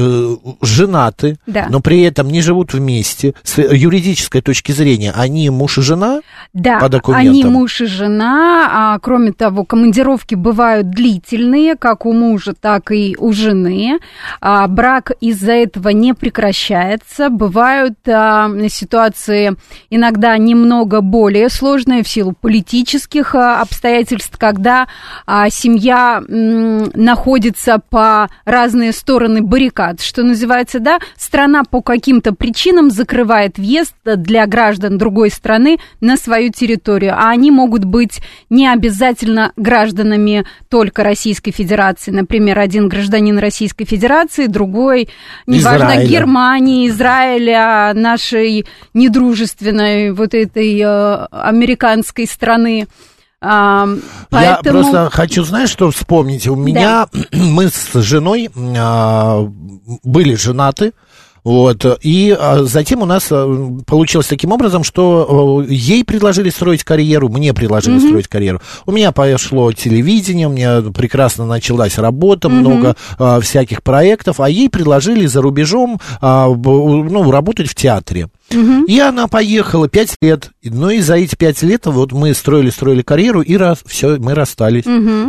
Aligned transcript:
женаты, 0.63 1.37
Да. 1.47 1.67
но 1.71 1.81
при 1.81 2.03
этом 2.03 2.29
не 2.29 2.41
живут 2.41 2.73
вместе, 2.73 3.35
с 3.43 3.59
юридической 3.59 4.41
точки 4.41 4.73
зрения, 4.73 5.13
они 5.17 5.51
муж 5.51 5.79
и 5.79 5.83
жена 5.83 6.21
Да, 6.53 6.79
по 6.79 6.89
документам? 6.89 7.31
они 7.31 7.45
муж 7.45 7.81
и 7.81 7.87
жена, 7.87 8.69
а 8.95 8.99
кроме 9.01 9.33
того, 9.33 9.65
командировки 9.65 10.35
бывают 10.35 10.91
длительные, 10.91 11.77
как 11.77 12.07
у 12.07 12.13
мужа, 12.13 12.55
так 12.59 12.91
и 12.93 13.17
у 13.19 13.33
жены. 13.33 13.99
А, 14.41 14.67
брак 14.69 15.13
из-за 15.21 15.53
этого 15.53 15.91
не 15.91 16.15
прекращается. 16.15 17.31
Бывают 17.31 17.95
а, 18.07 18.34
ситуации 18.69 19.57
иногда 19.91 20.37
немного 20.39 21.01
более 21.01 21.49
сложные 21.49 22.03
в 22.03 22.09
силу 22.09 22.33
политических 22.33 23.35
а, 23.35 23.61
обстоятельств, 23.61 24.37
когда 24.39 24.89
а, 25.27 25.51
семья 25.51 26.23
находится 26.29 27.81
по 27.91 28.29
разные 28.45 28.93
стороны 28.93 29.43
баррикад, 29.43 30.01
что 30.01 30.23
называется, 30.23 30.81
да, 30.81 30.99
страна 31.17 31.63
по 31.65 31.83
каким-то 31.83 32.35
причинам 32.35 32.91
закрывает 32.91 33.59
въезд 33.59 33.95
для 34.05 34.47
граждан 34.47 34.99
другой 34.99 35.31
страны 35.31 35.79
на 36.01 36.17
свою 36.17 36.51
территорию, 36.51 37.15
а 37.17 37.31
они 37.31 37.51
могут 37.51 37.85
быть 37.85 38.21
не 38.51 38.69
обязательно 38.69 39.53
гражданами 39.57 40.45
только 40.69 41.03
Российской 41.05 41.51
Федерации. 41.51 42.11
Например, 42.11 42.59
один 42.59 42.89
гражданин 42.89 43.39
Российской 43.39 43.85
Федерации, 43.85 44.47
другой, 44.47 45.09
неважно, 45.47 45.93
Израиля. 45.93 46.07
Германии, 46.09 46.89
Израиля, 46.89 47.93
нашей 48.25 48.67
недружественной 48.95 50.13
вот 50.13 50.35
этой 50.35 50.79
э, 50.79 51.27
американской 51.31 52.27
страны. 52.27 52.87
А, 53.41 53.87
Я 53.87 53.99
поэтому... 54.31 54.81
просто 54.81 55.11
хочу, 55.11 55.45
знаешь, 55.45 55.71
что 55.71 55.91
вспомнить? 55.91 56.47
У 56.47 56.57
меня, 56.57 57.09
мы 57.33 57.69
с 57.69 57.93
женой 58.01 58.51
а, 58.57 59.47
были 60.03 60.35
женаты, 60.35 60.93
вот, 61.45 61.85
и 62.01 62.35
а, 62.37 62.65
затем 62.65 63.03
у 63.03 63.05
нас 63.05 63.29
а, 63.31 63.47
получилось 63.87 64.27
таким 64.27 64.53
образом, 64.53 64.83
что 64.83 65.61
а, 65.61 65.71
ей 65.71 66.03
предложили 66.03 66.49
строить 66.49 66.85
карьеру, 66.85 67.29
мне 67.29 67.53
предложили 67.53 67.99
строить 67.99 68.29
карьеру. 68.29 68.63
У 68.87 68.93
меня 68.93 69.13
пошло 69.13 69.71
телевидение, 69.73 70.49
у 70.49 70.51
меня 70.51 70.81
прекрасно 70.81 71.45
началась 71.45 71.99
работа, 71.99 72.49
много 72.49 72.97
а, 73.19 73.41
всяких 73.41 73.83
проектов, 73.83 74.41
а 74.41 74.49
ей 74.49 74.71
предложили 74.71 75.27
за 75.27 75.43
рубежом, 75.43 76.01
а, 76.23 76.49
ну, 76.49 77.31
работать 77.31 77.69
в 77.69 77.75
театре. 77.75 78.31
И 78.51 79.01
она 79.01 79.27
поехала 79.27 79.89
пять 79.89 80.17
лет. 80.21 80.51
Ну 80.63 80.91
и 80.91 81.01
за 81.01 81.17
эти 81.17 81.35
пять 81.35 81.63
лет 81.63 81.87
вот 81.87 82.13
мы 82.13 82.35
строили, 82.35 82.71
строили 82.71 83.03
карьеру, 83.03 83.41
и 83.41 83.57
раз, 83.57 83.79
все, 83.87 84.17
мы 84.19 84.35
расстались. 84.35 84.85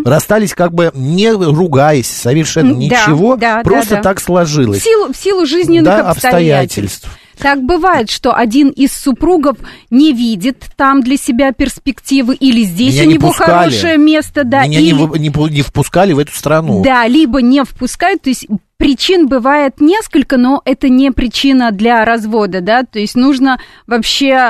Расстались 0.06 0.54
как 0.54 0.74
бы 0.74 0.92
не 0.94 1.32
ругаясь, 1.32 2.08
совершенно 2.08 2.74
да, 2.74 2.80
ничего, 2.80 3.36
да, 3.36 3.58
да, 3.58 3.64
просто 3.64 3.96
да. 3.96 4.02
так 4.02 4.20
В 4.20 4.24
сложилось. 4.24 4.84
силу, 4.84 5.12
в 5.12 5.18
силу 5.18 5.46
жизненных 5.46 5.86
Да, 5.86 6.10
обстоятельств. 6.12 7.06
обстоятельств. 7.06 7.20
Так 7.38 7.62
бывает, 7.64 8.10
что 8.10 8.34
один 8.34 8.70
из 8.70 8.94
супругов 8.94 9.58
не 9.90 10.14
видит 10.14 10.64
там 10.78 11.02
для 11.02 11.18
себя 11.18 11.52
перспективы, 11.52 12.34
или 12.36 12.64
здесь 12.64 12.94
Меня 12.94 13.04
у 13.04 13.08
не 13.08 13.14
него 13.16 13.28
пускали. 13.28 13.52
хорошее 13.52 13.98
место, 13.98 14.44
да, 14.46 14.66
Меня 14.66 14.80
или, 14.80 14.92
не, 14.94 15.20
не 15.30 15.50
не 15.54 15.62
впускали 15.62 16.14
в 16.14 16.20
эту 16.20 16.32
страну. 16.32 16.82
да, 16.82 17.06
либо 17.08 17.42
не 17.42 17.64
впускают, 17.66 18.22
то 18.22 18.30
есть 18.30 18.48
причин 18.78 19.28
бывает 19.28 19.80
несколько, 19.80 20.38
но 20.38 20.62
это 20.66 20.90
не 20.90 21.12
причина 21.12 21.72
для 21.72 22.04
развода, 22.06 22.62
да, 22.62 22.84
то 22.84 23.00
есть 23.00 23.16
нужно 23.16 23.60
вообще 23.88 24.50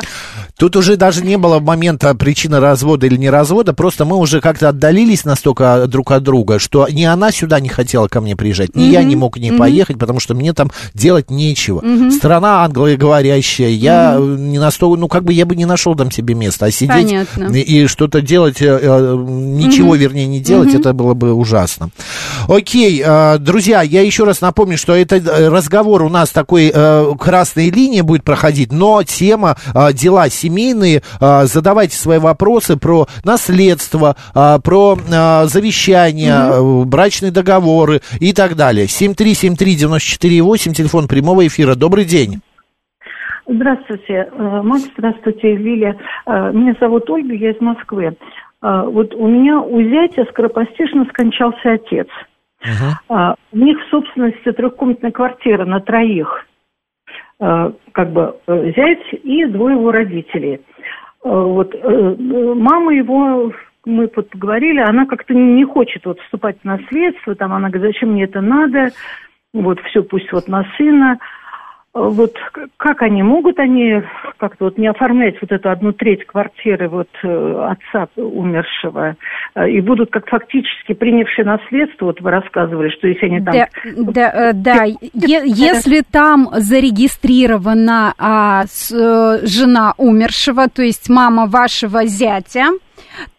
Тут 0.58 0.78
уже 0.78 0.96
даже 0.96 1.24
не 1.24 1.38
было 1.38 1.60
момента 1.60 2.16
причины 2.16 2.62
развода 2.62 3.06
или 3.06 3.18
не 3.18 3.30
развода, 3.30 3.74
просто 3.74 4.06
мы 4.06 4.16
уже 4.16 4.40
как-то 4.40 4.70
отдалились 4.70 5.26
настолько 5.26 5.86
друг 5.88 6.12
от 6.12 6.24
друга, 6.24 6.60
что 6.60 6.88
ни 6.90 7.04
она 7.04 7.32
сюда 7.32 7.60
не 7.60 7.68
хотела 7.68 8.08
ко 8.08 8.22
мне 8.22 8.38
приезжать, 8.38 8.74
ни 8.76 8.84
я 8.84 9.04
не 9.04 9.18
мог 9.18 9.36
к 9.36 9.38
ней 9.38 9.52
поехать, 9.52 10.00
потому 10.00 10.20
что 10.20 10.34
мне 10.34 10.54
там 10.54 10.72
делать 10.94 11.30
нечего. 11.30 11.84
Страна 12.12 12.64
англоговорящая, 12.64 13.70
я 13.70 14.18
не 14.18 14.58
настолько, 14.58 15.00
ну 15.00 15.08
как 15.10 15.24
бы 15.24 15.34
я 15.34 15.46
бы 15.46 15.56
не 15.56 15.66
нашел 15.66 15.94
там 15.96 16.10
себе 16.10 16.36
места, 16.36 16.68
а 16.68 16.72
сидеть 16.72 17.10
Понятно. 17.10 17.54
и, 17.54 17.60
и 17.60 17.88
что-то 17.88 18.22
делать, 18.22 18.62
э, 18.62 18.80
э, 18.82 19.16
ничего, 19.28 19.96
вернее, 19.96 20.26
не 20.26 20.40
делать, 20.40 20.74
это 20.74 20.94
было 20.94 21.14
бы 21.14 21.34
ужасно. 21.34 21.90
Окей, 22.48 23.02
э, 23.06 23.38
друзья, 23.40 23.82
я 23.82 24.02
еще 24.02 24.15
раз 24.24 24.40
напомню, 24.40 24.78
что 24.78 24.94
это 24.94 25.18
э, 25.18 25.50
разговор 25.50 26.04
у 26.04 26.10
нас 26.10 26.30
такой 26.32 26.72
э, 26.74 27.06
красной 27.20 27.70
линии 27.70 28.02
будет 28.02 28.24
проходить, 28.24 28.72
но 28.72 29.04
тема 29.04 29.56
э, 29.74 29.92
дела 29.94 30.30
семейные, 30.30 31.02
э, 31.20 31.44
задавайте 31.46 31.98
свои 31.98 32.20
вопросы 32.20 32.78
про 32.78 33.08
наследство, 33.26 34.16
э, 34.34 34.60
про 34.64 34.96
э, 34.96 35.46
завещание, 35.48 36.34
э, 36.34 36.86
брачные 36.86 37.32
договоры 37.32 38.02
и 38.20 38.32
так 38.32 38.56
далее. 38.56 38.86
7373948, 38.86 40.74
телефон 40.74 41.08
прямого 41.08 41.46
эфира. 41.46 41.76
Добрый 41.76 42.06
день. 42.06 42.40
Здравствуйте, 43.48 44.30
э, 44.32 44.62
Макс, 44.64 44.86
здравствуйте, 44.98 45.56
Лилия. 45.58 45.98
Э, 46.26 46.52
Меня 46.54 46.76
зовут 46.80 47.10
Ольга, 47.10 47.34
я 47.34 47.52
из 47.52 47.60
Москвы. 47.60 48.16
Вот 48.62 49.14
у 49.14 49.28
меня 49.28 49.60
у 49.60 49.80
зятя 49.80 50.26
скоропостижно 50.32 51.06
скончался 51.10 51.74
отец. 51.74 52.08
А, 53.10 53.36
У 53.52 53.58
них 53.58 53.78
в 53.80 53.90
собственности 53.90 54.52
трехкомнатная 54.52 55.12
квартира 55.12 55.66
на 55.66 55.80
троих. 55.80 56.46
Э, 57.40 57.72
Как 57.92 58.12
бы 58.12 58.38
э, 58.48 58.72
зять 58.76 59.14
и 59.24 59.46
двое 59.46 59.76
его 59.76 59.92
родителей. 59.92 60.56
Э, 60.56 60.60
Вот 61.24 61.76
мама 61.84 62.94
его, 62.94 63.52
мы 63.86 64.08
поговорили, 64.08 64.80
она 64.80 65.06
как-то 65.06 65.34
не 65.34 65.64
хочет 65.66 66.06
вот 66.06 66.20
вступать 66.22 66.58
в 66.62 66.66
наследство, 66.66 67.36
там 67.36 67.54
она 67.54 67.70
говорит, 67.70 67.94
зачем 67.94 68.14
мне 68.14 68.24
это 68.24 68.42
надо, 68.42 68.90
вот 69.54 69.80
все 69.82 70.04
пусть 70.04 70.32
вот 70.32 70.48
на 70.48 70.66
сына. 70.78 71.18
Вот 71.96 72.36
как 72.76 73.02
они 73.04 73.24
могут 73.24 73.58
они 73.58 74.02
как-то 74.36 74.66
вот 74.66 74.78
не 74.78 74.88
оформлять 74.88 75.36
вот 75.40 75.50
эту 75.54 75.70
одну 75.70 75.94
треть 75.94 76.26
квартиры 76.26 76.90
вот 76.90 77.08
э, 77.24 77.70
отца 77.70 78.10
умершего 78.18 79.16
э, 79.56 79.70
и 79.70 79.80
будут 79.80 80.12
как 80.12 80.28
фактически 80.28 80.94
принявшие 80.94 81.46
наследство, 81.46 82.08
вот 82.08 82.20
вы 82.20 82.32
рассказывали, 82.32 82.90
что 82.90 83.08
если 83.08 83.28
они 83.28 83.40
там... 83.40 83.54
Да, 83.54 83.68
да, 84.12 84.50
э, 84.50 84.54
да. 84.54 84.84
Если 84.84 86.02
там 86.02 86.50
зарегистрирована 86.52 88.14
а, 88.18 88.66
с- 88.68 89.42
жена 89.48 89.94
умершего, 89.96 90.68
то 90.68 90.82
есть 90.82 91.10
мама 91.10 91.46
вашего 91.48 92.06
зятя, 92.06 92.72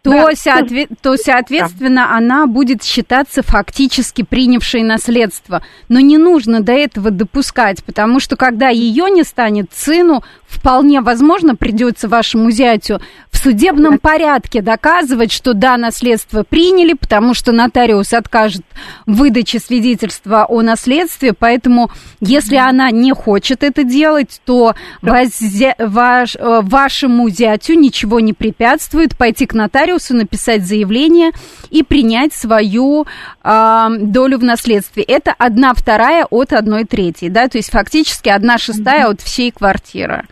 то, 0.01 0.11
да. 0.11 0.31
соотве- 0.31 0.87
то 1.01 1.15
соответственно, 1.17 2.07
да. 2.09 2.17
она 2.17 2.47
будет 2.47 2.83
считаться 2.83 3.41
фактически 3.43 4.23
принявшей 4.23 4.83
наследство. 4.83 5.61
Но 5.89 5.99
не 5.99 6.17
нужно 6.17 6.61
до 6.61 6.73
этого 6.73 7.11
допускать, 7.11 7.83
потому 7.83 8.19
что 8.19 8.35
когда 8.35 8.69
ее 8.69 9.09
не 9.09 9.23
станет, 9.23 9.71
сыну 9.73 10.23
вполне 10.47 11.01
возможно 11.01 11.55
придется 11.55 12.07
вашему 12.07 12.51
зятю 12.51 13.01
в 13.31 13.37
судебном 13.37 13.99
порядке 13.99 14.61
доказывать, 14.61 15.31
что 15.31 15.53
да, 15.53 15.77
наследство 15.77 16.43
приняли, 16.43 16.93
потому 16.93 17.33
что 17.33 17.51
нотариус 17.51 18.13
откажет 18.13 18.63
в 19.05 19.17
выдаче 19.17 19.59
свидетельства 19.59 20.45
о 20.47 20.61
наследстве, 20.61 21.33
поэтому 21.33 21.91
если 22.19 22.55
она 22.55 22.89
не 22.91 23.13
хочет 23.13 23.63
это 23.63 23.83
делать, 23.83 24.41
то 24.45 24.73
возя- 25.01 25.75
ваш, 25.77 26.35
э, 26.35 26.61
вашему 26.63 27.29
зятю 27.29 27.73
ничего 27.73 28.19
не 28.19 28.33
препятствует 28.33 29.15
пойти 29.17 29.45
к 29.45 29.53
нотариусу, 29.57 30.15
написать 30.15 30.65
заявление 30.65 31.31
и 31.69 31.83
принять 31.83 32.33
свою 32.33 33.05
э, 33.43 33.87
долю 33.99 34.37
в 34.37 34.43
наследстве. 34.43 35.03
Это 35.03 35.33
одна 35.37 35.73
вторая 35.73 36.25
от 36.29 36.53
одной 36.53 36.85
третьей, 36.85 37.29
да, 37.29 37.47
то 37.47 37.57
есть 37.57 37.71
фактически 37.71 38.29
одна 38.29 38.57
шестая 38.57 39.07
от 39.07 39.21
всей 39.21 39.51
квартиры. 39.51 40.25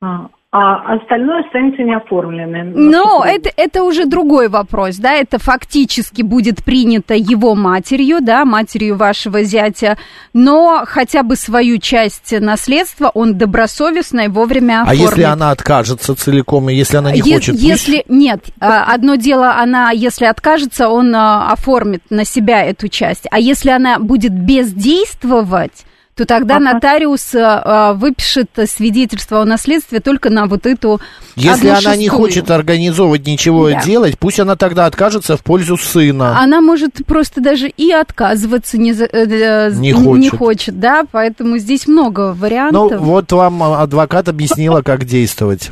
А, 0.00 0.28
а 0.56 0.94
остальное 0.94 1.42
останется 1.44 1.82
неоформленным. 1.82 2.74
Но 2.76 3.24
это, 3.26 3.50
это 3.56 3.82
уже 3.82 4.06
другой 4.06 4.48
вопрос, 4.48 4.98
да, 4.98 5.12
это 5.12 5.40
фактически 5.40 6.22
будет 6.22 6.62
принято 6.62 7.14
его 7.14 7.56
матерью, 7.56 8.20
да, 8.20 8.44
матерью 8.44 8.96
вашего 8.96 9.42
зятя, 9.42 9.98
но 10.32 10.84
хотя 10.86 11.24
бы 11.24 11.34
свою 11.34 11.78
часть 11.78 12.30
наследства 12.38 13.10
он 13.14 13.36
добросовестно 13.36 14.20
и 14.20 14.28
вовремя 14.28 14.82
оформит. 14.82 15.00
А 15.00 15.04
если 15.10 15.22
она 15.22 15.50
откажется 15.50 16.14
целиком, 16.14 16.70
и 16.70 16.74
если 16.74 16.98
она 16.98 17.10
не 17.10 17.18
е- 17.18 17.34
хочет? 17.34 17.56
Если, 17.56 18.04
пусть... 18.06 18.10
нет, 18.10 18.44
а, 18.60 18.84
одно 18.94 19.16
дело, 19.16 19.56
она, 19.56 19.90
если 19.90 20.26
откажется, 20.26 20.88
он 20.88 21.12
а, 21.16 21.50
оформит 21.50 22.02
на 22.10 22.24
себя 22.24 22.62
эту 22.62 22.86
часть, 22.86 23.26
а 23.32 23.40
если 23.40 23.70
она 23.70 23.98
будет 23.98 24.32
бездействовать, 24.32 25.84
то 26.16 26.26
тогда 26.26 26.56
ага. 26.56 26.74
нотариус 26.74 27.34
а, 27.34 27.92
выпишет 27.94 28.50
свидетельство 28.66 29.42
о 29.42 29.44
наследстве 29.44 30.00
только 30.00 30.30
на 30.30 30.46
вот 30.46 30.66
эту 30.66 31.00
Если 31.34 31.68
она 31.68 31.76
шестую. 31.76 31.98
не 31.98 32.08
хочет 32.08 32.50
организовывать 32.50 33.26
ничего 33.26 33.70
да. 33.70 33.82
делать, 33.82 34.18
пусть 34.18 34.38
она 34.38 34.54
тогда 34.56 34.86
откажется 34.86 35.36
в 35.36 35.42
пользу 35.42 35.76
сына. 35.76 36.38
Она 36.38 36.60
может 36.60 37.04
просто 37.06 37.40
даже 37.40 37.68
и 37.68 37.90
отказываться 37.90 38.78
не, 38.78 38.92
э, 38.92 39.70
не, 39.72 39.92
хочет. 39.92 40.20
не 40.20 40.28
хочет, 40.30 40.78
да, 40.78 41.04
поэтому 41.10 41.58
здесь 41.58 41.88
много 41.88 42.32
вариантов. 42.32 42.92
Ну, 42.92 42.98
вот 42.98 43.32
вам 43.32 43.62
адвокат 43.62 44.28
объяснила, 44.28 44.82
как 44.82 45.04
действовать. 45.04 45.70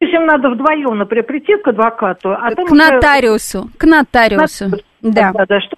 Если 0.00 0.14
им 0.16 0.26
надо 0.26 0.50
вдвоем, 0.50 0.98
например, 0.98 1.24
прийти 1.24 1.52
к 1.62 1.68
адвокату, 1.68 2.30
а 2.30 2.50
к 2.50 2.70
нотариусу, 2.70 3.70
к 3.78 3.84
нотариусу, 3.84 4.70
да. 5.00 5.32
Да, 5.32 5.44
да, 5.48 5.60
что 5.60 5.76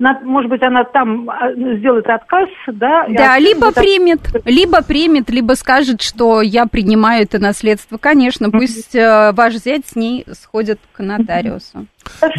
может 0.00 0.50
быть, 0.50 0.62
она 0.62 0.84
там 0.84 1.28
а, 1.28 1.52
сделает 1.52 2.06
отказ, 2.06 2.48
да? 2.66 3.04
Да, 3.08 3.38
либо 3.38 3.66
будет... 3.66 3.74
примет, 3.74 4.20
либо 4.46 4.82
примет, 4.82 5.28
либо 5.28 5.52
скажет, 5.52 6.00
что 6.00 6.40
я 6.40 6.64
принимаю 6.66 7.24
это 7.24 7.38
наследство. 7.38 7.98
Конечно, 7.98 8.50
пусть 8.50 8.94
э, 8.94 9.32
ваш 9.32 9.56
зять 9.56 9.86
с 9.86 9.96
ней 9.96 10.24
сходит 10.32 10.80
к 10.92 11.02
нотариусу. 11.02 11.84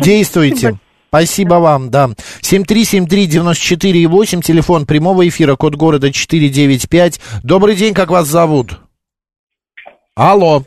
Действуйте. 0.02 0.80
Спасибо 1.10 1.56
вам, 1.56 1.90
да. 1.92 2.10
7373948, 2.42 4.42
телефон 4.42 4.88
прямого 4.88 5.28
эфира, 5.28 5.56
код 5.56 5.75
города 5.75 6.12
495. 6.12 7.19
Добрый 7.44 7.75
день, 7.75 7.94
как 7.94 8.10
вас 8.10 8.25
зовут? 8.28 8.80
Алло. 10.16 10.63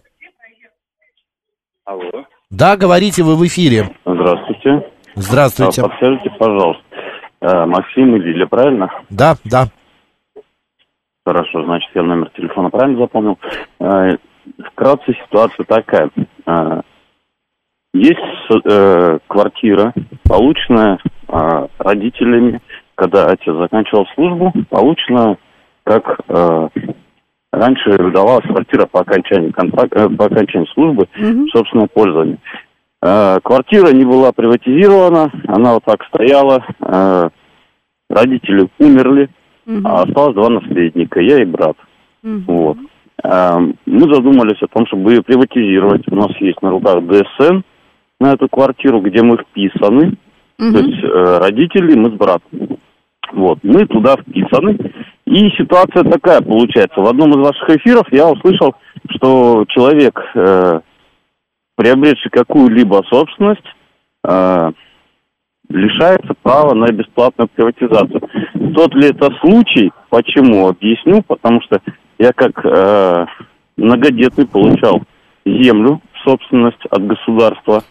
Алло. 1.84 2.24
Да, 2.50 2.76
говорите, 2.76 3.24
вы 3.24 3.36
в 3.36 3.44
эфире. 3.46 3.96
Здравствуйте. 4.04 4.93
Здравствуйте. 5.16 5.82
А, 5.82 5.88
подскажите, 5.88 6.30
пожалуйста, 6.38 6.82
э, 7.40 7.66
Максим 7.66 8.16
и 8.16 8.18
Лиля, 8.18 8.46
правильно? 8.46 8.90
Да, 9.10 9.36
да. 9.44 9.68
Хорошо, 11.24 11.64
значит, 11.64 11.90
я 11.94 12.02
номер 12.02 12.30
телефона 12.36 12.70
правильно 12.70 12.98
запомнил. 12.98 13.38
Э, 13.80 14.16
вкратце 14.72 15.14
ситуация 15.24 15.64
такая. 15.64 16.10
Э, 16.46 16.80
есть 17.96 18.18
квартира, 19.28 19.94
полученная 20.24 20.98
родителями, 21.78 22.60
когда 22.96 23.26
отец 23.26 23.54
заканчивал 23.54 24.04
службу, 24.16 24.52
получена 24.68 25.36
как 25.84 26.18
раньше 27.54 27.90
выдавалась 27.90 28.46
квартира 28.46 28.86
по 28.86 29.00
окончании 29.00 29.50
контракта, 29.50 30.08
по 30.10 30.26
окончании 30.26 30.68
службы 30.72 31.08
угу. 31.16 31.46
собственное 31.48 31.86
пользование. 31.86 32.38
Э, 33.06 33.38
квартира 33.44 33.92
не 33.92 34.06
была 34.06 34.32
приватизирована, 34.32 35.30
она 35.46 35.74
вот 35.74 35.84
так 35.84 36.02
стояла. 36.06 36.64
Э, 36.80 37.28
родители 38.08 38.66
умерли, 38.78 39.28
угу. 39.66 39.80
а 39.84 40.04
осталось 40.04 40.34
два 40.34 40.48
наследника, 40.48 41.20
я 41.20 41.42
и 41.42 41.44
брат. 41.44 41.76
Угу. 42.22 42.42
Вот. 42.46 42.78
Э, 43.22 43.58
мы 43.84 44.14
задумались 44.14 44.62
о 44.62 44.68
том, 44.68 44.86
чтобы 44.86 45.12
ее 45.12 45.22
приватизировать. 45.22 46.08
У 46.10 46.16
нас 46.16 46.30
есть 46.40 46.62
на 46.62 46.70
руках 46.70 47.04
ДСН 47.04 47.60
на 48.20 48.32
эту 48.32 48.48
квартиру, 48.48 49.02
где 49.02 49.22
мы 49.22 49.36
вписаны. 49.36 50.16
Угу. 50.58 50.72
То 50.72 50.78
есть 50.78 51.04
родители, 51.42 51.98
мы 51.98 52.08
с 52.08 52.14
братом. 52.14 52.78
Вот, 53.34 53.58
мы 53.62 53.84
туда 53.86 54.16
вписаны. 54.16 54.78
И 55.26 55.50
ситуация 55.58 56.04
такая 56.04 56.40
получается. 56.40 57.02
В 57.02 57.06
одном 57.06 57.32
из 57.32 57.36
ваших 57.36 57.68
эфиров 57.68 58.06
я 58.12 58.30
услышал, 58.30 58.74
что 59.10 59.66
человек 59.68 60.18
приобретший 61.76 62.30
какую-либо 62.30 63.02
собственность, 63.08 63.66
э, 64.26 64.72
лишается 65.68 66.34
права 66.42 66.74
на 66.74 66.86
бесплатную 66.86 67.48
приватизацию. 67.48 68.20
Тот 68.74 68.94
ли 68.94 69.08
это 69.08 69.30
случай? 69.40 69.90
Почему? 70.10 70.68
Объясню, 70.68 71.22
потому 71.22 71.60
что 71.62 71.80
я 72.18 72.32
как 72.32 72.64
э, 72.64 73.26
многодетный 73.76 74.46
получал 74.46 75.02
землю 75.44 76.00
в 76.12 76.28
собственность 76.28 76.84
от 76.90 77.06
государства. 77.06 77.82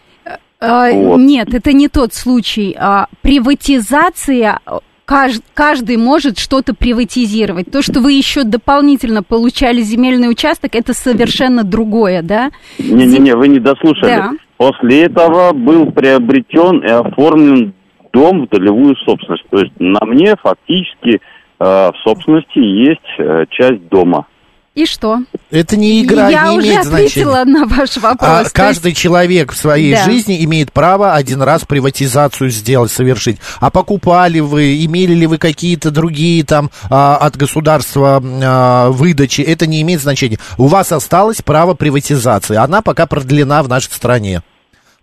А, 0.60 0.90
вот. 0.90 1.18
Нет, 1.18 1.52
это 1.52 1.72
не 1.72 1.88
тот 1.88 2.14
случай. 2.14 2.74
А, 2.78 3.06
приватизация 3.22 4.60
каждый 5.04 5.96
может 5.96 6.38
что-то 6.38 6.74
приватизировать. 6.74 7.70
То, 7.70 7.82
что 7.82 8.00
вы 8.00 8.12
еще 8.12 8.44
дополнительно 8.44 9.22
получали 9.22 9.80
земельный 9.80 10.30
участок, 10.30 10.74
это 10.74 10.94
совершенно 10.94 11.64
другое, 11.64 12.22
да? 12.22 12.50
Не-не-не, 12.78 13.34
вы 13.34 13.48
не 13.48 13.60
дослушали. 13.60 14.10
Да. 14.10 14.32
После 14.56 15.04
этого 15.04 15.52
был 15.52 15.90
приобретен 15.90 16.78
и 16.78 16.88
оформлен 16.88 17.74
дом 18.12 18.46
в 18.46 18.48
долевую 18.48 18.96
собственность. 18.96 19.44
То 19.50 19.58
есть 19.58 19.72
на 19.78 20.04
мне 20.06 20.36
фактически 20.40 21.16
э, 21.16 21.20
в 21.58 21.94
собственности 22.04 22.58
есть 22.58 23.00
э, 23.18 23.44
часть 23.50 23.88
дома. 23.88 24.26
И 24.74 24.86
что? 24.86 25.20
Это 25.52 25.76
не 25.76 26.02
игра, 26.02 26.28
Я 26.28 26.48
не 26.48 26.56
имеет 26.56 26.84
значения. 26.84 27.22
Я 27.22 27.28
уже 27.30 27.40
ответила 27.40 27.44
на 27.44 27.66
ваш 27.66 27.96
вопрос. 27.96 28.28
А, 28.28 28.44
каждый 28.52 28.88
есть... 28.88 29.00
человек 29.00 29.52
в 29.52 29.56
своей 29.56 29.94
да. 29.94 30.04
жизни 30.04 30.44
имеет 30.44 30.72
право 30.72 31.14
один 31.14 31.42
раз 31.42 31.64
приватизацию 31.64 32.50
сделать, 32.50 32.90
совершить. 32.90 33.38
А 33.60 33.70
покупали 33.70 34.40
вы, 34.40 34.84
имели 34.84 35.14
ли 35.14 35.28
вы 35.28 35.38
какие-то 35.38 35.92
другие 35.92 36.42
там 36.42 36.72
а, 36.90 37.16
от 37.18 37.36
государства 37.36 38.20
а, 38.20 38.90
выдачи, 38.90 39.42
это 39.42 39.68
не 39.68 39.80
имеет 39.82 40.00
значения. 40.00 40.40
У 40.58 40.66
вас 40.66 40.90
осталось 40.90 41.40
право 41.40 41.74
приватизации. 41.74 42.56
Она 42.56 42.82
пока 42.82 43.06
продлена 43.06 43.62
в 43.62 43.68
нашей 43.68 43.92
стране. 43.92 44.42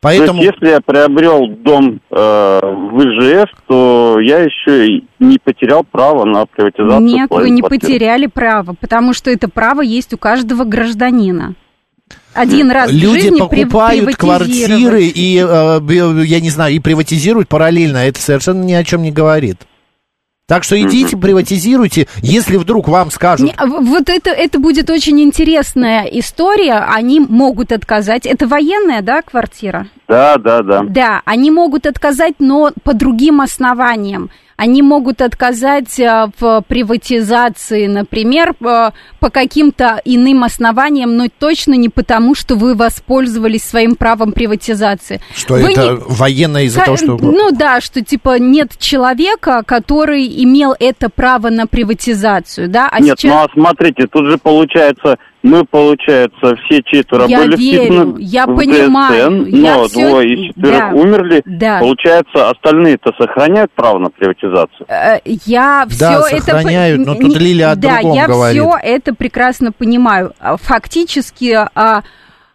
Поэтому... 0.01 0.39
То 0.39 0.45
есть, 0.45 0.57
если 0.59 0.73
я 0.73 0.81
приобрел 0.81 1.47
дом 1.47 2.01
э, 2.09 2.15
в 2.15 2.99
ИЖС, 2.99 3.49
то 3.67 4.17
я 4.19 4.39
еще 4.39 4.87
и 4.87 5.03
не 5.19 5.37
потерял 5.37 5.83
право 5.83 6.25
на 6.25 6.47
приватизацию. 6.47 7.01
Нет, 7.01 7.29
вы 7.29 7.51
не 7.51 7.61
квартиры. 7.61 7.81
потеряли 7.81 8.25
право, 8.25 8.75
потому 8.79 9.13
что 9.13 9.29
это 9.29 9.47
право 9.47 9.81
есть 9.81 10.11
у 10.13 10.17
каждого 10.17 10.63
гражданина. 10.63 11.53
Один 12.33 12.71
раз 12.71 12.91
Люди 12.91 13.05
в 13.05 13.11
жизни 13.11 13.39
покупают 13.39 14.15
квартиры 14.15 15.03
и, 15.03 15.37
э, 15.37 15.79
я 16.25 16.39
не 16.39 16.49
знаю, 16.49 16.73
и 16.73 16.79
приватизируют 16.79 17.47
параллельно. 17.47 17.97
Это 17.97 18.19
совершенно 18.19 18.63
ни 18.63 18.73
о 18.73 18.83
чем 18.83 19.03
не 19.03 19.11
говорит. 19.11 19.57
Так 20.51 20.65
что 20.65 20.77
идите, 20.81 21.15
приватизируйте, 21.15 22.09
если 22.17 22.57
вдруг 22.57 22.89
вам 22.89 23.09
скажут... 23.09 23.47
Не, 23.47 23.55
вот 23.65 24.09
это, 24.09 24.31
это 24.31 24.59
будет 24.59 24.89
очень 24.89 25.21
интересная 25.21 26.03
история, 26.03 26.85
они 26.93 27.21
могут 27.21 27.71
отказать. 27.71 28.25
Это 28.25 28.47
военная, 28.47 29.01
да, 29.01 29.21
квартира? 29.21 29.87
Да, 30.09 30.35
да, 30.35 30.61
да. 30.61 30.81
Да, 30.83 31.21
они 31.23 31.51
могут 31.51 31.85
отказать, 31.85 32.33
но 32.39 32.71
по 32.83 32.93
другим 32.93 33.39
основаниям 33.39 34.29
они 34.61 34.83
могут 34.83 35.23
отказать 35.23 35.99
э, 35.99 36.27
в 36.37 36.63
приватизации, 36.67 37.87
например, 37.87 38.53
э, 38.61 38.91
по 39.19 39.29
каким-то 39.31 39.99
иным 40.05 40.43
основаниям, 40.43 41.17
но 41.17 41.29
точно 41.35 41.73
не 41.73 41.89
потому, 41.89 42.35
что 42.35 42.53
вы 42.53 42.75
воспользовались 42.75 43.63
своим 43.63 43.95
правом 43.95 44.33
приватизации. 44.33 45.19
Что 45.35 45.55
вы 45.55 45.71
это 45.71 45.93
не... 45.93 45.95
военное 45.95 46.63
из-за 46.65 46.81
того, 46.81 46.95
что... 46.95 47.17
Ну 47.17 47.49
да, 47.49 47.81
что 47.81 48.05
типа 48.05 48.37
нет 48.37 48.77
человека, 48.77 49.63
который 49.65 50.27
имел 50.43 50.75
это 50.79 51.09
право 51.09 51.49
на 51.49 51.65
приватизацию, 51.65 52.69
да? 52.69 52.87
А 52.91 52.99
нет, 52.99 53.19
сейчас... 53.19 53.33
ну 53.33 53.39
а 53.39 53.47
смотрите, 53.51 54.05
тут 54.05 54.29
же 54.29 54.37
получается 54.37 55.17
мы, 55.43 55.65
получается, 55.65 56.55
все 56.65 56.81
четверо 56.83 57.25
Я 57.27 57.39
были 57.39 57.55
верю, 57.57 57.83
вписаны 57.85 58.15
я 58.21 58.45
в 58.45 58.55
понимаю, 58.55 59.45
ДСН, 59.45 59.55
я 59.55 59.75
но 59.75 59.87
всё- 59.87 59.99
двое 60.09 60.33
из 60.33 60.47
четверых 60.47 60.79
да, 60.79 60.89
умерли. 60.93 61.41
да. 61.45 61.79
Получается, 61.79 62.49
остальные-то 62.49 63.11
сохраняют 63.19 63.71
право 63.73 63.97
на 63.99 64.09
приватизацию? 64.09 64.85
Э, 64.87 65.19
Я 65.45 65.85
все 65.89 65.99
Да, 65.99 66.21
это... 66.31 66.41
сохраняют, 66.43 67.05
но 67.05 67.15
тут 67.15 67.35
Лилия 67.37 67.71
о 67.71 67.75
Да, 67.75 67.97
другом 67.99 68.13
я 68.15 68.27
говорит. 68.27 68.61
все 68.61 68.77
это 68.83 69.15
прекрасно 69.15 69.71
понимаю. 69.71 70.33
А, 70.39 70.57
Фактически 70.57 71.57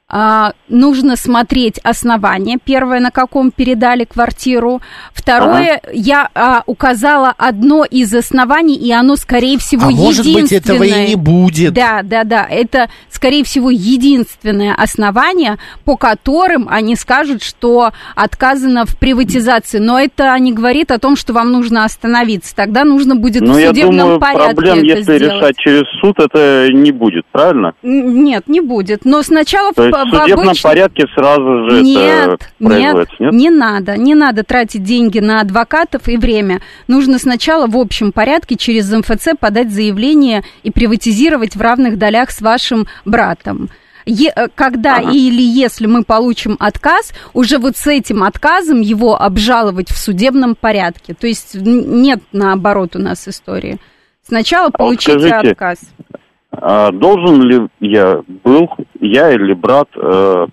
а, 0.08 0.52
нужно 0.68 1.16
смотреть 1.16 1.78
основания. 1.82 2.58
Первое, 2.64 3.00
на 3.00 3.10
каком 3.10 3.50
передали 3.50 4.04
квартиру. 4.04 4.80
Второе, 5.12 5.80
я 5.92 6.28
а, 6.32 6.62
указала 6.66 7.34
одно 7.36 7.84
из 7.84 8.14
оснований, 8.14 8.76
и 8.76 8.92
оно, 8.92 9.16
скорее 9.16 9.58
всего, 9.58 9.86
А 9.88 9.90
может 9.90 10.24
быть, 10.24 10.52
этого 10.52 10.84
и 10.84 10.86
единственное. 10.88 11.08
не 11.08 11.16
будет. 11.16 11.72
Да, 11.74 12.02
да, 12.04 12.22
да. 12.22 12.46
Это, 12.48 12.88
скорее 13.10 13.42
всего, 13.42 13.68
единственное 13.70 14.74
основание, 14.74 15.56
по 15.84 15.96
которым 15.96 16.68
они 16.70 16.94
скажут, 16.94 17.42
что 17.42 17.90
отказано 18.14 18.86
в 18.86 18.96
приватизации. 18.98 19.78
Но 19.78 19.98
это 19.98 20.38
не 20.38 20.52
говорит 20.52 20.92
о 20.92 21.00
том, 21.00 21.16
что 21.16 21.32
вам 21.32 21.50
нужно 21.50 21.84
остановиться. 21.84 22.54
Тогда 22.54 22.84
нужно 22.84 23.16
будет 23.16 23.42
Ну, 23.42 23.54
в 23.54 23.58
я 23.58 23.68
судебном 23.70 23.98
думаю, 23.98 24.20
порядке 24.20 24.54
проблем, 24.54 24.78
это 24.78 24.86
если 24.86 25.02
сделать. 25.02 25.22
решать 25.22 25.56
через 25.56 25.82
суд, 26.00 26.16
это 26.20 26.68
не 26.72 26.92
будет, 26.92 27.24
правильно? 27.32 27.72
Нет, 27.82 28.44
не 28.46 28.60
будет. 28.60 29.04
Но 29.04 29.22
сначала 29.24 29.72
То 29.72 29.82
в, 29.82 29.95
в 30.04 30.10
судебном 30.10 30.48
обычном- 30.48 30.62
порядке 30.70 31.04
сразу 31.14 31.70
же 31.70 31.82
нет, 31.82 32.28
это 32.34 32.46
нет, 32.60 33.08
нет? 33.18 33.32
не 33.32 33.50
надо, 33.50 33.96
не 33.96 34.14
надо 34.14 34.44
тратить 34.44 34.82
деньги 34.82 35.18
на 35.20 35.40
адвокатов 35.40 36.08
и 36.08 36.16
время. 36.16 36.60
Нужно 36.88 37.18
сначала 37.18 37.66
в 37.66 37.76
общем 37.76 38.12
порядке 38.12 38.56
через 38.56 38.92
МФЦ 38.92 39.28
подать 39.38 39.70
заявление 39.72 40.42
и 40.62 40.70
приватизировать 40.70 41.56
в 41.56 41.60
равных 41.60 41.98
долях 41.98 42.30
с 42.30 42.40
вашим 42.40 42.86
братом. 43.04 43.68
Е- 44.08 44.32
э, 44.36 44.46
когда 44.54 44.98
Ага. 44.98 45.10
или 45.10 45.42
если 45.42 45.86
мы 45.86 46.04
получим 46.04 46.56
отказ, 46.60 47.12
уже 47.34 47.58
вот 47.58 47.76
с 47.76 47.88
этим 47.88 48.22
отказом 48.22 48.80
его 48.80 49.20
обжаловать 49.20 49.88
в 49.90 49.98
судебном 49.98 50.54
порядке. 50.54 51.14
То 51.14 51.26
есть 51.26 51.56
нет 51.56 52.20
наоборот 52.32 52.94
у 52.94 53.00
нас 53.00 53.26
истории. 53.26 53.78
Сначала 54.24 54.66
А 54.66 54.68
вот 54.70 54.76
получите 54.78 55.18
скажите, 55.18 55.50
отказ. 55.50 55.78
А 56.60 56.90
должен 56.90 57.42
ли 57.42 57.68
я 57.80 58.22
был, 58.44 58.70
я 59.00 59.30
или 59.32 59.52
брат, 59.52 59.88
э, 59.94 60.46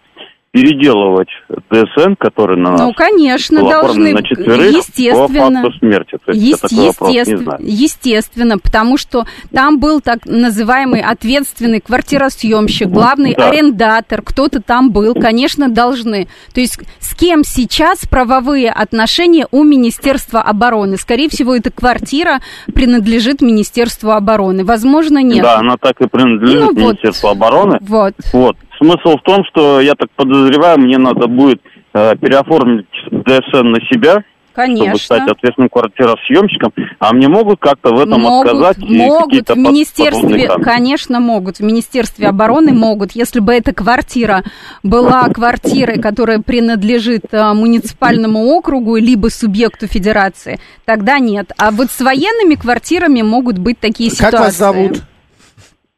переделывать 0.54 1.30
ДСН, 1.72 2.14
который 2.20 2.58
на 2.58 2.72
нас 2.74 2.80
Ну, 2.82 2.94
конечно, 2.94 3.60
был 3.62 3.70
должны, 3.72 4.14
на 4.14 4.22
четверых 4.22 4.72
по 4.72 4.78
естественно. 4.78 5.64
факту 5.64 5.80
смерти? 5.80 6.18
То 6.24 6.32
есть 6.32 6.44
Есть- 6.44 6.62
я 6.62 6.68
такой 6.70 6.86
вопрос 6.86 7.10
не 7.10 7.16
естественно, 7.18 7.44
знаю. 7.58 7.60
естественно, 7.68 8.58
потому 8.60 8.98
что 8.98 9.26
там 9.52 9.80
был 9.80 10.00
так 10.00 10.20
называемый 10.28 11.02
ответственный 11.02 11.82
квартиросъемщик, 11.82 12.88
главный 12.88 13.34
Да. 13.36 13.50
арендатор, 13.50 14.22
кто-то 14.22 14.62
там 14.62 14.92
был, 14.92 15.16
конечно, 15.16 15.70
должны. 15.70 16.28
То 16.54 16.62
есть 16.62 16.78
с 17.00 17.16
кем 17.16 17.44
сейчас 17.44 18.06
правовые 18.06 18.70
отношения 18.70 19.48
у 19.50 19.64
Министерства 19.64 20.40
обороны? 20.44 20.98
Скорее 20.98 21.30
всего, 21.30 21.56
эта 21.56 21.72
квартира 21.72 22.42
принадлежит 22.76 23.42
Министерству 23.42 24.12
обороны. 24.12 24.64
Возможно, 24.64 25.18
нет. 25.24 25.42
Да, 25.42 25.58
она 25.58 25.78
так 25.82 26.00
и 26.00 26.08
принадлежит 26.08 26.60
Ну, 26.60 26.66
вот. 26.68 26.76
Министерству 26.78 27.30
обороны. 27.30 27.80
Вот. 27.82 28.14
Вот. 28.32 28.56
Смысл 28.84 29.18
в 29.18 29.22
том, 29.22 29.46
что 29.46 29.80
я 29.80 29.94
так 29.96 30.10
подозреваю, 30.12 30.78
мне 30.80 30.98
надо 30.98 31.28
будет 31.28 31.62
э, 31.94 32.18
переоформить 32.18 32.88
ДСН 33.12 33.70
на 33.70 33.80
себя, 33.90 34.24
чтобы 34.52 34.68
Конечно. 34.68 34.98
стать 34.98 35.30
ответственным 35.30 35.70
квартиросъемщиком, 35.70 36.74
а 37.00 37.14
мне 37.14 37.30
могут 37.30 37.62
как-то 37.62 37.94
в 37.96 38.00
этом 38.00 38.22
могут, 38.22 38.52
отказать 38.52 38.78
и 38.80 38.98
могут 38.98 39.26
какие-то 39.26 39.54
в 39.54 39.58
министерстве, 39.58 40.50
конечно, 40.62 41.22
могут. 41.22 41.58
В 41.58 41.64
министерстве 41.64 42.28
обороны 42.28 42.74
могут. 42.74 43.14
Если 43.14 43.40
бы 43.40 43.54
эта 43.54 43.74
квартира 43.74 44.44
была 44.84 45.30
квартирой, 45.30 46.02
которая 46.02 46.40
принадлежит 46.40 47.26
э, 47.32 47.54
муниципальному 47.54 48.48
округу 48.50 48.98
либо 48.98 49.30
субъекту 49.30 49.88
федерации, 49.88 50.60
тогда 50.84 51.20
нет. 51.20 51.54
А 51.58 51.72
вот 51.72 51.90
с 51.90 52.02
военными 52.02 52.56
квартирами 52.56 53.22
могут 53.22 53.60
быть 53.60 53.80
такие 53.80 54.10
ситуации. 54.10 54.32
Как 54.32 54.46
вас 54.46 54.58
зовут? 54.58 55.04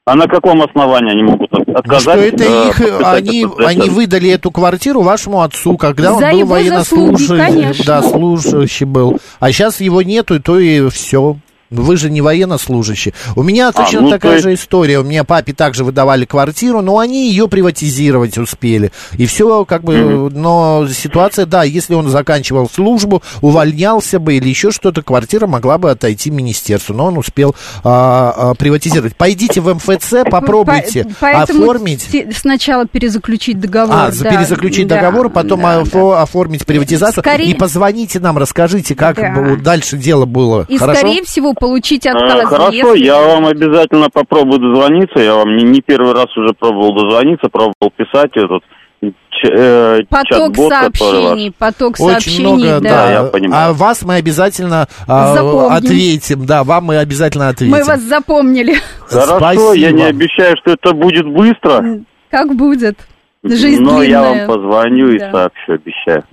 А 0.07 0.13
на 0.15 0.27
каком 0.27 0.61
основании 0.61 1.11
они 1.13 1.23
могут 1.23 1.51
от- 1.51 1.67
отказать? 1.67 2.01
что 2.01 2.11
это 2.11 2.43
э, 2.43 2.67
их, 2.69 2.81
они, 3.03 3.47
они 3.57 3.89
выдали 3.89 4.29
эту 4.29 4.51
квартиру 4.51 5.01
вашему 5.01 5.41
отцу, 5.41 5.77
когда 5.77 6.13
он 6.13 6.19
За 6.19 6.29
был 6.29 6.37
его 6.37 6.49
военнослужащий, 6.49 7.25
заслуги, 7.25 7.41
конечно. 7.41 7.85
да, 7.85 8.03
служащий 8.03 8.85
был. 8.85 9.19
А 9.39 9.51
сейчас 9.51 9.81
его 9.81 10.03
нету, 10.03 10.35
и 10.35 10.39
то 10.39 10.59
и 10.59 10.87
все. 10.89 11.37
Вы 11.83 11.97
же 11.97 12.09
не 12.09 12.21
военнослужащий. 12.21 13.13
У 13.35 13.43
меня 13.43 13.71
точно 13.71 14.01
ну, 14.01 14.09
такая 14.09 14.37
то 14.37 14.43
же 14.43 14.53
история. 14.53 14.99
У 14.99 15.03
меня 15.03 15.23
папе 15.23 15.53
также 15.53 15.83
выдавали 15.83 16.25
квартиру, 16.25 16.81
но 16.81 16.99
они 16.99 17.29
ее 17.29 17.47
приватизировать 17.47 18.37
успели. 18.37 18.91
И 19.17 19.25
все 19.25 19.65
как 19.65 19.83
бы... 19.83 20.29
Но 20.31 20.87
ситуация, 20.87 21.45
да, 21.45 21.63
если 21.63 21.93
он 21.93 22.09
заканчивал 22.09 22.69
службу, 22.69 23.21
увольнялся 23.41 24.19
бы 24.19 24.35
или 24.35 24.49
еще 24.49 24.71
что-то, 24.71 25.01
квартира 25.01 25.47
могла 25.47 25.77
бы 25.77 25.91
отойти 25.91 26.29
министерству. 26.29 26.93
Но 26.93 27.05
он 27.05 27.17
успел 27.17 27.55
а, 27.83 28.33
а, 28.35 28.53
приватизировать. 28.55 29.15
Пойдите 29.15 29.61
в 29.61 29.73
МФЦ, 29.73 30.29
попробуйте 30.29 31.05
По- 31.19 31.43
оформить. 31.43 32.07
сначала 32.35 32.85
перезаключить 32.85 33.59
договор. 33.59 33.95
А, 33.95 34.11
да, 34.11 34.29
перезаключить 34.29 34.87
да, 34.87 34.95
договор, 34.95 35.29
потом 35.29 35.61
да, 35.61 35.81
офо- 35.81 36.11
да. 36.11 36.21
оформить 36.21 36.65
приватизацию. 36.65 37.23
Скорее- 37.23 37.51
И 37.51 37.53
позвоните 37.53 38.19
нам, 38.19 38.37
расскажите, 38.37 38.95
как 38.95 39.15
Да. 39.17 39.31
бы 39.31 39.57
дальше 39.57 39.97
дело 39.97 40.25
было. 40.25 40.65
И, 40.67 40.77
Хорошо? 40.77 40.99
скорее 40.99 41.23
всего, 41.23 41.53
получить 41.65 42.05
Э, 42.05 42.11
отказ. 42.11 42.47
Хорошо, 42.49 42.93
если- 42.93 43.05
я 43.05 43.19
вам 43.21 43.47
обязательно 43.47 44.09
попробую 44.13 44.59
дозвониться. 44.59 45.19
Я 45.19 45.33
вам 45.35 45.55
не, 45.57 45.63
не 45.63 45.81
первый 45.81 46.13
раз 46.13 46.27
уже 46.37 46.53
пробовал 46.53 46.93
дозвониться, 46.93 47.49
пробовал 47.51 47.91
писать 47.97 48.29
этот 48.35 48.61
ч- 49.01 49.49
э, 49.51 49.99
Поток 50.07 50.55
сообщений, 50.55 51.51
поток 51.57 51.95
Очень 51.99 52.09
сообщений, 52.11 52.67
много, 52.67 52.79
да. 52.81 52.89
да. 52.89 53.11
я 53.11 53.23
понимаю. 53.23 53.69
А 53.69 53.73
вас 53.73 54.03
мы 54.03 54.15
обязательно 54.15 54.87
а, 55.07 55.33
Запомним. 55.33 55.71
ответим. 55.73 56.45
Да, 56.45 56.63
вам 56.63 56.83
мы 56.85 56.97
обязательно 56.97 57.49
ответим. 57.49 57.73
Мы 57.75 57.83
вас 57.83 57.99
запомнили. 58.01 58.75
Хорошо, 59.07 59.37
Спасибо. 59.39 59.73
я 59.73 59.91
не 59.91 60.03
обещаю, 60.03 60.55
что 60.61 60.73
это 60.73 60.93
будет 60.93 61.25
быстро, 61.27 61.83
Как 62.29 62.55
будет? 62.55 62.99
Жизнь 63.43 63.81
но 63.81 64.01
я 64.03 64.21
вам 64.21 64.33
длинная. 64.33 64.47
позвоню 64.47 65.09
и 65.09 65.19
Да. 65.19 65.31
сообщу, 65.31 65.73
обещаю. 65.73 66.23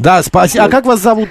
Да, 0.00 0.22
спасибо. 0.22 0.64
А 0.64 0.68
как 0.68 0.84
вас 0.86 1.00
зовут? 1.00 1.30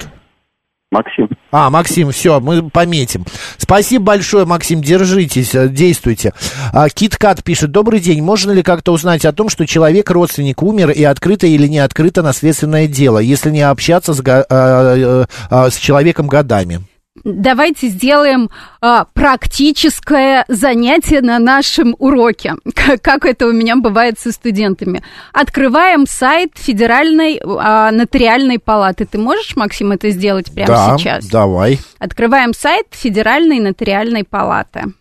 Максим. 0.95 1.29
А, 1.51 1.69
Максим, 1.69 2.11
все, 2.11 2.39
мы 2.39 2.69
пометим. 2.69 3.25
Спасибо 3.57 4.05
большое, 4.05 4.45
Максим, 4.45 4.81
держитесь, 4.81 5.53
э, 5.53 5.67
действуйте. 5.67 6.33
А, 6.71 6.87
Киткат 6.87 7.43
пишет, 7.43 7.71
добрый 7.71 7.99
день, 7.99 8.21
можно 8.21 8.51
ли 8.51 8.63
как-то 8.63 8.93
узнать 8.93 9.25
о 9.25 9.33
том, 9.33 9.49
что 9.49 9.67
человек, 9.67 10.09
родственник, 10.09 10.63
умер, 10.63 10.91
и 10.91 11.03
открыто 11.03 11.47
или 11.47 11.67
не 11.67 11.79
открыто 11.79 12.21
наследственное 12.21 12.87
дело, 12.87 13.19
если 13.19 13.51
не 13.51 13.61
общаться 13.61 14.13
с, 14.13 14.21
э, 14.21 14.43
э, 14.49 15.25
э, 15.49 15.69
с 15.69 15.75
человеком 15.75 16.27
годами? 16.27 16.81
Давайте 17.23 17.87
сделаем 17.87 18.49
а, 18.81 19.05
практическое 19.13 20.43
занятие 20.49 21.21
на 21.21 21.39
нашем 21.39 21.95
уроке, 21.97 22.55
как, 22.75 23.01
как 23.01 23.25
это 23.25 23.47
у 23.47 23.53
меня 23.53 23.77
бывает 23.77 24.19
со 24.19 24.31
студентами. 24.31 25.01
Открываем 25.31 26.05
сайт 26.07 26.51
Федеральной 26.55 27.41
а, 27.43 27.91
нотариальной 27.91 28.59
палаты. 28.59 29.05
Ты 29.05 29.17
можешь, 29.17 29.55
Максим, 29.55 29.93
это 29.93 30.09
сделать 30.09 30.53
прямо 30.53 30.67
да, 30.67 30.97
сейчас? 30.97 31.25
давай. 31.27 31.79
Открываем 31.99 32.53
сайт 32.53 32.87
Федеральной 32.91 33.59
нотариальной 33.59 34.25
палаты. 34.25 34.93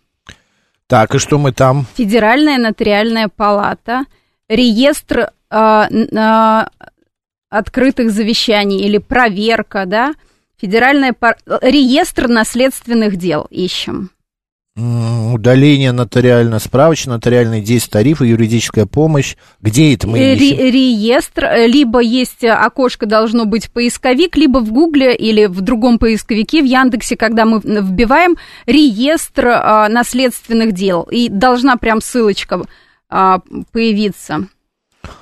Так, 0.87 1.15
и 1.15 1.19
что 1.19 1.37
мы 1.37 1.51
там? 1.51 1.85
Федеральная 1.95 2.57
нотариальная 2.57 3.27
палата, 3.27 4.05
реестр 4.47 5.31
а, 5.49 5.89
а, 6.15 6.69
открытых 7.49 8.11
завещаний 8.11 8.79
или 8.79 8.99
проверка, 8.99 9.85
да, 9.85 10.13
Федеральная 10.59 11.13
пар- 11.13 11.37
реестр 11.61 12.27
наследственных 12.27 13.17
дел 13.17 13.47
ищем. 13.49 14.09
Удаление 14.77 15.93
нотариально 15.93 16.59
справочно, 16.59 17.13
нотариальные 17.13 17.61
действия, 17.61 17.91
тарифы, 17.91 18.25
юридическая 18.25 18.85
помощь. 18.85 19.35
Где 19.61 19.93
это 19.93 20.05
мы 20.07 20.19
Э, 20.19 20.33
ищем? 20.35 20.57
ре- 20.57 20.71
реестр, 20.71 21.45
э, 21.45 21.67
либо 21.67 21.99
есть 22.01 22.43
окошко, 22.43 23.05
должно 23.05 23.45
быть 23.45 23.69
поисковик, 23.71 24.35
либо 24.35 24.59
в 24.59 24.71
Гугле 24.73 25.15
или 25.15 25.45
в 25.45 25.61
другом 25.61 25.97
поисковике, 25.97 26.61
в 26.61 26.65
Яндексе, 26.65 27.15
когда 27.15 27.45
мы 27.45 27.61
вбиваем 27.63 28.35
реестр 28.65 29.47
а, 29.47 29.87
наследственных 29.87 30.73
дел, 30.73 31.03
и 31.03 31.29
должна 31.29 31.77
прям 31.77 32.01
ссылочка 32.01 32.61
а, 33.09 33.39
появиться. 33.71 34.47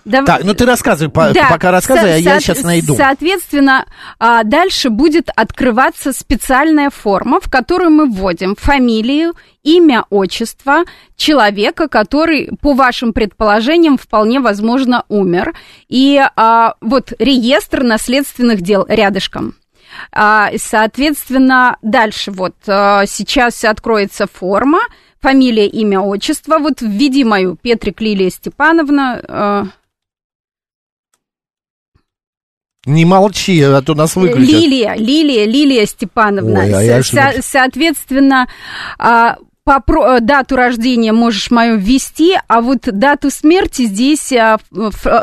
Дав- 0.06 0.26
Так, 0.26 0.44
ну 0.44 0.54
ты 0.54 0.66
рассказывай, 0.66 1.12
Да, 1.34 1.48
пока 1.50 1.72
рассказывай, 1.72 2.16
а 2.16 2.18
я 2.18 2.40
сейчас 2.40 2.64
найду. 2.64 2.96
Соответственно, 2.96 3.86
а, 4.20 4.44
дальше 4.44 4.90
будет 4.90 5.30
открываться 5.36 6.14
специальная 6.14 6.90
форма, 6.90 7.40
в 7.40 7.50
которую 7.50 7.92
мы 7.92 8.10
вводим 8.10 8.56
фамилию, 8.56 9.34
имя, 9.64 10.06
отчество 10.10 10.84
человека, 11.16 11.88
который, 11.88 12.50
по 12.62 12.74
вашим 12.74 13.14
предположениям, 13.14 13.98
вполне 13.98 14.40
возможно 14.40 15.04
умер. 15.08 15.54
И 15.88 16.22
а, 16.36 16.74
вот 16.82 17.14
реестр 17.20 17.84
наследственных 17.84 18.62
дел 18.62 18.86
рядышком. 18.88 19.56
А, 20.12 20.50
соответственно, 20.58 21.78
дальше 21.82 22.32
вот 22.32 22.56
а, 22.68 23.06
сейчас 23.06 23.64
откроется 23.64 24.26
форма, 24.32 24.80
фамилия, 25.24 25.66
имя, 25.68 26.02
отчество. 26.02 26.60
Вот 26.60 26.82
введи 26.82 27.24
мою 27.24 27.56
Петрик 27.56 28.02
Лилия 28.02 28.30
Степановна. 28.30 29.72
Не 32.86 33.06
молчи, 33.06 33.62
а 33.62 33.82
то 33.82 33.96
нас 33.96 34.16
выключат. 34.18 34.50
Лилия, 34.50 34.96
Лилия, 34.96 35.46
Лилия 35.46 35.86
Степановна. 35.86 36.60
Ой, 36.60 36.74
а 36.74 36.82
я 36.82 37.02
Со- 37.02 37.42
соответственно, 37.42 38.48
а, 39.00 39.38
по 39.64 39.80
про- 39.80 40.20
дату 40.20 40.58
рождения 40.58 41.14
можешь 41.14 41.50
мою 41.50 41.78
ввести, 41.78 42.34
а 42.50 42.60
вот 42.60 42.80
дату 42.92 43.32
смерти 43.32 43.84
здесь 43.86 44.34
а, 44.34 44.58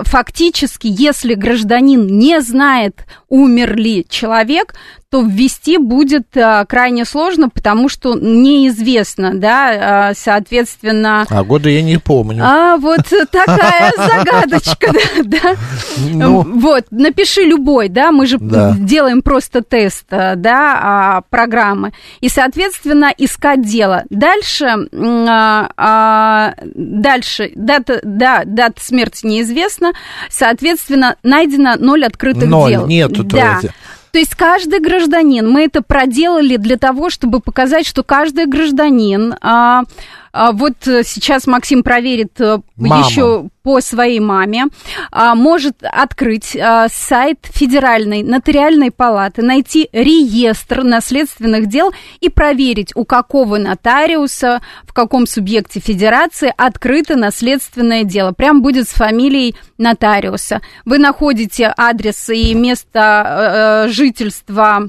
фактически, 0.06 0.86
если 0.86 1.34
гражданин 1.34 2.06
не 2.06 2.40
знает, 2.40 3.04
умер 3.28 3.76
ли 3.76 4.06
человек, 4.08 4.74
то 5.10 5.22
ввести 5.22 5.76
будет 5.76 6.36
а, 6.36 6.64
крайне 6.66 7.04
сложно, 7.04 7.48
потому 7.48 7.88
что 7.88 8.14
неизвестно, 8.14 9.34
да, 9.34 10.10
а, 10.10 10.14
соответственно... 10.14 11.26
А 11.28 11.42
года 11.42 11.68
я 11.68 11.82
не 11.82 11.98
помню. 11.98 12.44
А 12.46 12.76
вот 12.76 13.00
такая 13.32 13.92
загадочка, 13.96 14.92
да. 15.24 15.56
Ну. 15.98 16.42
Вот, 16.42 16.84
напиши 16.92 17.40
любой, 17.40 17.88
да, 17.88 18.12
мы 18.12 18.26
же 18.26 18.38
делаем 18.38 19.22
просто 19.22 19.62
тест, 19.62 20.04
а, 20.10 20.36
да, 20.36 20.78
а, 20.80 21.22
программы. 21.28 21.92
И, 22.20 22.28
соответственно, 22.28 23.12
искать 23.18 23.62
дело. 23.62 24.04
Дальше, 24.10 24.86
дальше, 26.74 27.52
дата, 27.56 28.00
да, 28.04 28.42
дата 28.44 28.80
смерти 28.80 29.26
неизвестна, 29.26 29.90
соответственно, 30.28 31.16
найдено 31.24 31.74
ноль 31.80 32.04
открытых 32.04 32.48
Ноль, 32.48 32.70
дел. 32.70 32.86
нету, 32.86 33.24
то 33.24 33.36
да. 33.36 33.60
То 34.12 34.18
есть 34.18 34.34
каждый 34.34 34.80
гражданин, 34.80 35.48
мы 35.48 35.64
это 35.64 35.82
проделали 35.82 36.56
для 36.56 36.76
того, 36.76 37.10
чтобы 37.10 37.40
показать, 37.40 37.86
что 37.86 38.02
каждый 38.02 38.46
гражданин, 38.46 39.36
а, 39.40 39.84
вот 40.52 40.86
э, 40.86 41.02
сейчас 41.04 41.46
Максим 41.46 41.82
проверит 41.82 42.40
э, 42.40 42.58
Мама. 42.76 43.06
еще 43.06 43.48
по 43.62 43.80
своей 43.80 44.20
маме, 44.20 44.66
а, 45.10 45.34
может 45.34 45.76
открыть 45.82 46.56
а, 46.56 46.88
сайт 46.88 47.38
Федеральной 47.44 48.22
нотариальной 48.22 48.90
палаты, 48.90 49.42
найти 49.42 49.88
реестр 49.92 50.82
наследственных 50.82 51.68
дел 51.68 51.92
и 52.20 52.30
проверить, 52.30 52.92
у 52.94 53.04
какого 53.04 53.58
нотариуса, 53.58 54.62
в 54.84 54.94
каком 54.94 55.26
субъекте 55.26 55.80
федерации 55.80 56.52
открыто 56.56 57.16
наследственное 57.16 58.04
дело. 58.04 58.32
Прям 58.32 58.62
будет 58.62 58.88
с 58.88 58.92
фамилией 58.92 59.56
нотариуса. 59.76 60.60
Вы 60.84 60.98
находите 60.98 61.72
адрес 61.76 62.30
и 62.30 62.54
место 62.54 63.86
э, 63.86 63.92
жительства 63.92 64.88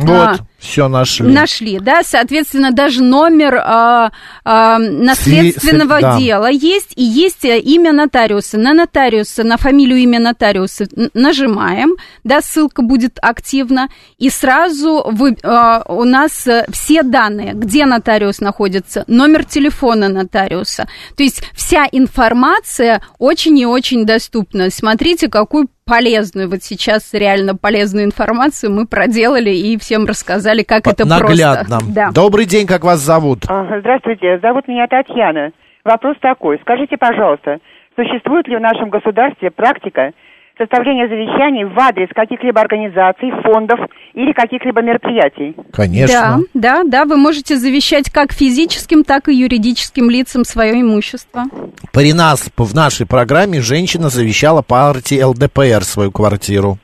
Вот, 0.00 0.28
а. 0.28 0.38
все 0.58 0.88
нашли. 0.88 1.26
Нашли, 1.30 1.78
да, 1.78 2.02
соответственно, 2.02 2.70
даже 2.72 3.02
номер 3.02 3.56
а, 3.56 4.10
а, 4.44 4.78
наследственного 4.78 5.98
Сли- 5.98 6.00
да. 6.00 6.18
дела 6.18 6.50
есть, 6.50 6.92
и 6.96 7.02
есть 7.02 7.44
э, 7.44 7.58
имя 7.58 7.92
нотариуса. 7.92 8.56
На 8.58 8.72
нотариуса, 8.72 9.44
на 9.44 9.58
фамилию, 9.58 9.98
имя 9.98 10.20
нотариуса 10.20 10.86
нажимаем, 11.12 11.96
да, 12.24 12.40
ссылка 12.40 12.82
будет 12.82 13.18
активна, 13.20 13.88
и 14.18 14.30
сразу 14.30 15.04
вы, 15.06 15.36
а, 15.42 15.82
у 15.86 16.04
нас 16.04 16.46
э, 16.46 16.64
все 16.72 17.02
данные, 17.02 17.52
где 17.52 17.84
нотариус 17.84 18.40
находится, 18.40 19.04
номер 19.06 19.44
телефона 19.44 20.08
нотариуса. 20.08 20.88
То 21.16 21.22
есть 21.22 21.42
вся 21.54 21.86
информация 21.92 23.02
очень 23.18 23.58
и 23.58 23.66
очень 23.66 24.06
доступна. 24.06 24.70
Смотрите, 24.70 25.28
какую 25.28 25.68
полезную, 25.90 26.48
вот 26.48 26.62
сейчас 26.62 27.12
реально 27.12 27.56
полезную 27.56 28.04
информацию 28.04 28.72
мы 28.72 28.86
проделали 28.86 29.50
и 29.50 29.76
всем 29.76 30.06
рассказали, 30.06 30.62
как 30.62 30.86
это 30.86 31.06
Наглядно. 31.06 31.78
просто. 31.78 31.90
Да. 31.94 32.10
Добрый 32.14 32.46
день, 32.46 32.66
как 32.66 32.84
вас 32.84 33.00
зовут? 33.00 33.40
А, 33.48 33.66
Здравствуйте, 33.80 34.38
зовут 34.40 34.68
меня 34.68 34.86
Татьяна. 34.86 35.50
Вопрос 35.84 36.16
такой. 36.20 36.58
Скажите, 36.60 36.96
пожалуйста, 36.96 37.58
существует 37.96 38.46
ли 38.46 38.56
в 38.56 38.60
нашем 38.60 38.90
государстве 38.90 39.50
практика 39.50 40.12
составления 40.60 41.08
завещаний 41.08 41.64
в 41.64 41.78
адрес 41.78 42.08
каких-либо 42.14 42.60
организаций, 42.60 43.30
фондов 43.42 43.80
или 44.12 44.32
каких-либо 44.32 44.82
мероприятий? 44.82 45.56
Конечно. 45.72 46.40
Да, 46.52 46.82
да, 46.82 46.84
да, 46.84 47.04
вы 47.06 47.16
можете 47.16 47.56
завещать 47.56 48.10
как 48.10 48.32
физическим, 48.32 49.04
так 49.04 49.28
и 49.28 49.34
юридическим 49.34 50.10
лицам 50.10 50.44
свое 50.44 50.80
имущество. 50.82 51.44
При 51.92 52.12
нас, 52.12 52.50
в 52.56 52.74
нашей 52.74 53.06
программе, 53.06 53.60
женщина 53.60 54.10
завещала 54.10 54.60
партии 54.60 55.22
ЛДПР 55.22 55.82
свою 55.84 56.12
квартиру. 56.12 56.78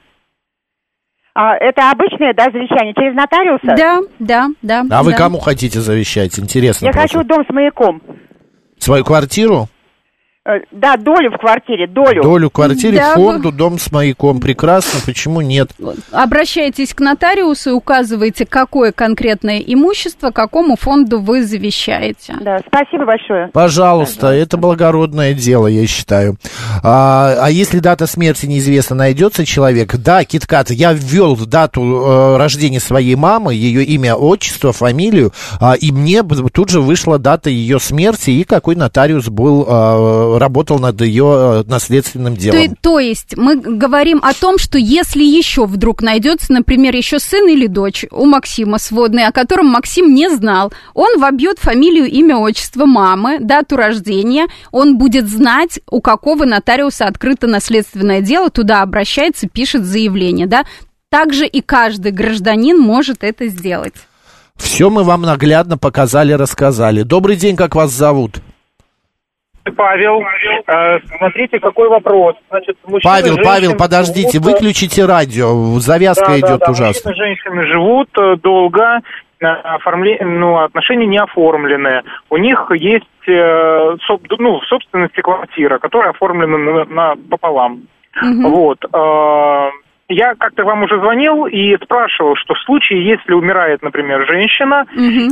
А 1.35 1.55
это 1.57 1.91
обычное, 1.91 2.33
да, 2.33 2.45
завещание 2.45 2.95
через 2.95 3.15
нотариуса? 3.15 3.77
Да, 3.77 4.01
да, 4.19 4.49
да. 4.62 4.87
А 4.91 5.03
вы 5.03 5.11
да. 5.11 5.19
кому 5.19 5.39
хотите 5.39 5.81
завещать? 5.81 6.39
Интересно 6.39 6.87
Я 6.87 6.93
просто. 6.93 7.19
хочу 7.19 7.29
дом 7.29 7.45
с 7.47 7.53
маяком. 7.53 8.01
Свою 8.79 9.05
квартиру? 9.05 9.69
Э, 10.47 10.61
Да, 10.71 10.97
долю 10.97 11.33
в 11.33 11.39
квартире, 11.39 11.89
долю. 11.89 12.23
Долю 12.23 12.51
квартире, 12.51 12.99
Да, 12.99 13.15
фонду, 13.15 13.51
дом 13.51 13.79
с 13.79 13.91
маяком. 13.91 14.41
Прекрасно, 14.41 15.01
почему 15.05 15.41
нет? 15.41 15.71
Обращайтесь 16.13 16.95
к 16.95 17.01
нотариусу 17.01 17.71
и 17.71 17.73
указывайте, 17.73 18.47
какое 18.47 18.93
конкретное 18.93 19.59
имущество, 19.59 20.31
какому 20.31 20.77
фонду 20.77 21.21
вы 21.21 21.43
завещаете. 21.43 22.35
Да, 22.41 22.61
спасибо 22.67 23.07
большое. 23.07 23.49
Пожалуйста, 23.53 24.29
это 24.29 24.57
благородное 24.57 25.35
дело, 25.35 25.67
я 25.67 25.85
считаю. 25.87 26.37
А, 26.85 27.37
а 27.41 27.51
если 27.51 27.81
дата 27.81 28.07
смерти 28.07 28.47
неизвестна, 28.47 28.95
найдется 28.95 29.45
человек? 29.45 29.97
Да, 29.97 30.25
Киткат, 30.25 30.71
я 30.71 30.93
ввел 30.93 31.37
дату 31.37 31.83
э, 31.83 32.37
рождения 32.37 32.79
своей 32.81 33.17
мамы, 33.17 33.55
ее 33.55 33.83
имя, 33.83 34.15
отчество, 34.15 34.73
фамилию, 34.73 35.33
а, 35.61 35.75
и 35.75 35.91
мне 35.91 36.23
тут 36.23 36.71
же 36.71 36.81
вышла 36.81 37.19
дата 37.19 37.51
ее 37.51 37.81
смерти 37.81 38.31
и 38.31 38.45
какой 38.45 38.77
нотариус 38.77 39.29
был, 39.29 39.67
э, 39.69 40.36
работал 40.38 40.79
над 40.79 41.01
ее 41.01 41.62
э, 41.66 41.70
наследственным 41.70 42.35
То, 42.37 42.40
делом. 42.40 42.61
и- 42.61 42.70
то 42.81 42.99
есть 42.99 43.37
мы 43.37 43.57
говорим 43.57 44.20
о 44.22 44.33
том, 44.35 44.59
что 44.59 44.79
если 44.79 45.22
еще 45.22 45.66
вдруг 45.66 46.03
найдется, 46.03 46.53
например, 46.53 46.94
еще 46.94 47.18
сын 47.18 47.49
или 47.49 47.66
дочь 47.66 48.05
у 48.11 48.25
Максима 48.27 48.79
сводный, 48.79 49.25
о 49.27 49.33
котором 49.33 49.66
Максим 49.66 50.14
не 50.14 50.29
знал, 50.31 50.72
он 50.94 51.18
вобьет 51.18 51.59
фамилию, 51.59 52.07
имя, 52.07 52.37
отчество 52.37 52.87
мамы, 52.87 53.38
дату 53.40 53.77
рождения, 53.77 54.46
он 54.72 54.99
будет 54.99 55.29
знать, 55.29 55.81
у 55.90 56.01
какого 56.01 56.44
нотариуса 56.44 57.07
открыто 57.07 57.46
наследственное 57.46 58.20
дело, 58.20 58.51
туда 58.51 58.83
обращается, 58.83 59.49
пишет 59.49 59.85
заявление, 59.85 60.46
да. 60.46 60.64
Также 61.11 61.46
и 61.46 61.61
каждый 61.61 62.12
гражданин 62.12 62.79
может 62.79 63.22
это 63.22 63.46
сделать. 63.46 63.94
Все 64.57 64.90
мы 64.90 65.05
вам 65.05 65.22
наглядно 65.22 65.79
показали, 65.79 66.33
рассказали. 66.33 67.03
Добрый 67.03 67.37
день, 67.37 67.57
как 67.57 67.75
вас 67.75 67.92
зовут? 67.92 68.40
Павел, 69.73 70.23
э, 70.67 70.99
смотрите, 71.19 71.59
какой 71.59 71.89
вопрос. 71.89 72.37
Значит, 72.51 72.77
мужчины, 72.85 73.03
Павел, 73.03 73.27
женщины 73.35 73.45
Павел, 73.45 73.77
подождите, 73.77 74.39
живут, 74.39 74.53
выключите 74.53 75.05
радио, 75.07 75.79
завязка 75.81 76.29
да, 76.29 76.39
идет 76.39 76.61
да, 76.61 76.67
да, 76.67 76.73
ужасно. 76.73 77.11
Мужчины 77.11 77.13
и 77.13 77.17
женщины 77.29 77.67
живут 77.67 78.09
э, 78.19 78.37
долго, 78.43 79.01
э, 79.41 79.47
оформле... 79.47 80.19
ну, 80.25 80.59
отношения 80.59 81.07
не 81.07 81.19
оформлены. 81.19 82.03
У 82.31 82.37
них 82.37 82.71
есть 82.75 83.05
э, 83.29 83.33
соб- 84.09 84.27
ну, 84.39 84.61
в 84.61 84.65
собственности 84.67 85.21
квартира, 85.21 85.79
которая 85.79 86.11
оформлена 86.11 86.59
на, 86.59 86.85
на- 86.85 87.17
пополам. 87.31 87.83
Вот. 88.23 88.79
э, 88.85 89.71
Я 90.09 90.35
как-то 90.37 90.64
вам 90.64 90.85
уже 90.85 91.01
звонил 91.01 91.47
и 91.47 91.77
спрашивал, 91.83 92.37
что 92.37 92.55
в 92.55 92.61
случае, 92.61 93.05
если 93.05 93.33
умирает, 93.33 93.83
например, 93.83 94.25
женщина, 94.27 94.85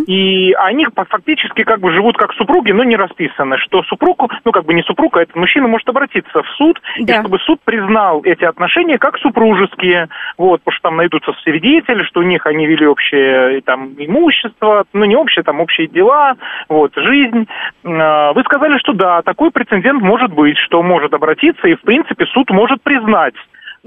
и 0.08 0.52
они 0.54 0.86
фактически 1.08 1.62
как 1.62 1.78
бы 1.78 1.92
живут 1.92 2.16
как 2.16 2.32
супруги, 2.32 2.72
но 2.72 2.82
не 2.82 2.96
расписаны, 2.96 3.56
что 3.58 3.84
супругу, 3.84 4.28
ну 4.44 4.50
как 4.50 4.64
бы 4.64 4.74
не 4.74 4.82
супруг, 4.82 5.16
а 5.16 5.22
этот 5.22 5.36
мужчина 5.36 5.68
может 5.68 5.88
обратиться 5.88 6.42
в 6.42 6.48
суд, 6.56 6.80
Да. 6.98 7.14
и 7.16 7.20
чтобы 7.20 7.38
суд 7.40 7.60
признал 7.64 8.22
эти 8.24 8.44
отношения 8.44 8.98
как 8.98 9.16
супружеские, 9.18 10.08
вот, 10.38 10.60
потому 10.62 10.74
что 10.74 10.82
там 10.88 10.96
найдутся 10.96 11.32
свидетели, 11.44 12.02
что 12.02 12.20
у 12.20 12.24
них 12.24 12.44
они 12.46 12.66
вели 12.66 12.86
общее 12.86 13.60
там 13.60 13.92
имущество, 13.96 14.84
ну 14.92 15.04
не 15.04 15.14
общее, 15.14 15.44
там 15.44 15.60
общие 15.60 15.86
дела, 15.86 16.34
вот, 16.68 16.92
жизнь. 16.96 17.46
А, 17.84 18.32
Вы 18.32 18.42
сказали, 18.42 18.78
что 18.78 18.92
да, 18.92 19.22
такой 19.22 19.52
прецедент 19.52 20.02
может 20.02 20.32
быть, 20.32 20.58
что 20.58 20.82
может 20.82 21.14
обратиться, 21.14 21.68
и 21.68 21.76
в 21.76 21.82
принципе 21.82 22.26
суд 22.26 22.50
может 22.50 22.82
признать, 22.82 23.34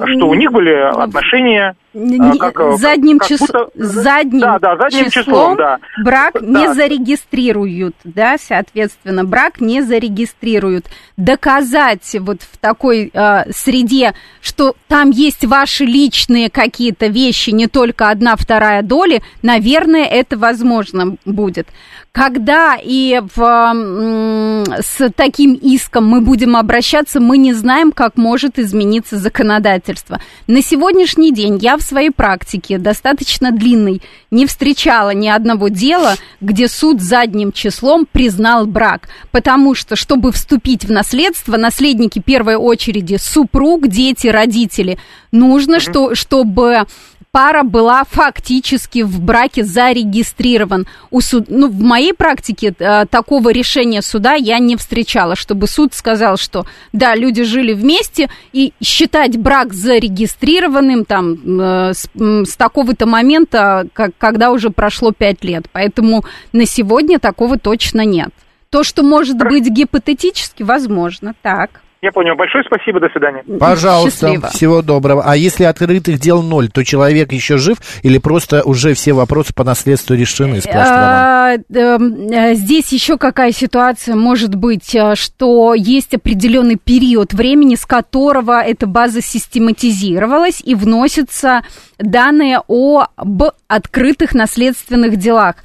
что 0.05 0.27
у 0.27 0.33
них 0.35 0.51
были 0.51 0.73
отношения 0.73 1.75
Не- 1.97 2.39
а, 2.39 2.51
как, 2.51 2.59
э, 2.59 2.77
задним, 2.77 3.17
как 3.19 3.31
чис- 3.31 3.39
будто- 3.39 3.69
задним, 3.75 4.41
Да, 4.41 4.59
да, 4.59 4.77
задним 4.77 5.05
числом, 5.09 5.23
числом 5.25 5.57
да. 5.57 5.77
брак 6.03 6.33
Да. 6.39 6.39
не 6.45 6.73
зарегистрируют, 6.73 7.95
да, 8.03 8.35
соответственно, 8.39 9.23
брак 9.25 9.59
не 9.59 9.81
зарегистрируют. 9.81 10.85
Доказать 11.17 12.15
вот 12.19 12.41
в 12.41 12.57
такой 12.57 13.09
э, 13.13 13.51
среде, 13.51 14.13
что 14.41 14.75
там 14.87 15.09
есть 15.09 15.43
ваши 15.45 15.85
личные 15.85 16.49
какие-то 16.49 17.07
вещи, 17.07 17.49
не 17.49 17.67
только 17.67 18.09
одна 18.09 18.35
вторая 18.35 18.81
доли, 18.83 19.21
наверное, 19.41 20.05
это 20.05 20.37
возможно 20.37 21.17
будет. 21.25 21.67
Когда 22.11 22.75
и 22.81 23.21
в, 23.35 23.41
м, 23.41 24.63
с 24.81 25.09
таким 25.15 25.53
иском 25.53 26.07
мы 26.07 26.21
будем 26.21 26.55
обращаться, 26.55 27.19
мы 27.19 27.37
не 27.37 27.53
знаем, 27.53 27.91
как 27.91 28.17
может 28.17 28.57
измениться 28.57 29.17
законодательство. 29.17 30.19
На 30.47 30.61
сегодняшний 30.63 31.31
день 31.31 31.57
я 31.61 31.77
в 31.77 31.81
своей 31.87 32.11
практике, 32.11 32.77
достаточно 32.77 33.51
длинной, 33.51 34.01
не 34.31 34.45
встречала 34.45 35.11
ни 35.11 35.27
одного 35.27 35.69
дела, 35.69 36.15
где 36.41 36.67
суд 36.67 37.01
задним 37.01 37.51
числом 37.51 38.05
признал 38.11 38.65
брак. 38.65 39.09
Потому 39.31 39.73
что, 39.75 39.95
чтобы 39.95 40.31
вступить 40.31 40.85
в 40.85 40.91
наследство, 40.91 41.57
наследники 41.57 42.19
первой 42.19 42.55
очереди 42.55 43.17
супруг, 43.19 43.87
дети, 43.87 44.27
родители, 44.27 44.99
нужно, 45.31 45.79
что, 45.79 46.15
чтобы 46.15 46.85
пара 47.31 47.63
была 47.63 48.03
фактически 48.03 49.03
в 49.03 49.21
браке 49.21 49.63
зарегистрирован. 49.63 50.87
У 51.11 51.21
суд... 51.21 51.45
ну, 51.49 51.69
в 51.69 51.81
моей 51.81 52.13
практике 52.13 52.73
э, 52.77 53.05
такого 53.05 53.49
решения 53.49 54.01
суда 54.01 54.33
я 54.33 54.59
не 54.59 54.75
встречала, 54.75 55.35
чтобы 55.35 55.67
суд 55.67 55.93
сказал, 55.93 56.37
что 56.37 56.65
да, 56.93 57.15
люди 57.15 57.43
жили 57.43 57.73
вместе, 57.73 58.29
и 58.53 58.73
считать 58.81 59.37
брак 59.37 59.73
зарегистрированным 59.73 61.05
там 61.05 61.33
э, 61.59 61.93
с, 61.93 62.09
с 62.15 62.55
такого-то 62.55 63.05
момента, 63.05 63.87
как, 63.93 64.11
когда 64.17 64.51
уже 64.51 64.69
прошло 64.69 65.11
пять 65.11 65.43
лет. 65.43 65.65
Поэтому 65.71 66.25
на 66.53 66.65
сегодня 66.65 67.19
такого 67.19 67.57
точно 67.59 68.05
нет. 68.05 68.29
То, 68.69 68.83
что 68.83 69.03
может 69.03 69.37
быть 69.37 69.67
гипотетически, 69.69 70.63
возможно, 70.63 71.33
так. 71.41 71.81
Я 72.07 72.13
понял. 72.13 72.35
Большое 72.35 72.63
спасибо. 72.63 73.01
До 73.01 73.09
свидания. 73.09 73.43
Пожалуйста, 73.59 74.27
Счастливо. 74.27 74.47
всего 74.47 74.81
доброго. 74.81 75.23
А 75.25 75.35
если 75.35 75.65
открытых 75.65 76.19
дел 76.19 76.41
ноль, 76.41 76.69
то 76.69 76.85
человек 76.85 77.33
еще 77.33 77.57
жив 77.57 77.79
или 78.01 78.17
просто 78.17 78.63
уже 78.63 78.93
все 78.93 79.11
вопросы 79.11 79.53
по 79.53 79.65
наследству 79.65 80.15
решены? 80.15 80.61
А, 80.73 81.55
эм, 81.55 82.31
э, 82.31 82.53
Здесь 82.53 82.93
еще 82.93 83.17
какая 83.17 83.51
ситуация 83.51 84.15
может 84.15 84.55
быть, 84.55 84.95
э, 84.95 85.15
что 85.15 85.73
есть 85.73 86.13
определенный 86.13 86.77
период 86.77 87.33
времени, 87.33 87.75
с 87.75 87.85
которого 87.85 88.61
эта 88.61 88.87
база 88.87 89.21
систематизировалась 89.21 90.61
и 90.63 90.75
вносятся 90.75 91.63
данные 91.97 92.61
об 92.65 93.43
открытых 93.67 94.33
наследственных 94.33 95.17
делах. 95.17 95.55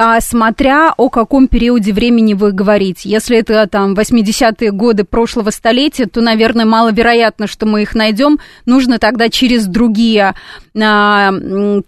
А, 0.00 0.20
смотря 0.20 0.94
о 0.96 1.08
каком 1.08 1.48
периоде 1.48 1.92
времени 1.92 2.34
вы 2.34 2.52
говорите. 2.52 3.08
Если 3.08 3.36
это 3.36 3.66
там 3.66 3.94
80-е 3.94 4.70
годы 4.70 5.02
прошлого 5.02 5.50
столетия, 5.50 6.06
то, 6.06 6.20
наверное, 6.20 6.64
маловероятно, 6.64 7.48
что 7.48 7.66
мы 7.66 7.82
их 7.82 7.96
найдем. 7.96 8.38
Нужно 8.64 9.00
тогда 9.00 9.28
через 9.28 9.66
другие 9.66 10.34
а, 10.80 11.32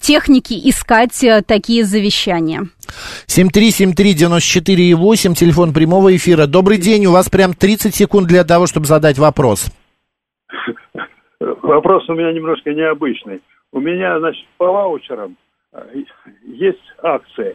техники 0.00 0.54
искать 0.54 1.22
э, 1.22 1.42
такие 1.46 1.84
завещания. 1.84 2.62
7373948, 3.28 5.34
телефон 5.34 5.72
прямого 5.72 6.16
эфира. 6.16 6.48
Добрый 6.48 6.78
день, 6.78 7.06
у 7.06 7.12
вас 7.12 7.28
прям 7.28 7.54
30 7.54 7.94
секунд 7.94 8.26
для 8.26 8.42
того, 8.42 8.66
чтобы 8.66 8.86
задать 8.86 9.18
вопрос. 9.18 9.66
Вопрос 11.38 12.08
у 12.08 12.14
меня 12.14 12.32
немножко 12.32 12.74
необычный. 12.74 13.40
У 13.70 13.78
меня, 13.78 14.18
значит, 14.18 14.44
по 14.56 14.66
ваучерам 14.66 15.36
э, 15.72 16.02
есть 16.44 16.82
акции. 17.04 17.54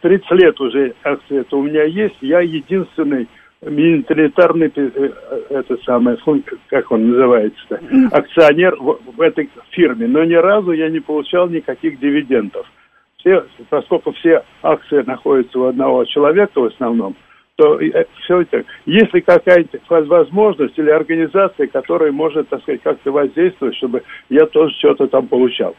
30 0.00 0.30
лет 0.32 0.60
уже 0.60 0.94
акции 1.04 1.40
это 1.40 1.56
у 1.56 1.62
меня 1.62 1.84
есть. 1.84 2.16
Я 2.20 2.40
единственный 2.40 3.28
милитарный, 3.62 4.72
э, 4.74 5.10
это 5.50 5.76
самое, 5.84 6.16
как 6.68 6.90
он 6.92 7.10
называется 7.10 7.80
акционер 8.12 8.76
в, 8.76 8.98
в 9.16 9.20
этой 9.20 9.50
фирме. 9.70 10.06
Но 10.06 10.24
ни 10.24 10.34
разу 10.34 10.72
я 10.72 10.88
не 10.88 11.00
получал 11.00 11.48
никаких 11.48 11.98
дивидендов. 11.98 12.66
Все, 13.18 13.44
поскольку 13.68 14.12
все 14.12 14.44
акции 14.62 15.02
находятся 15.02 15.58
у 15.58 15.64
одного 15.64 16.04
человека 16.04 16.60
в 16.60 16.66
основном, 16.66 17.16
то 17.56 17.80
все 18.22 18.42
это, 18.42 18.64
есть 18.86 19.12
ли 19.12 19.20
какая-то 19.20 19.80
возможность 19.88 20.78
или 20.78 20.90
организация, 20.90 21.66
которая 21.66 22.12
может, 22.12 22.48
так 22.48 22.62
сказать, 22.62 22.82
как-то 22.82 23.10
воздействовать, 23.10 23.74
чтобы 23.76 24.04
я 24.28 24.46
тоже 24.46 24.72
что-то 24.76 25.08
там 25.08 25.26
получал? 25.26 25.74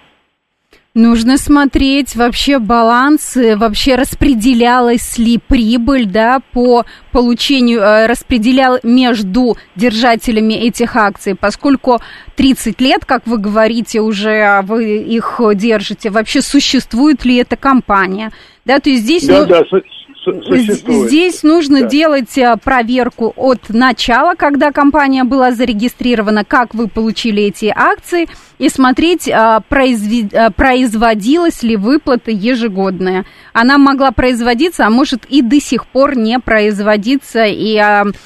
Нужно 0.96 1.38
смотреть 1.38 2.16
вообще 2.16 2.58
баланс, 2.58 3.36
вообще 3.36 3.94
распределялась 3.94 5.20
ли 5.20 5.38
прибыль, 5.38 6.08
да, 6.08 6.42
по 6.52 6.84
получению, 7.12 7.82
э, 7.82 8.08
распределял 8.08 8.80
между 8.82 9.56
держателями 9.76 10.56
этих 10.56 10.96
акций, 10.96 11.36
поскольку 11.36 12.00
30 12.36 12.82
лет, 12.82 13.06
как 13.06 13.28
вы 13.28 13.38
говорите, 13.38 14.02
уже 14.02 14.62
вы 14.64 14.98
их 14.98 15.40
держите, 15.54 16.10
вообще 16.10 16.42
существует 16.42 17.24
ли 17.24 17.38
эта 17.38 17.56
компания, 17.56 18.32
да, 18.66 18.80
то 18.80 18.90
есть 18.90 19.04
здесь... 19.04 19.28
Да, 19.28 19.42
ну, 19.42 19.46
да, 19.46 19.64
существует. 20.24 21.10
Здесь 21.10 21.44
нужно 21.44 21.82
Да. 21.82 21.88
делать 21.88 22.38
а, 22.38 22.58
проверку 22.58 23.34
от 23.36 23.70
начала, 23.70 24.36
когда 24.36 24.72
компания 24.72 25.24
была 25.24 25.52
зарегистрирована, 25.52 26.44
как 26.46 26.74
вы 26.74 26.88
получили 26.88 27.44
эти 27.44 27.72
акции, 27.76 28.28
и 28.58 28.70
смотреть, 28.70 29.28
произве- 29.28 30.34
а, 30.36 30.52
производилась 30.52 31.64
ли 31.64 31.76
выплата 31.78 32.32
ежегодная. 32.32 33.26
Она 33.54 33.78
могла 33.78 34.12
производиться, 34.12 34.86
а 34.86 34.90
может 34.90 35.26
и 35.26 35.42
до 35.42 35.60
сих 35.60 35.88
пор 35.88 36.18
не 36.18 36.40
производиться. 36.40 37.46
И, 37.46 37.78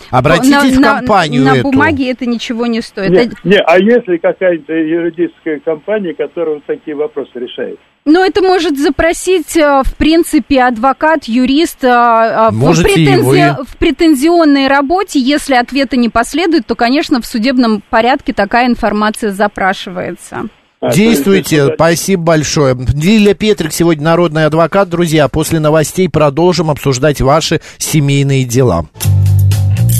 Обратитесь 0.10 0.78
на, 0.80 0.96
в 0.96 0.98
компанию 1.00 1.44
на, 1.44 1.54
на 1.54 1.58
эту. 1.58 1.64
бумаге 1.70 2.12
это 2.12 2.26
ничего 2.26 2.66
не 2.66 2.82
стоит. 2.82 3.12
Не, 3.44 3.52
не, 3.52 3.58
а 3.58 3.78
если 3.78 4.18
какая-то 4.18 4.74
юридическая 4.74 5.60
компания, 5.60 6.14
которая 6.14 6.56
вот 6.56 6.66
такие 6.66 6.96
вопросы 6.96 7.32
решает? 7.36 7.80
Но 8.06 8.26
это 8.26 8.42
может 8.42 8.78
запросить, 8.78 9.56
э, 9.56 9.82
в 9.86 9.96
принципе, 9.96 10.64
адвокат, 10.64 11.24
юрист 11.26 11.84
э, 11.84 11.88
э, 11.88 12.50
в, 12.52 12.54
Можете 12.54 13.02
и 13.02 13.08
претензи- 13.08 13.64
в 13.66 13.78
претензионной 13.78 14.68
работе. 14.68 15.20
Если 15.22 15.56
ответа 15.56 15.96
не 15.96 16.10
последует, 16.10 16.68
то, 16.68 16.76
конечно, 16.76 17.22
в 17.22 17.26
судебном 17.26 17.82
порядке 17.90 18.34
такая 18.34 18.68
информация 18.68 19.32
запрашивается. 19.32 20.42
А, 20.82 20.92
Действуйте, 20.94 21.70
спасибо 21.76 22.24
большое. 22.24 22.76
Лилия 22.94 23.36
Петрик 23.36 23.72
сегодня 23.72 24.04
народный 24.04 24.48
адвокат. 24.48 24.90
Друзья, 24.90 25.30
после 25.30 25.62
новостей 25.62 26.10
продолжим 26.10 26.70
обсуждать 26.70 27.22
ваши 27.22 27.62
семейные 27.78 28.44
дела. 28.44 28.86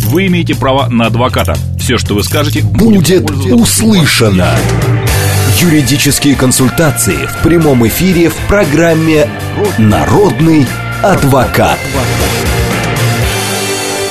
Вы 0.08 0.28
имеете 0.28 0.56
право 0.56 0.90
на 0.90 1.06
адвоката. 1.06 1.56
Все, 1.80 1.98
что 1.98 2.16
вы 2.16 2.24
скажете, 2.24 2.64
Будет 2.64 3.26
пользоваться- 3.26 3.56
услышано. 3.56 4.48
Юридические 5.62 6.36
консультации 6.36 7.28
в 7.28 7.44
прямом 7.44 7.86
эфире 7.88 8.30
в 8.30 8.36
программе 8.48 9.28
«Народный 9.78 10.66
адвокат». 11.04 11.78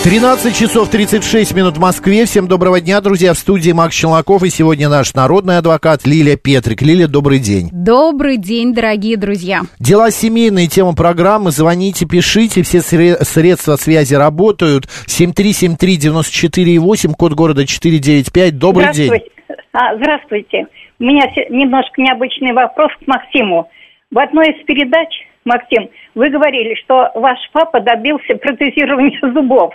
13 0.04 0.56
часов 0.56 0.88
36 0.88 1.54
минут 1.54 1.76
в 1.76 1.80
Москве. 1.80 2.24
Всем 2.26 2.48
доброго 2.48 2.80
дня, 2.80 3.00
друзья. 3.00 3.34
В 3.34 3.38
студии 3.38 3.70
Макс 3.72 3.94
Челноков. 3.94 4.42
И 4.42 4.50
сегодня 4.50 4.88
наш 4.88 5.14
народный 5.14 5.58
адвокат 5.58 6.04
Лилия 6.06 6.36
Петрик. 6.36 6.82
Лилия, 6.82 7.06
добрый 7.06 7.38
день. 7.38 7.68
Добрый 7.72 8.36
день, 8.36 8.74
дорогие 8.74 9.16
друзья. 9.16 9.62
Дела 9.78 10.10
семейные, 10.10 10.66
тема 10.68 10.94
программы. 10.94 11.50
Звоните, 11.52 12.04
пишите. 12.06 12.62
Все 12.62 12.78
сре- 12.78 13.22
средства 13.24 13.76
связи 13.76 14.14
работают. 14.14 14.88
7373948, 15.06 17.14
код 17.14 17.32
города 17.34 17.64
495. 17.66 18.58
Добрый 18.58 18.92
день. 18.92 19.06
Здравствуйте. 19.06 19.32
А, 19.72 19.96
здравствуйте. 19.96 20.66
У 21.02 21.04
меня 21.04 21.24
немножко 21.48 22.00
необычный 22.00 22.52
вопрос 22.52 22.92
к 23.04 23.08
Максиму. 23.08 23.68
В 24.12 24.18
одной 24.20 24.52
из 24.52 24.64
передач, 24.64 25.08
Максим, 25.44 25.90
вы 26.14 26.30
говорили, 26.30 26.76
что 26.76 27.10
ваш 27.16 27.38
папа 27.52 27.80
добился 27.80 28.36
протезирования 28.36 29.18
зубов. 29.34 29.74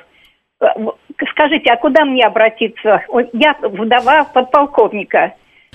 Э, 0.62 0.68
Скажите, 1.32 1.70
а 1.70 1.76
куда 1.76 2.06
мне 2.06 2.24
обратиться? 2.26 3.02
Я 3.34 3.58
вдова 3.62 4.24
подполковника. 4.24 5.34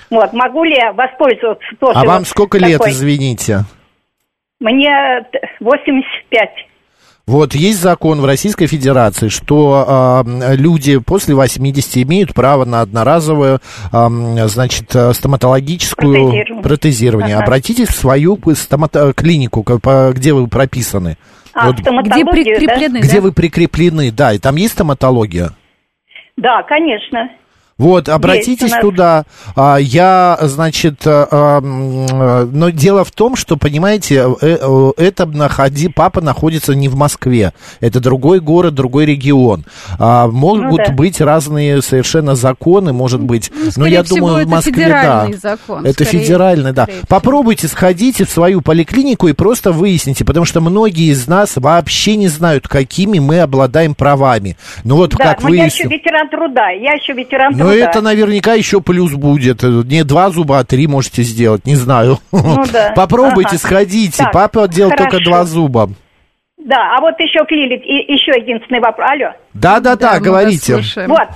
Вот, 0.09 0.33
могу 0.33 0.63
ли 0.63 0.73
я 0.73 0.91
воспользоваться 0.91 1.67
тоже? 1.79 1.99
А 1.99 2.03
вам 2.03 2.25
сколько 2.25 2.57
лет, 2.57 2.79
такой? 2.79 2.89
извините? 2.89 3.59
Мне 4.59 5.23
т- 5.31 5.39
85. 5.59 6.49
Вот 7.25 7.55
есть 7.55 7.79
закон 7.81 8.19
в 8.19 8.25
Российской 8.25 8.67
Федерации, 8.67 9.29
что 9.29 9.85
а, 9.87 10.23
люди 10.55 10.97
после 10.97 11.33
80 11.35 12.03
имеют 12.03 12.33
право 12.33 12.65
на 12.65 12.81
одноразовую, 12.81 13.59
а, 13.93 14.07
м, 14.07 14.37
значит, 14.49 14.93
э, 14.93 15.13
стоматологическую 15.13 16.11
Протезирование. 16.13 16.61
протезирование. 16.63 17.35
Ага. 17.37 17.45
Обратитесь 17.45 17.87
в 17.87 17.95
свою 17.95 18.35
стомато- 18.35 19.13
клинику, 19.13 19.63
ка- 19.63 19.79
по- 19.79 20.11
где 20.13 20.33
вы 20.33 20.47
прописаны. 20.47 21.17
А, 21.53 21.67
Вот 21.67 21.77
Где 21.77 22.25
прикреплены, 22.25 22.97
где 22.97 23.15
да? 23.17 23.21
вы 23.21 23.31
прикреплены, 23.31 24.11
да, 24.11 24.33
и 24.33 24.37
там 24.39 24.57
есть 24.57 24.73
стоматология. 24.73 25.51
Да 26.35 26.63
конечно. 26.63 27.29
Вот, 27.77 28.07
обратитесь 28.07 28.71
нас. 28.71 28.81
туда. 28.81 29.23
А, 29.55 29.77
я, 29.77 30.37
значит, 30.41 31.05
м, 31.07 32.05
э, 32.11 32.47
но 32.51 32.69
дело 32.69 33.03
в 33.03 33.11
том, 33.11 33.35
что, 33.35 33.57
понимаете, 33.57 34.25
э, 34.41 34.57
э, 34.61 34.91
это 34.97 35.25
находи, 35.25 35.87
папа 35.89 36.21
находится 36.21 36.75
не 36.75 36.87
в 36.87 36.95
Москве. 36.95 37.51
Это 37.79 37.99
другой 37.99 38.39
город, 38.39 38.75
другой 38.75 39.05
регион. 39.05 39.65
А, 39.99 40.27
могут 40.27 40.63
Ну 40.63 40.77
да. 40.77 40.91
быть 40.91 41.19
разные 41.19 41.81
совершенно 41.81 42.35
законы, 42.35 42.93
может 42.93 43.21
быть. 43.21 43.51
Ну, 43.53 43.71
но 43.77 43.87
я 43.87 44.03
всего, 44.03 44.27
думаю, 44.27 44.45
в 44.45 44.49
Москве, 44.49 44.87
да. 44.89 45.27
закон, 45.41 45.85
Это 45.85 46.03
скорее- 46.05 46.21
федеральный, 46.23 46.71
да. 46.73 46.83
скорее. 46.83 47.01
Попробуйте, 47.07 47.67
сходите 47.67 48.25
в 48.25 48.29
свою 48.29 48.61
поликлинику 48.61 49.27
и 49.27 49.33
просто 49.33 49.71
выясните, 49.71 50.23
потому 50.25 50.45
что 50.45 50.61
многие 50.61 51.11
из 51.11 51.27
нас 51.27 51.53
вообще 51.55 52.15
не 52.17 52.27
знают, 52.27 52.67
какими 52.67 53.19
мы 53.19 53.39
обладаем 53.39 53.95
правами. 53.95 54.57
Ну 54.83 54.95
вот, 54.97 55.11
Да, 55.15 55.23
как 55.33 55.43
но 55.43 55.49
я 55.49 55.65
еще 55.65 55.83
выяснилось. 55.87 55.93
ветеран 55.99 56.29
труда. 56.29 56.69
Я 56.69 56.93
еще 56.93 57.13
ветеран 57.13 57.53
Ну 57.63 57.69
Ну, 57.69 57.75
это 57.75 58.01
наверняка 58.01 58.53
еще 58.53 58.81
плюс 58.81 59.13
будет. 59.13 59.63
Не 59.63 60.03
два 60.03 60.29
зуба, 60.29 60.59
а 60.59 60.63
три 60.63 60.87
можете 60.87 61.23
сделать, 61.23 61.65
не 61.65 61.75
знаю. 61.75 62.19
Ну, 62.31 62.63
да. 62.71 62.93
Попробуйте, 62.95 63.49
Ага. 63.55 63.57
сходите. 63.57 64.23
Так, 64.23 64.31
Папа 64.31 64.67
делал 64.67 64.91
только 64.91 65.19
два 65.19 65.45
зуба. 65.45 65.89
Да, 66.57 66.95
а 66.97 67.01
вот 67.01 67.19
еще 67.19 67.43
к 67.45 67.51
Лиле, 67.51 67.77
и, 67.77 68.13
еще 68.13 68.31
единственный 68.39 68.79
вопрос. 68.79 69.09
Алло. 69.11 69.33
Да-да-да, 69.53 70.19
говорите. 70.19 70.75
Вот. 71.07 71.27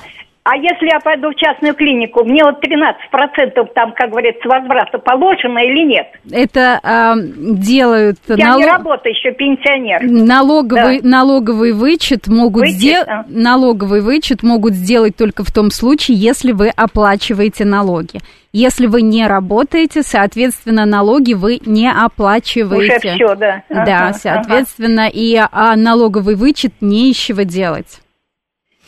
А 0.50 0.56
если 0.56 0.88
я 0.88 1.02
пойду 1.02 1.30
в 1.32 1.36
частную 1.36 1.74
клинику, 1.76 2.24
мне 2.24 2.42
вот 2.42 2.64
13% 2.64 3.68
там, 3.76 3.92
как 3.94 4.12
говорится, 4.12 4.48
возврата 4.48 4.98
положено 4.98 5.60
или 5.60 5.86
нет? 5.86 6.08
Это 6.32 6.80
а, 6.84 7.16
делают 7.18 8.18
Я 8.30 8.48
нало- 8.52 8.60
не 8.60 8.66
работаю 8.66 9.14
еще, 9.14 9.34
пенсионер. 9.34 10.00
Налоговый, 10.04 11.02
Да. 11.02 11.08
налоговый 11.10 11.74
вычет 11.74 12.28
могут 12.28 12.62
Вычет, 12.62 12.78
сделать 12.78 13.08
а. 13.10 13.26
налоговый 13.28 14.00
вычет 14.00 14.42
могут 14.42 14.74
сделать 14.74 15.18
только 15.18 15.44
в 15.44 15.52
том 15.52 15.70
случае, 15.70 16.16
если 16.16 16.54
вы 16.54 16.70
оплачиваете 16.70 17.66
налоги. 17.66 18.20
Если 18.54 18.88
вы 18.88 19.02
не 19.02 19.28
работаете, 19.28 20.02
соответственно, 20.02 20.86
налоги 20.86 21.34
вы 21.34 21.60
не 21.66 21.92
оплачиваете. 21.92 22.96
Уже 23.10 23.16
всё, 23.16 23.36
да. 23.36 23.64
Ага, 23.70 23.86
да, 23.86 23.98
ага. 24.08 24.14
соответственно, 24.14 25.10
и 25.12 25.36
а, 25.36 25.76
налоговый 25.76 26.36
вычет 26.36 26.72
не 26.80 27.12
из 27.12 27.18
чего 27.18 27.42
делать. 27.42 28.00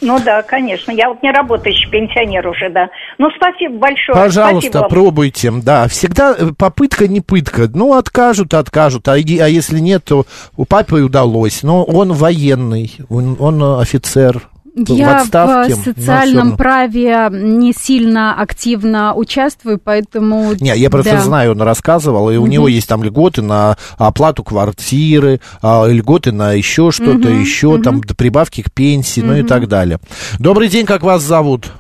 Ну 0.02 0.20
да, 0.24 0.42
конечно. 0.44 0.92
Я 0.92 1.10
вот 1.10 1.22
не 1.22 1.32
работающий 1.32 1.90
пенсионер 1.90 2.48
уже, 2.48 2.70
да. 2.70 2.90
Ну, 3.18 3.30
спасибо 3.36 3.78
большое. 3.78 4.18
Пожалуйста, 4.18 4.70
Спасибо 4.70 4.90
пробуйте. 4.90 5.52
Да, 5.52 5.88
всегда 5.88 6.36
э, 6.38 6.52
попытка 6.58 7.08
не 7.08 7.22
пытка. 7.22 7.70
Ну, 7.74 7.98
откажут, 7.98 8.54
откажут. 8.54 9.08
А, 9.08 9.14
а 9.14 9.18
если 9.18 9.80
нет, 9.80 10.06
то 10.06 10.26
у 10.56 10.66
папы 10.66 11.02
удалось. 11.02 11.64
Но 11.64 11.84
он 11.84 12.14
военный, 12.14 12.94
он, 13.10 13.36
он 13.40 13.80
офицер. 13.80 14.49
В 14.76 14.92
Я 14.94 15.22
отставке, 15.22 15.74
в 15.74 15.78
но 15.78 15.84
социальном 15.84 16.58
праве 16.58 17.28
не 17.32 17.74
сильно 17.74 18.34
активно 18.40 19.14
участвую, 19.16 19.80
поэтому... 19.84 20.54
Не, 20.60 20.76
я 20.78 20.90
просто 20.90 21.12
да. 21.14 21.20
знаю, 21.22 21.52
он 21.52 21.62
рассказывал, 21.62 22.30
и 22.30 22.38
у 22.38 22.42
Мгм. 22.42 22.50
него 22.52 22.68
есть 22.68 22.88
там 22.88 23.04
льготы 23.04 23.42
на 23.42 23.78
оплату 23.98 24.44
квартиры, 24.44 25.40
а, 25.62 25.86
льготы 25.88 26.32
на 26.32 26.54
еще 26.54 26.92
что-то, 26.92 27.30
Мгм, 27.30 27.40
еще 27.42 27.82
там 27.82 28.02
д- 28.02 28.16
прибавки 28.16 28.62
к 28.62 28.72
пенсии, 28.72 29.22
ну 29.22 29.36
и 29.36 29.44
так 29.44 29.68
далее. 29.68 30.00
Добрый 30.40 30.68
день, 30.68 30.86
как 30.86 31.04
вас 31.04 31.22
зовут? 31.22 31.72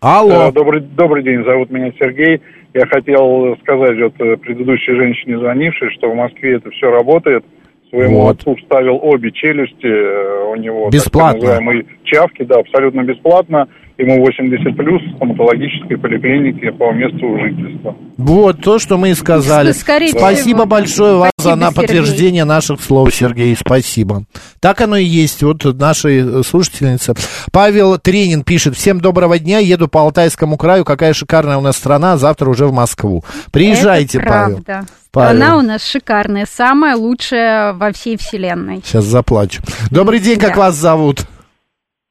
Алло. 0.00 0.48
Э, 0.48 0.52
Добрый, 0.52 0.80
добрый 0.80 1.22
день, 1.22 1.44
зовут 1.44 1.70
меня 1.70 1.92
Сергей. 1.98 2.40
Я 2.72 2.86
хотел 2.86 3.56
сказать 3.62 3.98
вот 4.00 4.14
э, 4.20 4.36
предыдущей 4.38 4.94
женщине, 4.94 5.38
звонившей, 5.38 5.90
что 5.98 6.10
в 6.10 6.14
Москве 6.14 6.56
это 6.56 6.70
все 6.70 6.90
работает. 6.90 7.44
Своему 7.90 8.22
Вот. 8.22 8.36
отцу 8.40 8.54
вставил 8.56 8.98
обе 9.02 9.32
челюсти, 9.32 9.86
э, 9.86 10.44
у 10.52 10.56
него 10.56 10.84
так 10.84 10.92
Бесплатно. 10.94 11.40
называемые 11.40 11.84
чавки, 12.04 12.44
да, 12.44 12.60
абсолютно 12.60 13.02
бесплатно. 13.02 13.68
Ему 14.00 14.24
80 14.24 14.76
плюс 14.78 15.02
в 15.02 15.16
стоматологической 15.16 15.98
поликлинике 15.98 16.72
по 16.72 16.90
месту 16.92 17.38
жительства. 17.38 17.94
Вот 18.16 18.62
то, 18.62 18.78
что 18.78 18.96
мы 18.96 19.10
и 19.10 19.14
сказали. 19.14 19.72
Скорее 19.72 20.08
Спасибо 20.08 20.60
всего. 20.60 20.66
большое 20.66 21.16
вам 21.18 21.30
Спасибо, 21.36 21.54
за 21.54 21.60
на 21.60 21.70
подтверждение 21.72 22.44
наших 22.44 22.80
слов, 22.80 23.14
Сергей. 23.14 23.54
Спасибо. 23.54 24.24
Так 24.60 24.80
оно 24.80 24.96
и 24.96 25.04
есть. 25.04 25.42
Вот 25.42 25.64
нашей 25.78 26.40
э, 26.40 26.42
слушательница. 26.42 27.14
Павел 27.52 27.98
Тренин 27.98 28.42
пишет. 28.42 28.74
Всем 28.74 29.00
доброго 29.02 29.38
дня. 29.38 29.58
Еду 29.58 29.86
по 29.86 30.00
Алтайскому 30.00 30.56
краю. 30.56 30.86
Какая 30.86 31.12
шикарная 31.12 31.58
у 31.58 31.60
нас 31.60 31.76
страна. 31.76 32.16
Завтра 32.16 32.48
уже 32.48 32.66
в 32.66 32.72
Москву. 32.72 33.22
Приезжайте, 33.52 34.16
Это 34.18 34.26
Павел. 34.26 34.62
правда. 34.64 34.86
Павел. 35.12 35.36
Страна 35.36 35.58
у 35.58 35.60
нас 35.62 35.84
шикарная, 35.84 36.46
самая 36.50 36.96
лучшая 36.96 37.74
во 37.74 37.92
всей 37.92 38.16
вселенной. 38.16 38.80
Сейчас 38.82 39.04
заплачу. 39.04 39.60
Добрый 39.90 40.20
день, 40.20 40.38
как 40.38 40.54
Да. 40.54 40.60
вас 40.60 40.76
зовут? 40.76 41.26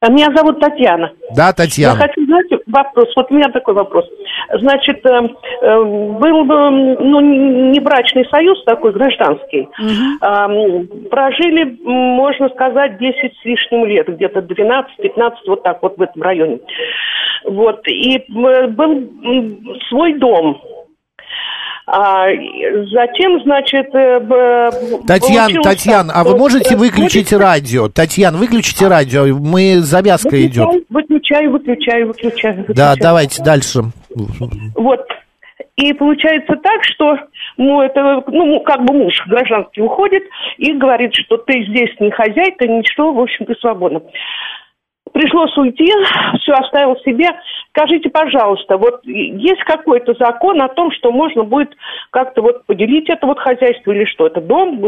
А 0.02 0.10
Меня 0.10 0.28
зовут 0.34 0.60
Татьяна. 0.60 1.12
Да, 1.36 1.48
Я 1.48 1.52
Татьяна. 1.52 1.96
хочу, 1.96 2.24
знаете, 2.24 2.58
вопрос. 2.66 3.08
Вот 3.14 3.30
у 3.30 3.34
меня 3.34 3.50
такой 3.50 3.74
вопрос. 3.74 4.06
Значит, 4.58 5.04
э, 5.04 5.10
э, 5.60 5.84
был 5.84 6.44
бы, 6.44 6.54
м, 6.54 6.94
ну, 6.94 7.20
не 7.20 7.78
брачный 7.80 8.24
союз 8.30 8.62
такой, 8.64 8.92
гражданский. 8.92 9.68
М, 10.22 10.88
прожили, 11.10 11.76
можно 11.84 12.48
сказать, 12.48 12.96
10 12.98 13.34
с 13.42 13.44
лишним 13.44 13.84
лет, 13.84 14.08
где-то 14.08 14.40
12-15, 14.40 15.46
вот 15.46 15.62
так 15.64 15.82
вот 15.82 15.98
в 15.98 16.02
этом 16.02 16.22
районе. 16.22 16.60
Вот. 17.44 17.86
И 17.86 18.16
э, 18.16 18.66
был 18.68 19.06
свой 19.90 20.14
дом. 20.14 20.62
А, 21.92 22.26
затем, 22.26 23.42
значит... 23.42 23.92
э, 23.92 24.20
Татьяна, 25.08 25.46
получилось 25.46 25.64
Татьяна, 25.64 26.12
так, 26.12 26.16
а 26.16 26.24
вы 26.24 26.36
можете 26.36 26.76
выключить 26.76 27.32
радио? 27.32 27.88
Татьяна, 27.88 28.38
выключите 28.38 28.86
радио. 28.86 29.26
Мы 29.36 29.80
завязка 29.80 30.40
идет. 30.46 30.68
Выключаю, 30.88 31.50
выключаю, 31.50 32.06
выключаю, 32.06 32.58
выключаю. 32.58 32.76
Да, 32.76 32.94
давайте 32.96 33.42
дальше. 33.42 33.80
Вот. 34.76 35.00
И 35.74 35.92
получается 35.94 36.54
так, 36.62 36.84
что 36.84 37.16
ну, 37.56 37.82
это, 37.82 38.22
ну, 38.28 38.60
как 38.60 38.84
бы 38.84 38.94
муж 38.94 39.14
гражданский 39.26 39.82
уходит 39.82 40.22
и 40.58 40.72
говорит, 40.74 41.12
что 41.14 41.38
ты 41.38 41.64
здесь 41.64 41.90
не 41.98 42.12
хозяйка, 42.12 42.68
ничего, 42.68 43.12
в 43.12 43.20
общем, 43.20 43.46
ты 43.46 43.54
свободна. 43.56 44.00
Пришлось 45.12 45.56
уйти, 45.56 45.90
все 46.40 46.52
оставил 46.52 46.96
себе. 47.04 47.30
Скажите, 47.72 48.10
пожалуйста, 48.10 48.76
вот 48.76 49.00
есть 49.04 49.62
какой-то 49.64 50.14
закон 50.18 50.60
о 50.60 50.68
том, 50.68 50.90
что 50.90 51.12
можно 51.12 51.44
будет 51.44 51.70
как-то 52.10 52.42
вот 52.42 52.66
поделить 52.66 53.08
это 53.08 53.26
вот 53.26 53.38
хозяйство 53.38 53.92
или 53.92 54.04
что? 54.06 54.26
Это 54.26 54.40
дом, 54.40 54.78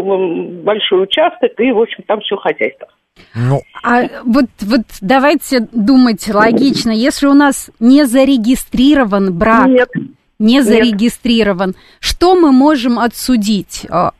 большой 0.64 1.04
участок 1.04 1.52
и, 1.58 1.70
в 1.70 1.80
общем, 1.80 2.02
там 2.06 2.20
все 2.20 2.36
хозяйство. 2.36 2.88
Ну, 3.34 3.60
А 3.84 4.02
вот, 4.24 4.46
вот 4.60 4.80
давайте 5.00 5.68
думать 5.72 6.28
логично. 6.28 6.90
Если 6.90 7.26
у 7.26 7.34
нас 7.34 7.70
не 7.78 8.04
зарегистрирован 8.04 9.36
брак, 9.38 9.68
не 10.38 10.54
Нет. 10.54 10.64
зарегистрирован, 10.64 11.76
что 12.00 12.34
мы 12.34 12.50
можем 12.50 12.98
отсудить? 12.98 13.86
А, 13.90 14.10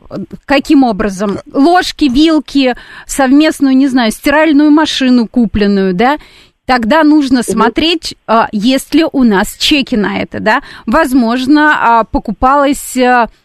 Каким 0.45 0.85
образом? 0.85 1.39
Ложки, 1.53 2.05
вилки, 2.05 2.77
совместную, 3.07 3.77
не 3.77 3.89
знаю, 3.89 4.13
стиральную 4.13 4.71
машину 4.71 5.27
купленную, 5.27 5.95
да? 5.95 6.19
Тогда 6.65 7.03
нужно 7.03 7.43
смотреть, 7.43 8.15
а, 8.29 8.49
есть 8.53 8.95
ли 8.95 9.05
у 9.11 9.25
нас 9.25 9.57
чеки 9.59 9.97
на 9.97 10.19
это, 10.21 10.39
да? 10.39 10.63
Возможно, 10.87 11.73
а, 12.01 12.05
покупалось, 12.05 12.97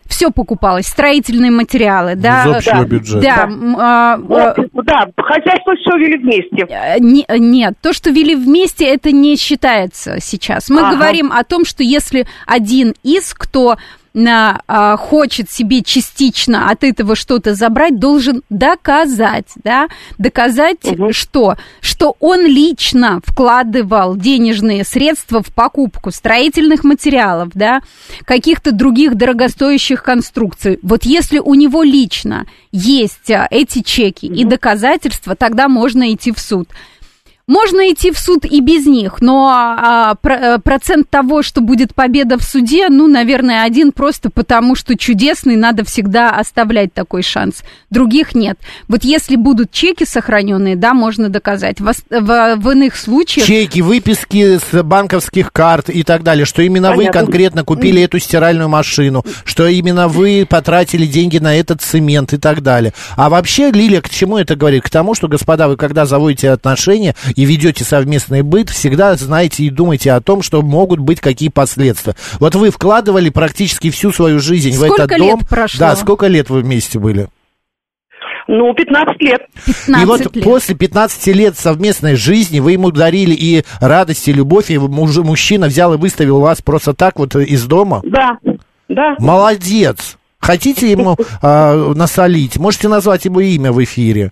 все 0.08 0.32
покупалось, 0.32 0.86
строительные 0.86 1.50
материалы, 1.52 2.14
да? 2.16 2.44
Из 2.46 2.56
общего 2.68 2.86
бюджета. 2.86 3.22
Да, 3.22 3.44
м, 3.46 3.76
а, 3.78 4.18
Вот, 4.18 4.86
да, 4.86 5.08
хозяйство 5.18 5.74
все 5.76 5.98
вели 5.98 6.18
вместе. 6.20 6.66
Э, 6.70 7.00
не- 7.00 7.26
нет, 7.40 7.74
то, 7.82 7.92
что 7.92 8.12
вели 8.12 8.36
вместе, 8.36 8.86
это 8.86 9.12
не 9.12 9.36
считается 9.36 10.18
сейчас. 10.22 10.70
Мы 10.70 10.82
Ага. 10.82 10.96
говорим 10.96 11.32
о 11.32 11.44
том, 11.44 11.66
что 11.66 11.82
если 11.84 12.28
один 12.46 12.94
из, 13.04 13.34
кто 13.34 13.78
на, 14.18 14.64
а, 14.68 14.98
хочет 14.98 15.52
себе 15.52 15.84
частично 15.84 16.72
от 16.72 16.84
этого 16.84 17.16
что-то 17.16 17.54
забрать, 17.54 18.00
должен 18.00 18.42
доказать, 18.50 19.46
да, 19.64 19.88
доказать, 20.18 20.80
что, 21.12 21.56
что 21.82 22.16
он 22.20 22.44
лично 22.44 23.22
вкладывал 23.24 24.16
денежные 24.16 24.84
средства 24.84 25.44
в 25.44 25.54
покупку 25.54 26.10
строительных 26.10 26.84
материалов, 26.84 27.50
да, 27.54 27.82
каких-то 28.26 28.72
других 28.72 29.14
дорогостоящих 29.14 30.02
конструкций. 30.02 30.80
Вот 30.82 31.04
если 31.04 31.38
у 31.38 31.54
него 31.54 31.84
лично 31.84 32.48
есть 32.72 33.30
а, 33.30 33.48
эти 33.52 33.84
чеки 33.84 34.26
и 34.26 34.44
доказательства, 34.46 35.36
тогда 35.36 35.68
можно 35.68 36.12
идти 36.12 36.32
в 36.32 36.40
суд. 36.40 36.68
Можно 37.50 37.94
идти 37.94 38.12
в 38.12 38.20
суд 38.20 38.44
и 38.44 38.60
без 38.60 38.86
них, 38.88 39.22
но 39.22 39.48
а, 39.50 40.16
про- 40.16 40.36
э, 40.36 40.60
процент 40.60 41.10
того, 41.10 41.42
что 41.44 41.62
будет 41.62 41.96
победа 41.96 42.38
в 42.38 42.44
суде, 42.44 42.90
ну, 42.90 43.08
наверное, 43.08 43.64
один 43.64 43.94
просто 43.94 44.30
потому, 44.30 44.76
что 44.76 44.98
чудесный, 44.98 45.56
надо 45.56 45.86
всегда 45.86 46.32
оставлять 46.32 46.94
такой 46.94 47.24
шанс. 47.24 47.64
Других 47.90 48.36
нет. 48.36 48.60
Вот 48.90 49.06
если 49.06 49.38
будут 49.38 49.72
чеки 49.72 50.04
сохраненные, 50.04 50.76
да, 50.76 50.94
можно 50.94 51.30
доказать. 51.30 51.80
В, 51.80 51.86
в- 52.10 52.56
в 52.58 52.70
иных 52.72 52.98
случаях... 52.98 53.48
Чеки, 53.48 53.82
выписки 53.82 54.58
с 54.58 54.84
банковских 54.84 55.54
карт 55.54 55.90
и 55.90 56.04
так 56.04 56.24
далее, 56.24 56.46
что 56.46 56.62
именно 56.62 56.90
вы 56.92 57.06
Понятно. 57.06 57.22
конкретно 57.22 57.64
купили 57.64 58.02
эту 58.02 58.20
стиральную 58.20 58.68
машину, 58.68 59.24
что 59.46 59.68
именно 59.68 60.10
вы 60.10 60.46
потратили 60.50 61.06
деньги 61.06 61.38
на 61.38 61.56
этот 61.56 61.82
цемент 61.82 62.34
и 62.34 62.38
так 62.38 62.62
далее. 62.62 62.92
А 63.16 63.30
вообще, 63.30 63.72
Лилия, 63.72 64.02
к 64.02 64.10
чему 64.10 64.38
это 64.38 64.58
говорит? 64.58 64.84
К 64.84 64.90
тому, 64.90 65.16
что, 65.16 65.30
господа, 65.30 65.70
вы 65.70 65.78
когда 65.78 66.06
заводите 66.06 66.50
отношения 66.50 67.16
и 67.38 67.46
ведете 67.46 67.86
совместный 67.86 68.42
быт, 68.42 68.70
всегда 68.70 69.16
знаете 69.16 69.64
и 69.64 69.70
думаете 69.70 70.12
о 70.12 70.20
том, 70.22 70.42
что 70.42 70.62
могут 70.64 71.00
быть 71.00 71.22
какие 71.22 71.50
последствия. 71.50 72.16
Вот 72.40 72.56
вы 72.56 72.72
вкладывали 72.72 73.30
практически 73.30 73.92
всю 73.92 74.12
свою 74.12 74.40
жизнь 74.40 74.72
в 74.72 74.76
Сколько 74.76 75.04
этот 75.04 75.18
лет 75.20 75.30
дом. 75.30 75.40
прошло? 75.48 75.80
Да, 75.80 75.96
сколько 75.96 76.28
лет 76.28 76.50
вы 76.50 76.62
вместе 76.62 76.98
были? 77.00 77.30
Ну, 78.48 78.74
15 78.74 79.22
лет. 79.22 79.42
И 79.88 80.06
вот 80.06 80.22
после 80.44 80.74
15 80.74 81.28
лет 81.28 81.58
совместной 81.58 82.16
жизни 82.16 82.60
вы 82.60 82.72
ему 82.72 82.92
дарили 82.92 83.36
и 83.36 83.64
радость, 83.82 84.28
и 84.28 84.34
любовь, 84.34 84.72
и 84.72 84.78
муж- 84.80 85.18
мужчина 85.18 85.68
взял 85.68 85.94
и 85.94 85.98
выставил 85.98 86.40
вас 86.40 86.62
просто 86.62 86.94
так 86.94 87.20
вот 87.20 87.36
из 87.36 87.66
дома? 87.66 88.02
Да, 88.04 88.38
да. 88.90 89.16
Молодец! 89.20 90.18
Хотите 90.40 90.90
ему 90.90 91.18
а, 91.42 91.94
насолить? 91.94 92.58
Можете 92.58 92.88
назвать 92.88 93.26
его 93.26 93.42
имя 93.42 93.72
в 93.72 93.84
эфире? 93.84 94.32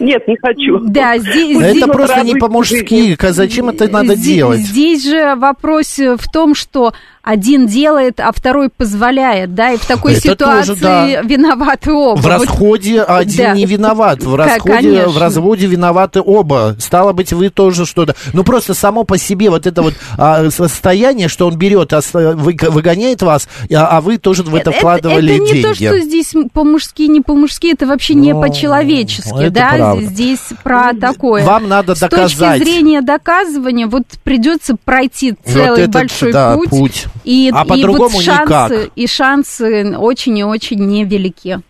Нет, 0.00 0.26
не 0.26 0.36
хочу. 0.36 0.78
Да, 0.80 1.18
здесь... 1.18 1.56
Это 1.56 1.70
здесь- 1.72 1.84
просто 1.84 2.22
не 2.24 2.34
по-мужски. 2.34 3.16
Зачем 3.30 3.68
это 3.68 3.88
надо 3.88 4.14
Здесь- 4.14 4.34
делать? 4.34 4.60
Здесь 4.60 5.04
же 5.08 5.34
вопрос 5.36 5.98
в 5.98 6.30
том, 6.32 6.54
что 6.54 6.92
один 7.22 7.66
делает, 7.66 8.18
а 8.20 8.32
второй 8.32 8.70
позволяет, 8.70 9.54
да, 9.54 9.72
и 9.72 9.76
в 9.76 9.84
такой 9.84 10.14
Это 10.14 10.34
тоже, 10.36 10.74
ситуации 10.74 11.14
да. 11.16 11.20
виноваты 11.22 11.92
оба. 11.92 12.18
В 12.18 12.22
Вот- 12.22 12.30
расходе 12.30 13.02
один 13.02 13.36
Да. 13.44 13.52
не 13.54 13.66
виноват. 13.66 14.22
В 14.22 14.34
расходе, 14.34 14.74
конечно. 14.74 15.08
в 15.10 15.18
разводе 15.18 15.66
виноваты 15.66 16.20
оба. 16.22 16.76
Стало 16.78 17.12
быть, 17.12 17.32
вы 17.32 17.50
тоже 17.50 17.84
что-то. 17.86 18.14
Ну 18.32 18.42
просто 18.44 18.74
само 18.74 19.04
по 19.04 19.18
себе 19.18 19.50
вот 19.50 19.66
это 19.66 19.82
вот 19.82 19.94
а, 20.16 20.50
состояние, 20.50 21.28
что 21.28 21.46
он 21.46 21.56
берет, 21.56 21.92
ос- 21.92 22.14
вы- 22.14 22.56
выгоняет 22.58 23.22
вас, 23.22 23.48
а, 23.72 23.98
а 23.98 24.00
вы 24.00 24.16
тоже 24.18 24.42
в 24.42 24.54
это, 24.54 24.72
вкладывали 24.72 25.34
это 25.34 25.42
не 25.44 25.52
деньги. 25.52 25.62
то, 25.66 25.74
что 25.74 25.98
здесь 26.00 26.32
по-мужски, 26.52 27.02
не 27.02 27.20
по-мужски, 27.20 27.72
это 27.72 27.86
вообще 27.86 28.14
не 28.14 28.32
Ну, 28.32 28.40
по-человечески, 28.40 29.48
да, 29.48 29.72
правда. 29.76 30.04
здесь 30.06 30.40
про 30.62 30.92
такое. 30.94 31.44
Вам 31.44 31.68
надо 31.68 31.94
С 31.94 32.00
доказать. 32.00 32.58
точки 32.60 32.64
зрения 32.64 33.02
доказывания, 33.02 33.86
вот 33.86 34.04
придется 34.24 34.76
пройти 34.84 35.34
Вот 35.44 35.52
целый 35.54 35.82
этот, 35.82 35.92
большой 35.94 36.32
да, 36.32 36.54
путь, 36.54 36.70
путь. 36.70 37.04
И, 37.24 37.50
А 37.54 37.64
и 37.64 37.68
по-другому 37.68 38.10
вот 38.10 38.22
шансы, 38.22 38.74
никак. 38.74 38.90
и 38.96 39.06
шансы 39.06 39.96
очень 39.96 40.38
и 40.38 40.44
очень 40.44 40.78
невелики. 40.86 41.60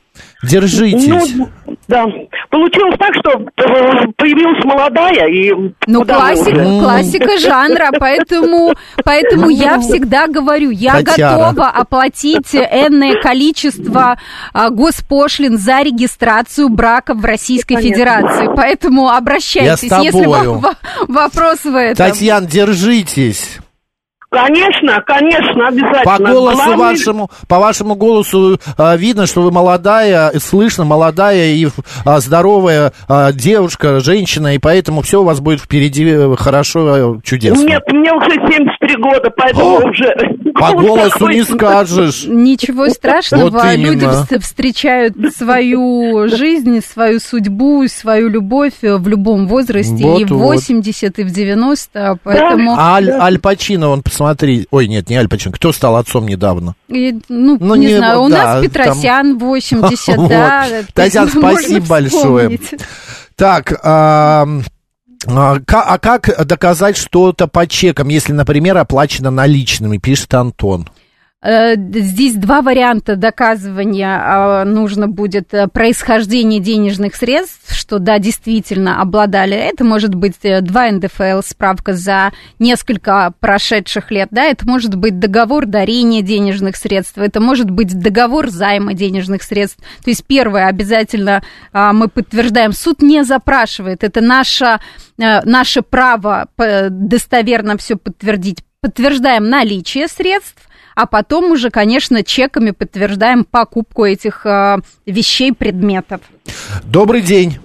Держитесь. 0.43 1.07
Ну, 1.35 1.49
да. 1.89 2.05
Получилось 2.51 2.95
так, 2.99 3.15
что 3.15 3.31
э, 3.41 4.07
появилась 4.17 4.63
молодая 4.65 5.29
и... 5.29 5.51
Ну, 5.87 6.05
классика, 6.05 6.59
уже? 6.61 6.81
классика 6.81 7.39
жанра, 7.39 7.91
поэтому, 7.99 8.75
поэтому 9.05 9.49
я 9.49 9.79
всегда 9.81 10.27
говорю, 10.27 10.71
я 10.71 11.03
Татьяна. 11.03 11.53
готова 11.53 11.69
оплатить 11.71 12.55
энное 12.55 13.21
количество 13.23 14.19
а, 14.53 14.71
госпошлин 14.71 15.57
за 15.57 15.83
регистрацию 15.83 16.69
брака 16.69 17.15
в 17.15 17.25
Российской 17.25 17.77
Конечно. 17.77 17.95
Федерации. 17.95 18.51
Поэтому 18.55 19.09
обращайтесь, 19.09 19.85
Я 19.91 20.01
с 20.01 20.03
если 20.05 20.27
во- 20.27 20.75
вопрос 21.09 21.65
в 21.65 21.75
этом. 21.75 21.97
Татьяна, 21.97 22.47
держитесь. 22.47 23.59
Конечно, 24.31 25.03
конечно, 25.05 25.69
обязательно. 25.69 26.05
По 26.05 26.19
голосу 26.23 26.57
Главное- 26.57 26.77
вашему, 26.77 27.31
по 27.49 27.59
вашему 27.59 27.97
голосу 27.97 28.61
а, 28.79 28.97
видно, 28.97 29.27
что 29.27 29.43
вы 29.43 29.51
молодая, 29.51 30.31
слышно, 30.39 30.85
молодая 30.85 31.49
и 31.49 31.67
а, 32.05 32.21
здоровая 32.21 32.93
а, 33.09 33.33
девушка, 33.33 33.99
женщина, 33.99 34.55
и 34.55 34.59
поэтому 34.59 35.03
все 35.03 35.23
у 35.23 35.25
вас 35.25 35.41
будет 35.41 35.61
впереди 35.61 36.07
э, 36.07 36.37
хорошо, 36.37 37.17
э, 37.17 37.21
чудесно. 37.25 37.67
Нет, 37.67 37.83
мне 37.89 38.13
уже 38.13 38.31
73 38.31 38.97
года, 39.03 39.31
поэтому 39.37 39.79
О, 39.79 39.89
уже... 39.89 40.15
По 40.55 40.73
голос 40.73 41.13
голосу 41.13 41.29
не 41.29 41.43
скажешь. 41.45 42.25
Ничего 42.27 42.89
страшного, 42.89 43.51
Вот 43.51 43.65
люди 43.77 44.05
вс- 44.05 44.39
встречают 44.41 45.15
свою 45.37 46.29
жизнь, 46.29 46.81
свою 46.81 47.21
судьбу, 47.21 47.87
свою 47.89 48.29
любовь 48.29 48.75
э, 48.83 48.97
в 48.97 49.09
любом 49.09 49.47
возрасте, 49.49 49.95
и 49.95 50.25
в 50.25 50.31
Вот-вот. 50.31 50.55
80, 50.55 51.19
и 51.19 51.23
в 51.23 51.31
90, 51.31 52.19
поэтому... 52.23 52.73
А 52.77 52.95
Аль, 52.97 53.11
Аль 53.11 53.39
Пачино, 53.39 53.89
он 53.91 54.03
посмотри. 54.03 54.67
Ой, 54.71 54.89
нет, 54.89 55.09
не 55.09 55.17
Аль 55.17 55.29
Пачино. 55.29 55.53
Кто 55.53 55.73
стал 55.73 55.97
отцом 55.97 56.27
недавно? 56.27 56.75
И, 56.89 57.19
ну, 57.29 57.57
Ну, 57.61 57.75
не, 57.75 57.87
не, 57.87 57.97
знаю, 57.97 58.23
у 58.23 58.29
да, 58.29 58.55
нас 58.55 58.63
Петросян 58.63 59.39
80, 59.39 60.29
да. 60.29 60.67
Татьяна, 60.95 61.29
спасибо 61.31 61.87
большое. 61.87 62.59
Так, 63.37 63.73
а, 65.27 65.59
а 65.67 65.99
как 65.99 66.47
доказать 66.47 66.97
что-то 66.97 67.47
по 67.47 67.67
чекам, 67.67 68.09
если, 68.09 68.33
например, 68.33 68.79
оплачено 68.79 69.31
наличными, 69.31 69.99
пишет 69.99 70.33
Антон? 70.35 70.89
Э, 71.43 71.75
Здесь 71.77 72.35
два 72.35 72.61
варианта 72.61 73.17
доказывания 73.17 74.21
а, 74.23 74.65
нужно 74.67 75.09
будет 75.09 75.55
э, 75.55 75.69
происхождение 75.69 76.61
денежных 76.61 77.15
средств, 77.15 77.75
что 77.75 77.99
да, 77.99 78.19
действительно 78.19 79.01
обладали. 79.01 79.57
Это 79.57 79.83
может 79.83 80.15
быть 80.15 80.35
э, 80.43 80.61
два 80.61 80.91
НДФЛ, 80.91 81.41
справка 81.43 81.95
за 81.95 82.33
несколько 82.59 83.33
прошедших 83.41 84.11
лет, 84.11 84.29
да, 84.31 84.45
это 84.45 84.69
может 84.69 84.95
быть 84.97 85.19
договор 85.19 85.65
дарения 85.65 86.21
денежных 86.21 86.77
средств, 86.77 87.17
это 87.17 87.41
может 87.41 87.71
быть 87.71 87.99
договор 87.99 88.51
займа 88.51 88.93
денежных 88.93 89.43
средств. 89.43 89.79
То 90.05 90.11
есть 90.11 90.27
первое 90.27 90.67
обязательно 90.67 91.43
а, 91.73 91.95
мы 91.95 92.09
подтверждаем, 92.09 92.73
суд 92.73 93.01
не 93.01 93.25
запрашивает, 93.25 94.05
это 94.05 94.21
наше, 94.21 94.79
наше 95.17 95.81
право 95.81 96.49
достоверно 96.91 97.79
все 97.79 97.97
подтвердить. 97.97 98.59
Подтверждаем 98.83 99.49
наличие 99.49 100.09
средств, 100.09 100.70
а 100.95 101.07
потом 101.07 101.53
уже, 101.53 101.71
конечно, 101.71 102.23
чеками 102.23 102.71
подтверждаем 102.73 103.45
покупку 103.45 104.05
этих 104.05 104.45
э, 104.47 104.77
вещей, 105.07 105.53
предметов. 105.53 106.21
Добрый 106.85 107.23
день. 107.23 107.59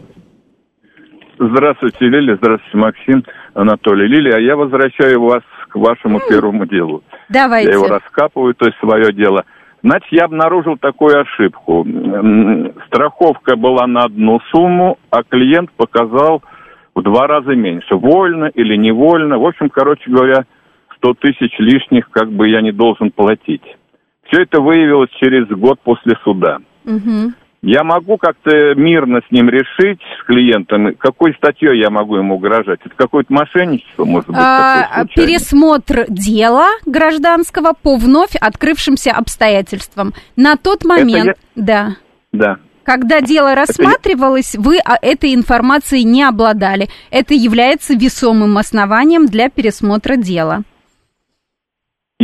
Здравствуйте, 1.38 2.06
Лилия. 2.08 2.38
Здравствуйте, 2.38 2.78
Максим, 2.78 3.24
Анатолий. 3.54 4.08
Лилия, 4.08 4.38
а 4.38 4.40
я 4.40 4.56
возвращаю 4.56 5.22
вас 5.22 5.44
к 5.70 5.76
вашему 5.76 6.22
первому 6.30 6.66
делу. 6.66 7.04
Давайте. 7.30 7.70
Я 7.70 7.76
его 7.76 7.88
раскапываю, 7.88 8.54
то 8.56 8.66
есть 8.66 8.78
свое 8.80 9.12
дело. 9.12 9.44
Значит, 9.84 10.08
я 10.12 10.26
обнаружил 10.26 10.78
такую 10.78 11.22
ошибку. 11.22 11.86
Страховка 12.88 13.56
была 13.56 13.86
на 13.86 14.06
одну 14.06 14.40
сумму, 14.52 14.98
а 15.12 15.24
клиент 15.24 15.72
показал 15.74 16.42
в 16.96 17.04
два 17.04 17.28
раза 17.28 17.52
меньше. 17.52 17.96
Вольно 17.96 18.46
или 18.46 18.76
невольно. 18.78 19.38
В 19.38 19.46
общем, 19.46 19.70
короче 19.70 20.10
говоря, 20.10 20.46
100 21.06 21.13
тысяч 21.15 21.54
лишних 21.60 22.10
как 22.10 22.32
бы 22.32 22.50
я 22.50 22.62
не 22.62 22.72
должен 22.72 23.12
платить. 23.12 23.62
Все 24.28 24.41
это 24.41 24.60
выявилось 24.60 25.12
через 25.20 25.48
год 25.48 25.80
после 25.84 26.13
суда. 26.24 26.58
Мгм. 26.84 27.36
Я 27.62 27.84
могу 27.84 28.18
как-то 28.18 28.76
мирно 28.76 29.22
с 29.28 29.32
ним 29.32 29.50
решить, 29.50 30.00
с 30.20 30.26
клиентом, 30.26 30.96
какой 30.98 31.34
статьей 31.34 31.80
я 31.80 31.89
могу 31.89 32.15
ему 32.18 32.36
угрожать? 32.36 32.80
Это 32.86 32.94
какое-то 32.96 33.34
мошенничество, 33.34 34.06
может 34.06 34.28
быть, 34.28 34.38
А, 34.39 35.06
пересмотр 35.15 36.06
дела 36.08 36.70
гражданского 36.86 37.74
по 37.74 37.98
вновь 37.98 38.36
открывшимся 38.39 39.12
обстоятельствам. 39.12 40.13
На 40.36 40.58
тот 40.58 40.86
момент, 40.86 41.38
да, 41.56 41.96
Да. 42.32 42.58
когда 42.84 43.22
дело 43.22 43.56
рассматривалось, 43.56 44.56
вы 44.56 44.78
этой 45.02 45.34
информацией 45.34 46.04
не 46.04 46.24
обладали. 46.24 46.88
Это 47.10 47.34
является 47.34 47.96
весомым 47.96 48.60
основанием 48.60 49.26
для 49.26 49.50
пересмотра 49.50 50.18
дела. 50.18 50.63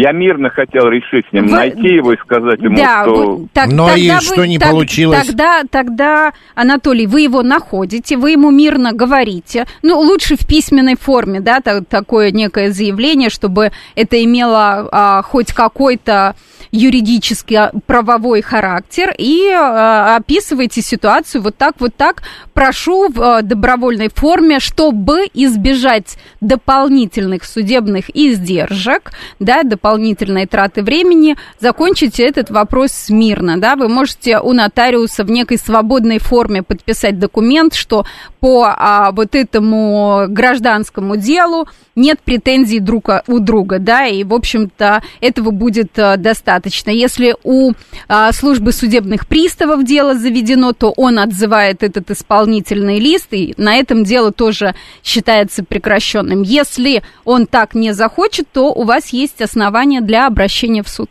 Я 0.02 0.14
мирно 0.14 0.50
хотел 0.50 0.88
решить 0.88 1.26
с 1.30 1.34
ним, 1.34 1.46
Вы- 1.46 1.52
найти 1.52 1.88
его 1.90 2.14
и 2.14 2.18
сказать 2.18 2.60
ему, 2.60 2.76
Да, 2.76 3.04
что... 3.04 3.14
вот 3.36 3.52
так- 3.54 3.72
Но 3.72 3.94
и 3.96 4.08
тогда 4.08 4.22
что 4.22 4.46
не 4.46 4.58
так- 4.58 4.72
получилось? 4.72 5.28
Тогда, 5.28 5.62
тогда, 5.70 6.34
Анатолий, 6.56 7.06
вы 7.06 7.22
его 7.22 7.44
находите, 7.44 8.18
вы 8.18 8.32
ему 8.32 8.50
мирно 8.50 8.94
говорите, 8.94 9.66
ну, 9.84 10.00
лучше 10.00 10.36
в 10.38 10.48
письменной 10.48 10.96
форме, 10.96 11.40
да, 11.40 11.60
та- 11.60 11.82
такое 11.82 12.32
некое 12.32 12.72
заявление, 12.72 13.30
чтобы 13.30 13.72
это 13.96 14.24
имело 14.24 14.90
а, 14.92 15.22
хоть 15.22 15.54
какой-то 15.54 16.36
юридический 16.72 17.58
а, 17.58 17.72
правовой 17.86 18.42
характер, 18.42 19.14
и 19.18 19.50
а, 19.50 20.16
описывайте 20.16 20.82
ситуацию 20.82 21.42
вот 21.42 21.58
так, 21.58 21.76
вот 21.80 21.96
так, 21.96 22.24
прошу 22.54 23.10
в 23.10 23.22
а, 23.22 23.42
добровольной 23.42 24.10
форме, 24.10 24.60
чтобы 24.60 25.28
избежать 25.34 26.18
дополнительных 26.40 27.44
судебных 27.44 28.06
издержек, 28.14 29.12
да, 29.40 29.64
дополнительной 29.64 30.46
траты 30.46 30.82
времени, 30.82 31.36
закончите 31.60 32.24
этот 32.24 32.50
вопрос 32.50 33.10
мирно, 33.10 33.60
да, 33.60 33.76
вы 33.76 33.90
можете 33.90 34.40
у 34.40 34.54
нотариуса 34.54 35.24
в 35.24 35.32
некой 35.32 35.58
свободной 35.58 36.20
форме 36.20 36.64
подписать 36.64 37.20
документ, 37.20 37.74
что 37.74 38.06
по 38.40 38.66
а, 38.66 39.12
вот 39.12 39.36
этому 39.36 40.26
гражданскому 40.30 41.18
делу 41.18 41.68
нет 41.96 42.20
претензий 42.24 42.80
друг 42.80 43.10
у 43.28 43.40
друга, 43.40 43.80
да, 43.80 44.08
и, 44.08 44.24
в 44.24 44.34
общем-то, 44.34 45.04
этого 45.20 45.52
будет 45.52 45.98
а, 46.00 46.16
достаточно. 46.62 46.92
Если 46.92 47.36
у 47.44 47.74
а, 48.08 48.32
службы 48.32 48.72
судебных 48.72 49.28
приставов 49.28 49.84
дело 49.84 50.16
заведено, 50.16 50.74
то 50.74 50.94
он 50.96 51.20
отзывает 51.20 51.84
этот 51.84 52.12
исполнительный 52.12 53.00
лист, 53.00 53.28
и 53.32 53.54
на 53.58 53.76
этом 53.76 54.04
дело 54.04 54.32
тоже 54.32 54.76
считается 55.04 55.64
прекращенным. 55.64 56.44
Если 56.44 57.02
он 57.26 57.48
так 57.48 57.74
не 57.74 57.94
захочет, 57.94 58.48
то 58.52 58.72
у 58.74 58.84
вас 58.84 59.10
есть 59.10 59.42
основания 59.42 60.02
для 60.02 60.28
обращения 60.28 60.84
в 60.84 60.90
суд. 60.90 61.10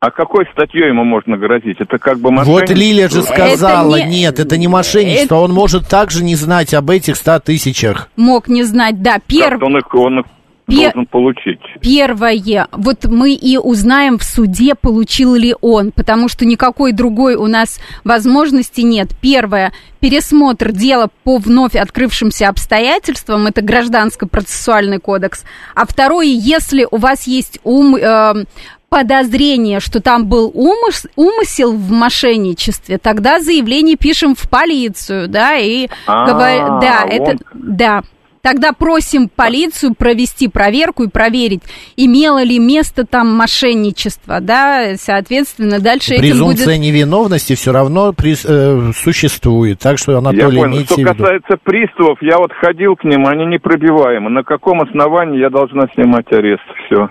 А 0.00 0.10
какой 0.10 0.46
статьей 0.52 0.88
ему 0.88 1.04
можно 1.04 1.36
грозить? 1.36 1.76
Это 1.78 1.96
как 1.98 2.18
бы 2.18 2.30
Вот 2.30 2.38
мошенничество? 2.38 2.74
Лилия 2.74 3.08
же 3.08 3.22
сказала, 3.22 3.96
Это 3.96 4.06
не- 4.08 4.20
нет, 4.22 4.40
это 4.40 4.56
не 4.56 4.66
мошенничество, 4.66 5.36
он 5.36 5.52
может 5.52 5.88
также 5.88 6.24
не 6.24 6.34
знать 6.34 6.74
об 6.74 6.90
этих 6.90 7.14
100 7.14 7.38
тысячах. 7.38 8.08
Мог 8.16 8.48
не 8.48 8.64
знать, 8.64 9.00
да, 9.00 9.20
перв... 9.24 9.50
Как-то 9.50 9.66
он 9.66 9.78
их, 9.78 9.94
он 9.94 10.18
их 10.20 10.26
Пе- 10.66 10.76
должен 10.92 11.06
получить. 11.06 11.60
Первое, 11.80 12.68
вот 12.72 13.04
мы 13.06 13.34
и 13.34 13.56
узнаем 13.56 14.18
в 14.18 14.22
суде, 14.22 14.74
получил 14.74 15.34
ли 15.34 15.54
он, 15.60 15.90
потому 15.92 16.28
что 16.28 16.44
никакой 16.44 16.92
другой 16.92 17.34
у 17.34 17.46
нас 17.46 17.80
возможности 18.04 18.80
нет. 18.82 19.08
Первое, 19.20 19.72
пересмотр 20.00 20.72
дела 20.72 21.08
по 21.24 21.38
вновь 21.38 21.74
открывшимся 21.74 22.48
обстоятельствам, 22.48 23.46
это 23.46 23.60
гражданско-процессуальный 23.62 24.98
кодекс. 24.98 25.44
А 25.74 25.84
второе, 25.86 26.26
если 26.26 26.86
у 26.90 26.96
вас 26.96 27.26
есть 27.26 27.58
ум, 27.64 27.96
э, 27.96 28.44
подозрение, 28.88 29.80
что 29.80 30.00
там 30.00 30.26
был 30.26 30.50
умыс- 30.50 31.08
умысел 31.16 31.72
в 31.72 31.90
мошенничестве, 31.90 32.98
тогда 32.98 33.40
заявление 33.40 33.96
пишем 33.96 34.34
в 34.34 34.48
полицию, 34.50 35.28
да, 35.28 35.56
и 35.56 35.88
А, 36.06 36.26
говор- 36.26 36.80
да, 36.80 37.04
это, 37.08 37.38
да. 37.54 38.02
Тогда 38.42 38.72
просим 38.72 39.28
полицию 39.28 39.94
провести 39.94 40.48
проверку 40.48 41.04
и 41.04 41.08
проверить, 41.08 41.62
имело 41.96 42.42
ли 42.42 42.58
место 42.58 43.06
там 43.06 43.32
мошенничество, 43.36 44.40
да, 44.40 44.94
соответственно, 44.96 45.78
дальше 45.78 46.14
этим 46.14 46.22
Презумпция 46.22 46.66
будет... 46.66 46.80
невиновности 46.80 47.54
все 47.54 47.70
равно 47.70 48.10
прис- 48.10 48.44
э, 48.44 48.90
существует. 48.96 49.78
Так 49.78 49.96
что, 49.98 50.10
Я 50.10 50.18
Анатолий, 50.18 50.58
понял. 50.58 50.74
имейте 50.74 50.94
Что 50.94 51.14
касается 51.14 51.56
приставов, 51.62 52.18
я 52.20 52.38
вот 52.38 52.50
ходил 52.52 52.96
к 52.96 53.04
ним, 53.04 53.28
они 53.28 53.46
непробиваемы. 53.46 54.28
На 54.28 54.42
каком 54.42 54.82
основании 54.82 55.38
я 55.38 55.48
должна 55.48 55.84
снимать 55.94 56.26
арест? 56.32 56.64
Все. 56.86 57.10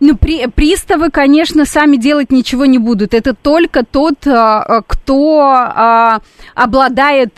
Ну, 0.00 0.16
при- 0.16 0.48
приставы, 0.48 1.10
конечно, 1.10 1.66
сами 1.66 1.96
делать 1.96 2.32
ничего 2.32 2.66
не 2.66 2.78
будут. 2.78 3.14
Это 3.14 3.32
только 3.32 3.84
тот, 3.84 4.26
а, 4.26 4.60
а, 4.64 4.82
кто 4.82 5.40
а, 5.40 6.18
обладает 6.56 7.34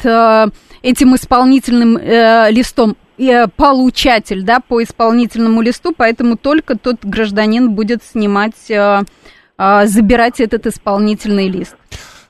этим 0.82 1.14
исполнительным 1.14 1.98
э, 1.98 2.50
листом, 2.50 2.96
э, 3.26 3.48
получатель, 3.48 4.42
да, 4.42 4.60
по 4.60 4.82
исполнительному 4.82 5.60
листу, 5.62 5.94
поэтому 5.96 6.36
только 6.36 6.76
тот 6.76 7.04
гражданин 7.04 7.70
будет 7.72 8.02
снимать, 8.02 8.70
а, 8.70 9.02
а, 9.56 9.86
забирать 9.86 10.40
этот 10.40 10.66
исполнительный 10.66 11.48
лист. 11.48 11.76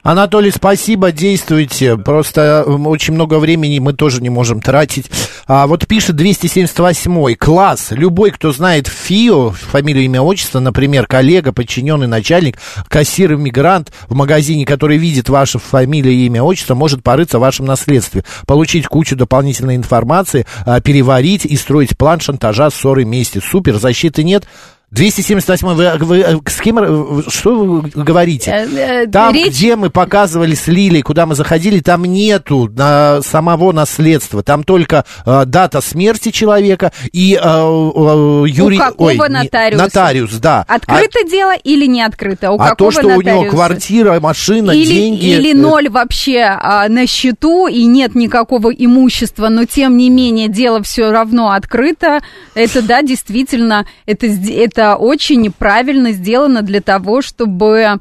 Анатолий, 0.03 0.51
спасибо, 0.51 1.13
действуйте. 1.13 1.99
Просто 1.99 2.65
очень 2.65 3.13
много 3.13 3.39
времени 3.39 3.79
мы 3.81 3.93
тоже 3.93 4.23
не 4.23 4.31
можем 4.31 4.63
тратить. 4.63 5.11
А, 5.47 5.67
вот 5.67 5.87
пишет 5.87 6.17
278-й. 6.17 7.35
Класс. 7.35 7.89
Любой, 7.91 8.31
кто 8.31 8.51
знает 8.51 8.87
ФИО, 8.87 9.51
фамилию, 9.51 10.05
имя, 10.05 10.23
отчество, 10.23 10.59
например, 10.59 11.07
коллега, 11.07 11.53
подчиненный 11.53 12.07
начальник, 12.07 12.57
кассир, 12.89 13.35
иммигрант 13.35 13.93
в 14.09 14.15
магазине, 14.15 14.65
который 14.65 14.97
видит 14.97 15.29
вашу 15.29 15.59
фамилию, 15.59 16.15
имя, 16.15 16.43
отчество, 16.43 16.75
может 16.75 17.03
порыться 17.03 17.39
в 17.39 17.43
вашем 17.43 17.67
наследстве, 17.67 18.25
получить 18.47 18.87
кучу 18.87 19.17
дополнительной 19.17 19.77
информации, 19.77 20.47
а, 20.65 20.81
переварить 20.81 21.45
и 21.45 21.57
строить 21.57 21.99
план 21.99 22.21
шантажа, 22.21 22.71
ссоры, 22.71 23.05
мести. 23.05 23.39
Супер, 23.39 23.79
защиты 23.79 24.25
нет. 24.25 24.47
278 24.93 25.69
вы, 25.69 26.05
вы 26.05 26.19
э, 26.19 26.37
с 26.47 26.61
кем, 26.61 26.79
э, 26.81 27.23
что 27.29 27.55
вы 27.55 27.91
говорите? 27.95 28.51
Э, 28.51 29.07
Там, 29.07 29.33
речь- 29.33 29.49
где 29.55 29.77
мы 29.77 29.89
показывали 29.89 30.57
с 30.57 30.67
Лилей, 30.67 31.03
куда 31.03 31.27
мы 31.27 31.37
заходили, 31.37 31.79
там 31.79 32.05
нету 32.05 32.69
а, 32.77 33.21
самого 33.23 33.71
наследства. 33.71 34.43
Там 34.43 34.65
только 34.65 35.05
а, 35.25 35.45
дата 35.45 35.81
смерти 35.81 36.33
человека 36.33 36.91
и 37.13 37.39
а, 37.41 37.63
а, 37.63 38.45
Юрий... 38.47 38.79
у 38.79 38.81
какого 38.81 39.09
ой, 39.11 39.29
нотариуса? 39.29 39.85
нотариус, 39.85 40.35
да. 40.39 40.65
Открыто 40.67 41.23
дело 41.29 41.55
или 41.63 41.87
не 41.87 42.03
открыто? 42.03 42.51
У 42.51 42.59
А, 42.61 42.71
а 42.71 42.75
то, 42.75 42.91
что 42.91 43.07
у 43.07 43.11
него 43.11 43.19
нотариуса? 43.19 43.51
квартира, 43.51 44.19
машина, 44.19 44.73
или, 44.73 44.93
деньги... 44.93 45.27
или 45.27 45.53
ноль 45.53 45.89
вообще 45.89 46.41
а, 46.41 46.89
на 46.89 47.07
счету 47.07 47.69
и 47.69 47.85
нет 47.85 48.17
никакого 48.17 48.71
имущества, 48.71 49.51
но 49.51 49.67
тем 49.67 49.97
не 49.97 50.11
менее 50.11 50.49
дело 50.49 50.83
все 50.83 51.13
равно 51.13 51.53
открыто. 51.53 52.21
Это 52.55 52.83
да, 52.83 53.03
действительно, 53.03 53.87
это, 54.07 54.27
сд- 54.27 54.51
это 54.81 54.97
очень 54.97 55.53
правильно 55.53 56.13
сделано 56.13 56.63
для 56.63 56.81
того, 56.81 57.21
чтобы 57.21 58.01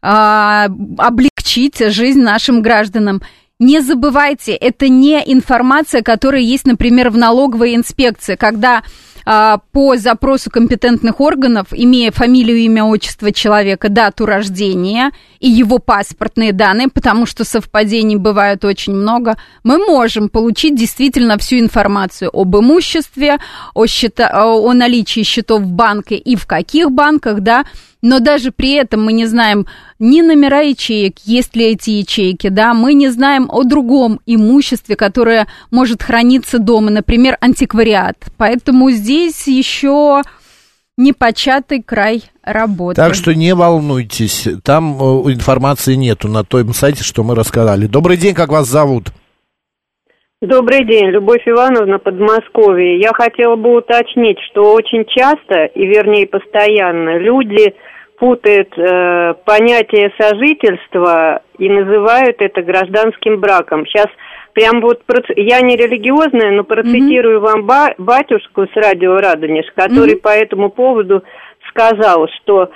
а, 0.00 0.68
облегчить 0.96 1.78
жизнь 1.92 2.20
нашим 2.20 2.62
гражданам. 2.62 3.20
Не 3.58 3.80
забывайте, 3.80 4.52
это 4.52 4.88
не 4.88 5.20
информация, 5.26 6.02
которая 6.02 6.40
есть, 6.40 6.66
например, 6.66 7.10
в 7.10 7.16
налоговой 7.16 7.74
инспекции, 7.74 8.36
когда 8.36 8.84
по 9.24 9.96
запросу 9.96 10.50
компетентных 10.50 11.20
органов, 11.20 11.68
имея 11.72 12.10
фамилию, 12.10 12.58
имя, 12.58 12.84
отчество 12.84 13.32
человека, 13.32 13.88
дату 13.88 14.26
рождения 14.26 15.12
и 15.38 15.48
его 15.48 15.78
паспортные 15.78 16.52
данные, 16.52 16.88
потому 16.88 17.26
что 17.26 17.44
совпадений 17.44 18.16
бывает 18.16 18.64
очень 18.64 18.94
много, 18.94 19.36
мы 19.62 19.78
можем 19.78 20.28
получить 20.28 20.76
действительно 20.76 21.38
всю 21.38 21.58
информацию 21.58 22.30
об 22.32 22.56
имуществе, 22.56 23.38
о, 23.74 23.86
счета, 23.86 24.30
о 24.44 24.72
наличии 24.72 25.22
счетов 25.22 25.62
в 25.62 25.72
банке 25.72 26.16
и 26.16 26.36
в 26.36 26.46
каких 26.46 26.90
банках, 26.90 27.40
да, 27.40 27.64
но 28.02 28.20
даже 28.20 28.50
при 28.50 28.72
этом 28.72 29.04
мы 29.04 29.12
не 29.12 29.26
знаем 29.26 29.66
ни 29.98 30.22
номера 30.22 30.60
ячеек, 30.60 31.18
есть 31.24 31.54
ли 31.54 31.72
эти 31.72 31.90
ячейки, 31.90 32.48
да, 32.48 32.74
мы 32.74 32.94
не 32.94 33.08
знаем 33.08 33.48
о 33.50 33.64
другом 33.64 34.20
имуществе, 34.26 34.96
которое 34.96 35.46
может 35.70 36.02
храниться 36.02 36.58
дома, 36.58 36.90
например, 36.90 37.36
антиквариат. 37.40 38.16
Поэтому 38.38 38.90
здесь 38.90 39.46
еще 39.46 40.22
непочатый 40.96 41.82
край 41.82 42.24
работы. 42.42 42.96
Так 42.96 43.14
что 43.14 43.34
не 43.34 43.54
волнуйтесь, 43.54 44.48
там 44.64 44.96
э, 45.00 45.32
информации 45.32 45.94
нету 45.94 46.28
на 46.28 46.44
том 46.44 46.72
сайте, 46.72 47.04
что 47.04 47.22
мы 47.22 47.34
рассказали. 47.34 47.86
Добрый 47.86 48.16
день, 48.16 48.34
как 48.34 48.50
вас 48.50 48.68
зовут? 48.68 49.08
Добрый 50.42 50.86
день, 50.86 51.08
Любовь 51.08 51.42
Ивановна, 51.46 51.98
Подмосковье. 51.98 52.98
Я 52.98 53.12
хотела 53.12 53.56
бы 53.56 53.76
уточнить, 53.76 54.38
что 54.50 54.72
очень 54.72 55.04
часто, 55.04 55.66
и 55.66 55.84
вернее 55.86 56.26
постоянно, 56.26 57.18
люди 57.18 57.74
путают 58.20 58.68
э, 58.76 59.34
понятие 59.46 60.12
сожительства 60.20 61.40
и 61.58 61.70
называют 61.70 62.36
это 62.40 62.60
гражданским 62.62 63.40
браком. 63.40 63.86
Сейчас 63.86 64.08
прям 64.52 64.82
вот, 64.82 65.00
я 65.36 65.62
не 65.62 65.74
религиозная, 65.74 66.50
но 66.50 66.62
процитирую 66.64 67.40
вам 67.40 67.64
ба- 67.64 67.94
батюшку 67.96 68.66
с 68.66 68.76
радио 68.76 69.16
Радонеж, 69.16 69.64
который 69.74 70.14
Мгм. 70.16 70.20
по 70.20 70.28
этому 70.28 70.68
поводу 70.68 71.24
сказал, 71.70 72.28
что 72.36 72.70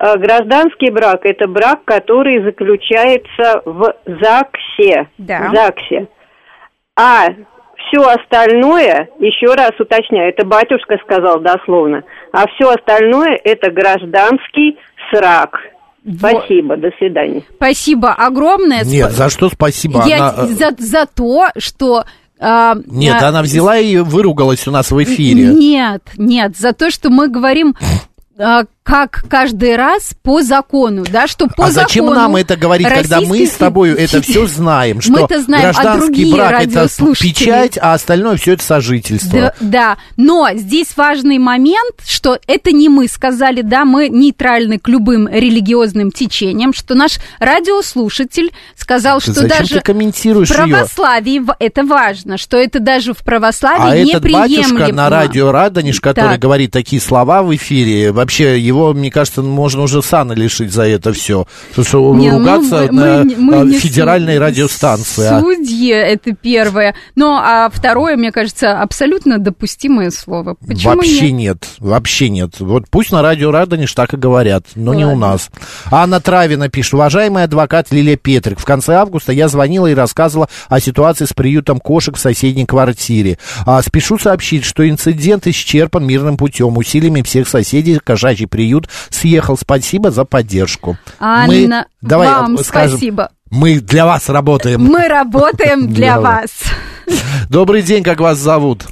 э, 0.00 0.16
гражданский 0.18 0.90
брак– 0.90 1.20
это 1.22 1.46
брак, 1.46 1.84
который 1.84 2.42
заключается 2.42 3.62
в 3.64 3.94
ЗАГСе. 4.04 5.06
Да. 5.18 5.50
ЗАГСе. 5.54 6.08
А 6.96 7.28
все 7.76 8.00
остальное, 8.00 9.08
еще 9.20 9.54
раз 9.54 9.70
уточняю, 9.78 10.30
это 10.30 10.44
батюшка 10.44 10.98
сказал 11.04 11.38
дословно, 11.38 12.02
а 12.32 12.46
все 12.48 12.70
остальное 12.70 13.38
это 13.44 13.70
гражданский 13.70 14.78
срак. 15.10 15.58
Спасибо, 16.16 16.76
до 16.76 16.90
свидания. 16.98 17.42
Спасибо 17.56 18.12
огромное. 18.12 18.84
Нет, 18.84 19.12
за 19.12 19.28
что 19.28 19.48
спасибо? 19.50 20.04
Я 20.06 20.28
Она, 20.28 20.44
э, 20.44 20.46
за, 20.46 20.74
за 20.78 21.06
то, 21.06 21.48
что... 21.58 22.04
а, 22.40 22.76
Нет, 22.86 23.20
а, 23.20 23.28
она 23.28 23.42
взяла 23.42 23.76
и 23.78 23.98
выругалась 23.98 24.66
у 24.66 24.70
нас 24.70 24.90
в 24.90 25.02
эфире. 25.02 25.48
Нет, 25.48 26.02
нет, 26.16 26.56
за 26.56 26.72
то, 26.72 26.90
что 26.90 27.10
мы 27.10 27.28
говорим 27.28 27.74
а, 28.38 28.62
как 28.88 29.24
каждый 29.28 29.76
раз 29.76 30.14
по 30.22 30.40
закону, 30.40 31.04
да, 31.12 31.26
что 31.26 31.46
по 31.46 31.66
а 31.66 31.70
зачем 31.70 32.06
закону 32.06 32.20
нам 32.20 32.36
это 32.36 32.56
говорить, 32.56 32.88
когда 32.88 33.20
мы 33.20 33.46
с 33.46 33.50
тобой 33.52 33.90
это 33.92 34.22
все 34.22 34.46
знаем, 34.46 35.02
что 35.02 35.12
Мы-то 35.12 35.42
знаем, 35.42 35.68
а 35.68 35.72
гражданский 35.74 36.06
другие 36.06 36.34
брак 36.34 36.62
это 36.62 36.88
печать, 37.20 37.78
а 37.78 37.92
остальное 37.92 38.38
все 38.38 38.54
это 38.54 38.64
сожительство. 38.64 39.38
Да, 39.38 39.54
да, 39.60 39.96
но 40.16 40.48
здесь 40.54 40.96
важный 40.96 41.36
момент, 41.36 41.96
что 42.06 42.38
это 42.46 42.72
не 42.72 42.88
мы 42.88 43.08
сказали, 43.08 43.60
да, 43.60 43.84
мы 43.84 44.08
нейтральны 44.08 44.78
к 44.78 44.88
любым 44.88 45.28
религиозным 45.28 46.10
течениям, 46.10 46.72
что 46.72 46.94
наш 46.94 47.18
радиослушатель 47.40 48.52
сказал, 48.74 49.20
что 49.20 49.32
Зачем 49.34 49.48
даже 49.50 49.74
ты 49.74 49.80
комментируешь 49.80 50.48
в 50.48 50.54
православии 50.54 51.40
в- 51.40 51.54
это 51.58 51.84
важно, 51.84 52.38
что 52.38 52.56
это 52.56 52.80
даже 52.80 53.12
в 53.12 53.18
православии 53.18 53.82
А 53.82 53.96
этот 53.96 54.24
неприемлемо. 54.24 54.78
батюшка 54.78 54.92
на 54.94 55.10
радио 55.10 55.52
Радонеж, 55.52 56.00
который 56.00 56.32
Так. 56.32 56.40
говорит 56.40 56.70
такие 56.70 57.02
слова 57.02 57.42
в 57.42 57.54
эфире, 57.54 58.12
вообще 58.12 58.58
его, 58.58 58.77
мне 58.92 59.10
кажется, 59.10 59.42
можно 59.42 59.82
уже 59.82 60.02
сана 60.02 60.32
лишить 60.32 60.72
за 60.72 60.82
это 60.88 61.12
все. 61.12 61.46
Потому 61.70 61.84
что 61.86 62.14
Не, 62.14 62.30
ну, 62.30 62.38
ругаться 62.38 62.88
мы- 62.90 62.92
на 62.92 63.24
мы- 63.24 63.36
мы 63.36 63.56
а, 63.60 63.64
не 63.64 63.78
федеральной 63.78 64.38
радиостанции. 64.38 65.26
а. 65.26 65.40
Судьи, 65.40 65.90
это 65.90 66.32
первое. 66.34 66.94
Ну, 67.14 67.28
а 67.32 67.68
второе, 67.72 68.16
мне 68.16 68.32
кажется, 68.32 68.80
абсолютно 68.80 69.38
допустимое 69.38 70.10
слово. 70.10 70.54
Почему 70.66 70.94
Вообще 70.96 71.30
нет? 71.32 71.38
нет? 71.38 71.66
вообще 71.78 72.28
нет. 72.28 72.60
Вот 72.60 72.84
пусть 72.90 73.12
на 73.12 73.22
радио 73.22 73.50
Радонеж 73.50 73.92
так 73.92 74.14
и 74.14 74.16
говорят, 74.16 74.64
но 74.74 74.94
не 74.94 75.04
у 75.04 75.08
Ладно. 75.10 75.28
нас. 75.28 75.50
Анна 75.90 76.20
Травина 76.20 76.68
пишет, 76.68 76.94
уважаемый 76.94 77.44
адвокат 77.44 77.88
Лилия 77.90 78.16
Петрик, 78.16 78.58
в 78.60 78.64
конце 78.64 78.94
августа 78.94 79.32
я 79.32 79.48
звонила 79.48 79.86
и 79.86 79.94
рассказывала 79.94 80.48
о 80.68 80.80
ситуации 80.80 81.24
с 81.24 81.32
приютом 81.32 81.78
кошек 81.80 82.16
в 82.16 82.20
соседней 82.20 82.66
квартире. 82.66 83.38
А, 83.66 83.80
спешу 83.82 84.18
сообщить, 84.18 84.64
что 84.64 84.88
инцидент 84.88 85.46
исчерпан 85.46 86.06
мирным 86.06 86.36
путем, 86.36 86.76
усилиями 86.76 87.22
всех 87.22 87.48
соседей, 87.48 87.98
кошачий 88.02 88.46
приют 88.46 88.67
съехал. 89.10 89.56
Спасибо 89.56 90.10
за 90.10 90.24
поддержку. 90.24 90.96
Мы- 91.20 91.26
Анна, 91.64 91.86
давай 92.02 92.28
вам 92.28 92.58
скажем, 92.58 92.90
спасибо. 92.90 93.30
Мы 93.50 93.80
для 93.80 94.04
вас 94.06 94.28
работаем. 94.28 94.82
Мы 94.82 95.08
работаем 95.08 95.86
для 95.92 96.18
Для 96.18 96.20
вас. 96.20 96.62
Добрый 97.48 97.82
день, 97.82 98.02
как 98.02 98.20
вас 98.20 98.36
зовут? 98.38 98.82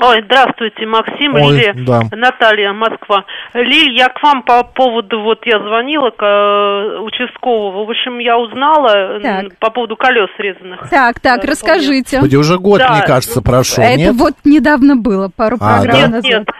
Ой, 0.00 0.22
здравствуйте, 0.26 0.86
Максим, 0.86 1.34
Ой, 1.36 1.52
Лилия, 1.56 1.72
да. 1.86 2.02
Наталья, 2.10 2.72
Москва. 2.72 3.24
Лиль, 3.54 3.96
я 3.96 4.08
к 4.08 4.20
вам 4.24 4.42
по 4.42 4.64
поводу, 4.64 5.20
вот 5.22 5.38
я 5.46 5.60
звонила 5.60 6.10
к 6.10 6.20
э, 6.20 6.98
участковому, 6.98 7.86
в 7.86 7.90
общем, 7.90 8.18
я 8.18 8.36
узнала 8.36 9.20
Так. 9.22 9.56
по 9.60 9.70
поводу 9.70 9.96
колес 9.96 10.28
срезанных. 10.36 10.90
Так, 10.90 11.20
так, 11.20 11.44
расскажите. 11.44 12.16
Господи, 12.16 12.34
уже 12.36 12.58
год, 12.58 12.80
Да. 12.80 12.90
мне 12.92 13.02
кажется, 13.06 13.40
прошел, 13.40 13.84
Это 13.84 13.96
нет? 13.96 14.14
вот 14.16 14.34
недавно 14.44 14.96
было, 14.96 15.30
пару 15.34 15.56
А, 15.60 15.76
программ 15.80 16.00
да? 16.00 16.08
назад. 16.08 16.24
Нет, 16.24 16.48
Э, 16.48 16.52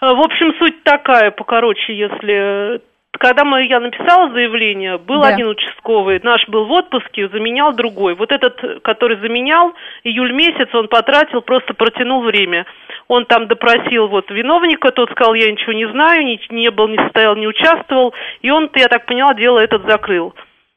В 0.00 0.20
общем, 0.20 0.54
суть 0.58 0.82
такая, 0.84 1.30
покороче, 1.30 1.96
если 1.96 2.82
когда 3.18 3.44
мы, 3.44 3.64
я 3.66 3.80
написала 3.80 4.30
заявление, 4.30 4.98
был 4.98 5.22
Да. 5.22 5.28
один 5.28 5.48
участковый, 5.48 6.20
наш 6.22 6.46
был 6.48 6.66
в 6.66 6.72
отпуске, 6.72 7.28
заменял 7.28 7.72
другой. 7.72 8.14
Вот 8.14 8.32
этот, 8.32 8.82
который 8.82 9.16
заменял, 9.18 9.72
июль 10.04 10.32
месяц 10.32 10.68
он 10.74 10.88
потратил, 10.88 11.40
просто 11.42 11.74
протянул 11.74 12.22
время. 12.22 12.66
Он 13.08 13.24
там 13.24 13.46
допросил 13.46 14.08
вот 14.08 14.30
виновника, 14.30 14.90
тот 14.90 15.10
сказал, 15.12 15.34
я 15.34 15.50
ничего 15.50 15.72
не 15.72 15.88
знаю, 15.88 16.24
не, 16.24 16.40
не 16.50 16.70
был, 16.70 16.88
не 16.88 16.98
состоял, 16.98 17.36
не 17.36 17.46
участвовал. 17.46 18.14
И 18.42 18.50
он, 18.50 18.70
я 18.74 18.88
так 18.88 19.06
поняла, 19.06 19.34
дело 19.34 19.58
этот 19.58 19.88
закрыл. 19.88 20.34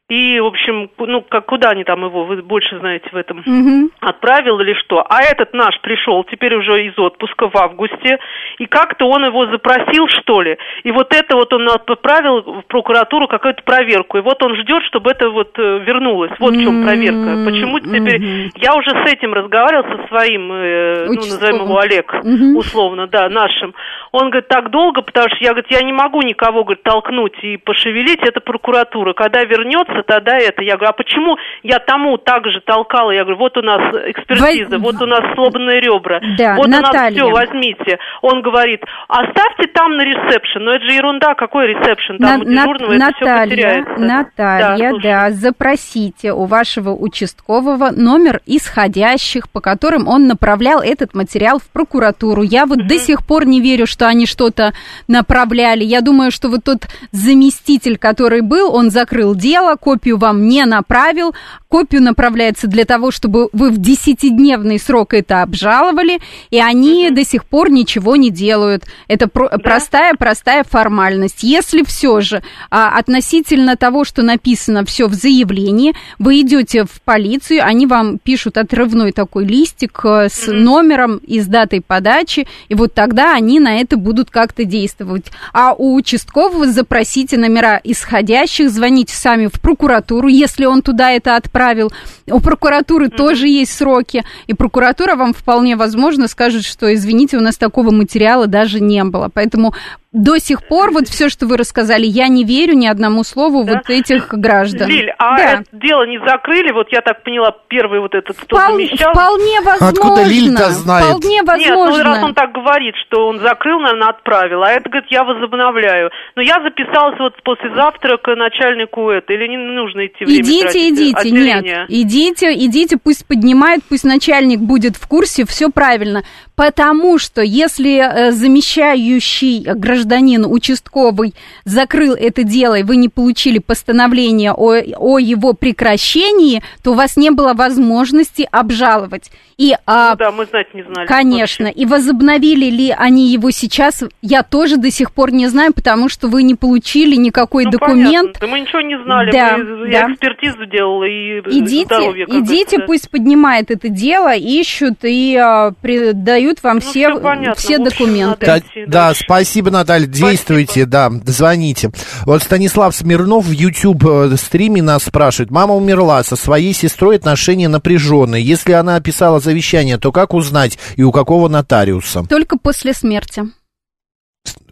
И, 0.09 0.39
в 0.39 0.45
общем, 0.47 0.89
ну, 0.97 1.21
как, 1.21 1.45
куда 1.45 1.69
они 1.69 1.83
там 1.83 2.03
его, 2.03 2.25
вы 2.25 2.41
больше 2.41 2.79
знаете 2.79 3.07
в 3.11 3.15
этом, 3.15 3.43
Мгм. 3.45 3.91
отправил 3.99 4.59
или 4.59 4.73
что. 4.73 5.05
А 5.07 5.21
этот 5.21 5.53
наш 5.53 5.79
пришел 5.81 6.23
теперь 6.23 6.55
уже 6.55 6.85
из 6.87 6.97
отпуска 6.97 7.47
в 7.47 7.55
августе, 7.55 8.17
и 8.57 8.65
как-то 8.65 9.05
он 9.05 9.23
его 9.25 9.45
запросил, 9.45 10.07
что 10.07 10.41
ли. 10.41 10.57
И 10.83 10.91
вот 10.91 11.13
это 11.13 11.35
вот 11.35 11.53
он 11.53 11.69
отправил 11.69 12.41
в 12.41 12.61
прокуратуру 12.67 13.27
какую-то 13.27 13.61
проверку. 13.63 14.17
И 14.17 14.21
вот 14.21 14.41
он 14.41 14.55
ждет, 14.55 14.83
чтобы 14.85 15.11
это 15.11 15.29
вот 15.29 15.57
э, 15.59 15.79
вернулось. 15.85 16.31
Вот 16.39 16.55
в 16.55 16.61
чем 16.61 16.83
проверка. 16.83 17.45
Почему 17.45 17.79
теперь... 17.79 18.49
Я 18.55 18.75
уже 18.75 18.89
с 18.89 19.11
этим 19.13 19.33
разговаривал, 19.33 19.83
со 19.83 20.07
своим, 20.07 20.51
э, 20.51 21.05
ну, 21.07 21.15
назовем 21.15 21.65
его 21.65 21.77
Олег, 21.77 22.11
условно, 22.55 23.05
да, 23.07 23.29
нашим. 23.29 23.75
Он 24.11 24.29
говорит, 24.29 24.47
так 24.47 24.71
долго, 24.71 25.01
потому 25.01 25.27
что 25.29 25.37
я, 25.43 25.51
говорит, 25.51 25.69
я 25.71 25.81
не 25.81 25.93
могу 25.93 26.21
никого, 26.21 26.63
говорит, 26.63 26.83
толкнуть 26.83 27.35
и 27.43 27.57
пошевелить, 27.57 28.19
это 28.21 28.39
прокуратура. 28.41 29.13
Когда 29.13 29.43
вернется, 29.43 30.03
тогда 30.07 30.37
это. 30.37 30.63
Я 30.63 30.75
говорю, 30.77 30.89
а 30.89 30.93
почему 30.93 31.37
я 31.63 31.79
тому 31.79 32.17
так 32.17 32.45
же 32.47 32.61
толкала? 32.61 33.11
Я 33.11 33.21
говорю, 33.23 33.37
вот 33.39 33.57
у 33.57 33.61
нас 33.61 33.81
экспертиза, 34.07 34.77
вот 34.79 35.01
у 35.01 35.05
нас 35.05 35.21
сломанные 35.35 35.79
ребра, 35.81 36.19
Да, 36.37 36.55
вот 36.55 36.67
у 36.67 36.69
нас 36.69 36.81
Наталья. 36.81 37.23
все, 37.23 37.29
возьмите. 37.29 37.97
Он 38.21 38.41
говорит, 38.41 38.81
оставьте 39.07 39.67
там 39.73 39.95
на 39.97 40.03
ресепшн. 40.03 40.59
Но 40.63 40.73
это 40.73 40.85
же 40.85 40.91
ерунда, 40.93 41.35
какой 41.35 41.67
ресепшн? 41.67 42.17
Там 42.17 42.39
На- 42.41 42.63
у 42.65 42.67
дежурного 42.73 42.93
На- 42.93 43.07
это 43.09 43.15
все 43.15 43.25
Наталья, 43.25 43.49
потеряется. 43.49 43.99
Наталья, 44.05 44.91
Да, 44.93 44.99
да, 45.01 45.31
запросите 45.31 46.33
у 46.33 46.45
вашего 46.45 46.91
участкового 46.95 47.91
номер 47.95 48.39
исходящих, 48.45 49.49
по 49.49 49.61
которым 49.61 50.07
он 50.07 50.27
направлял 50.27 50.81
этот 50.81 51.13
материал 51.13 51.59
в 51.59 51.69
прокуратуру. 51.71 52.41
Я 52.43 52.65
вот 52.65 52.87
до 52.87 52.95
сих 52.97 53.25
пор 53.25 53.45
не 53.45 53.61
верю, 53.61 53.85
что 53.85 53.98
они 54.07 54.25
что-то 54.25 54.73
направляли. 55.07 55.83
Я 55.83 56.01
думаю, 56.01 56.31
что 56.31 56.49
вот 56.49 56.63
тот 56.63 56.87
заместитель, 57.11 57.97
который 57.97 58.41
был, 58.41 58.73
он 58.73 58.91
закрыл 58.91 59.35
дело, 59.35 59.75
копию 59.75 60.17
вам 60.17 60.47
не 60.47 60.65
направил. 60.65 61.33
Копию 61.67 62.01
направляется 62.01 62.67
для 62.67 62.85
того, 62.85 63.11
чтобы 63.11 63.49
вы 63.53 63.69
в 63.69 63.77
десятидневный 63.77 64.79
срок 64.79 65.13
это 65.13 65.43
обжаловали, 65.43 66.19
и 66.49 66.59
они 66.59 67.11
до 67.11 67.23
сих 67.23 67.45
пор 67.45 67.69
ничего 67.69 68.15
не 68.15 68.31
делают. 68.31 68.85
Это 69.07 69.27
про- 69.27 69.49
простая-простая 69.59 70.63
формальность. 70.63 71.43
Если 71.43 71.83
все 71.83 72.21
же 72.21 72.41
а, 72.71 72.97
относительно 72.97 73.75
того, 73.75 74.03
что 74.03 74.23
написано 74.23 74.83
все 74.83 75.07
в 75.07 75.13
заявлении, 75.13 75.93
вы 76.17 76.41
идете 76.41 76.85
в 76.85 77.01
полицию, 77.03 77.63
они 77.63 77.85
вам 77.85 78.17
пишут 78.17 78.57
отрывной 78.57 79.11
такой 79.11 79.45
листик 79.45 79.99
э, 80.03 80.27
с 80.29 80.51
номером 80.51 81.17
и 81.17 81.39
с 81.39 81.45
датой 81.45 81.81
подачи, 81.81 82.47
и 82.67 82.75
вот 82.75 82.93
тогда 82.93 83.33
они 83.33 83.59
на 83.59 83.79
это 83.79 83.88
будут 83.97 84.29
как-то 84.29 84.65
действовать. 84.65 85.31
А 85.53 85.73
у 85.73 85.95
участкового 85.95 86.67
запросите 86.67 87.37
номера 87.37 87.79
исходящих, 87.83 88.69
звоните 88.69 89.15
сами 89.15 89.47
в 89.47 89.59
прокуратуру, 89.59 90.27
если 90.27 90.65
он 90.65 90.81
туда 90.81 91.11
это 91.11 91.35
отправил. 91.35 91.91
У 92.27 92.39
прокуратуры 92.39 93.09
тоже 93.09 93.47
есть 93.47 93.73
сроки, 93.73 94.23
и 94.47 94.53
прокуратура 94.53 95.15
вам 95.15 95.33
вполне 95.33 95.75
возможно 95.75 96.27
скажет, 96.27 96.63
что, 96.63 96.93
извините, 96.93 97.37
у 97.37 97.41
нас 97.41 97.57
такого 97.57 97.91
материала 97.91 98.47
даже 98.47 98.79
не 98.79 99.03
было. 99.03 99.29
Поэтому 99.33 99.73
до 100.11 100.39
сих 100.39 100.67
пор 100.67 100.89
вот 100.91 101.07
все, 101.07 101.29
что 101.29 101.45
вы 101.45 101.55
рассказали, 101.55 102.03
я 102.07 102.27
не 102.29 102.43
верю 102.43 102.73
ни 102.73 102.87
одному 102.87 103.23
слову 103.23 103.61
вот 103.63 103.91
этих 103.91 104.29
граждан. 104.33 104.89
Лиль, 104.89 105.11
а 105.19 105.37
Да. 105.37 105.43
это 105.53 105.63
дело 105.71 106.07
не 106.07 106.17
закрыли? 106.25 106.71
Вот 106.71 106.87
я 106.91 107.01
так 107.01 107.21
поняла, 107.23 107.51
первый 107.67 107.99
вот 107.99 108.15
этот, 108.15 108.35
кто 108.37 108.57
Впол- 108.57 108.71
замещал. 108.71 109.11
вполне 109.13 109.61
возможно. 109.61 109.87
Откуда 109.89 110.23
Лиль-то 110.23 110.71
знает? 110.71 111.05
Вполне 111.05 111.29
Нет, 111.35 111.45
ну 111.45 111.77
возможно. 111.85 112.03
раз 112.03 112.23
он 112.23 112.33
так 112.33 112.51
говорит, 112.53 112.95
что 113.05 113.27
он 113.27 113.39
закрыл, 113.39 113.79
наверное, 113.81 114.09
отправил, 114.09 114.63
а 114.63 114.71
это, 114.71 114.89
говорит, 114.89 115.11
я 115.11 115.23
возобновляю. 115.23 116.09
Но 116.35 116.41
я 116.41 116.55
записалась 116.63 117.19
вот 117.19 117.33
послезавтра 117.43 118.17
к 118.17 118.35
начальнику 118.35 119.11
это, 119.11 119.31
или 119.33 119.47
не 119.47 119.57
нужно 119.57 120.07
идти 120.07 120.25
время 120.25 120.41
Идите, 120.41 120.61
тратить? 120.63 120.93
идите, 120.99 121.17
Отделение. 121.19 121.61
нет, 121.61 121.85
идите, 121.89 122.53
идите, 122.65 122.97
пусть 122.97 123.27
поднимает, 123.27 123.81
пусть 123.87 124.05
начальник 124.05 124.59
будет 124.59 124.95
в 124.95 125.07
курсе, 125.07 125.45
все 125.45 125.69
правильно. 125.69 126.23
Потому 126.55 127.19
что 127.19 127.41
если 127.41 127.99
э, 127.99 128.31
замещающий 128.31 129.63
гражданин 129.65 129.98
участковый 130.47 131.33
закрыл 131.65 132.13
это 132.13 132.43
дело, 132.43 132.75
и 132.75 132.83
вы 132.83 132.95
не 132.97 133.09
получили 133.09 133.59
постановление 133.59 134.51
о, 134.53 134.73
о 134.97 135.17
его 135.19 135.53
прекращении, 135.53 136.61
то 136.83 136.91
у 136.91 136.95
вас 136.95 137.17
не 137.17 137.31
было 137.31 137.53
возможности 137.53 138.47
обжаловать. 138.51 139.31
И, 139.57 139.75
а, 139.85 140.11
Ну 140.11 140.17
да, 140.17 140.31
мы 140.31 140.45
знать 140.45 140.73
не 140.73 140.83
знали. 140.83 141.05
Конечно. 141.05 141.67
И 141.67 141.85
возобновили 141.85 142.69
ли 142.69 142.95
они 142.97 143.27
его 143.27 143.51
сейчас, 143.51 144.03
я 144.21 144.41
тоже 144.43 144.77
до 144.77 144.89
сих 144.89 145.11
пор 145.11 145.31
не 145.33 145.47
знаю, 145.47 145.73
потому 145.73 146.07
что 146.07 146.29
вы 146.29 146.43
не 146.43 146.55
получили 146.55 147.15
никакой 147.17 147.65
Ну, 147.65 147.71
документ. 147.71 148.05
понятно. 148.05 148.39
Да 148.39 148.47
мы 148.47 148.61
ничего 148.61 148.79
не 148.79 148.97
знали. 149.03 149.31
Да, 149.31 149.57
мы, 149.57 149.65
да. 149.65 149.87
Я 149.89 150.13
экспертизу 150.13 150.65
делала 150.65 151.03
и 151.03 151.39
Идите, 151.59 151.85
здоровье. 151.87 152.25
идите, 152.29 152.77
говорится. 152.77 152.79
пусть 152.87 153.09
поднимает 153.09 153.69
это 153.69 153.89
дело, 153.89 154.33
ищут 154.33 154.99
и 155.03 155.35
а, 155.35 155.73
дают 156.13 156.63
вам 156.63 156.79
все, 156.79 157.09
Ну, 157.09 157.19
понятно. 157.19 157.55
все 157.55 157.79
В 157.79 157.81
общем, 157.81 157.97
документы. 158.05 158.45
Да, 158.45 158.59
да, 158.87 159.13
спасибо, 159.13 159.71
Наталья. 159.71 159.88
Действуйте, 159.97 160.85
да, 160.85 161.11
звоните. 161.25 161.91
Вот 162.25 162.43
Станислав 162.43 162.95
Смирнов 162.95 163.45
в 163.45 163.51
YouTube 163.51 164.05
э, 164.05 164.37
стриме 164.37 164.81
нас 164.81 165.03
спрашивает. 165.03 165.51
Мама 165.51 165.75
умерла, 165.75 166.23
со 166.23 166.35
своей 166.35 166.73
сестрой 166.73 167.15
отношения 167.15 167.67
напряженные. 167.67 168.43
Если 168.43 168.73
она 168.73 168.95
описала 168.95 169.39
завещание, 169.39 169.97
то 169.97 170.11
как 170.11 170.33
узнать 170.33 170.77
и 170.95 171.03
у 171.03 171.11
какого 171.11 171.47
нотариуса? 171.47 172.23
Только 172.27 172.57
после 172.57 172.93
смерти. 172.93 173.45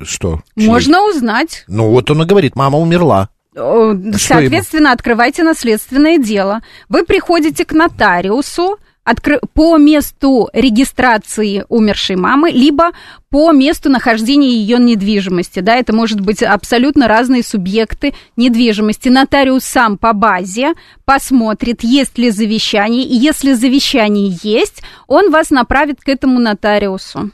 Что? 0.02 0.42
Можно 0.56 1.08
узнать. 1.10 1.64
Ну, 1.68 1.90
вот 1.90 2.10
он 2.12 2.22
и 2.22 2.26
говорит, 2.26 2.56
мама 2.56 2.78
умерла. 2.78 3.30
Э, 3.56 3.96
Соответственно, 4.18 4.92
открывайте 4.92 5.44
наследственное 5.44 6.18
дело. 6.18 6.62
Вы 6.90 7.04
приходите 7.04 7.66
к 7.66 7.74
нотариусу 7.74 8.78
откры- 9.08 9.40
по 9.54 9.78
месту 9.78 10.50
регистрации 10.54 11.64
умершей 11.70 12.16
мамы, 12.16 12.52
либо 12.52 12.92
по 13.30 13.52
месту 13.52 13.90
нахождения 13.90 14.50
ее 14.50 14.78
недвижимости. 14.78 15.60
Да, 15.62 15.76
это 15.76 15.96
может 15.96 16.22
быть 16.22 16.44
абсолютно 16.44 17.08
разные 17.08 17.44
субъекты 17.44 18.14
недвижимости. 18.36 19.10
Нотариус 19.10 19.64
сам 19.64 19.98
по 19.98 20.14
базе 20.14 20.74
посмотрит, 21.06 21.84
есть 21.84 22.18
ли 22.18 22.30
завещание, 22.30 23.04
и 23.04 23.16
если 23.16 23.54
завещание 23.54 24.30
есть, 24.44 24.84
он 25.08 25.32
вас 25.32 25.52
направит 25.52 26.02
к 26.02 26.10
этому 26.10 26.40
нотариусу. 26.40 27.32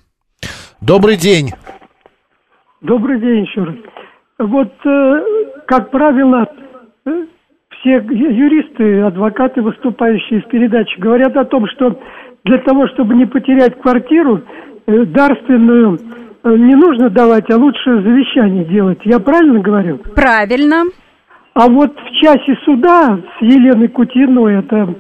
Добрый 0.81 1.17
день. 1.17 1.51
Добрый 2.81 3.19
день 3.19 3.45
еще 3.45 3.63
раз. 3.63 3.75
Вот, 4.39 4.73
э, 4.85 5.21
как 5.67 5.89
правило, 5.91 6.45
все 7.83 7.95
юристы, 7.95 9.01
адвокаты, 9.01 9.61
выступающие 9.61 10.41
в 10.41 10.47
передаче, 10.47 10.99
говорят 10.99 11.35
о 11.35 11.43
том, 11.43 11.67
что 11.67 11.99
для 12.45 12.57
того, 12.59 12.87
чтобы 12.87 13.13
не 13.13 13.25
потерять 13.25 13.79
квартиру, 13.79 14.41
э, 14.87 15.05
дарственную 15.05 15.99
э, 16.43 16.55
не 16.55 16.75
нужно 16.75 17.09
давать, 17.09 17.49
а 17.51 17.57
лучше 17.57 18.01
завещание 18.01 18.63
делать. 18.65 18.99
Я 19.03 19.19
правильно 19.19 19.59
говорю? 19.59 19.97
Правильно. 20.15 20.83
А 21.53 21.69
вот 21.69 21.93
в 21.93 22.21
часе 22.21 22.57
суда 22.63 23.19
с 23.37 23.41
Еленой 23.41 23.89
Кутиной, 23.89 24.59
это 24.59 24.95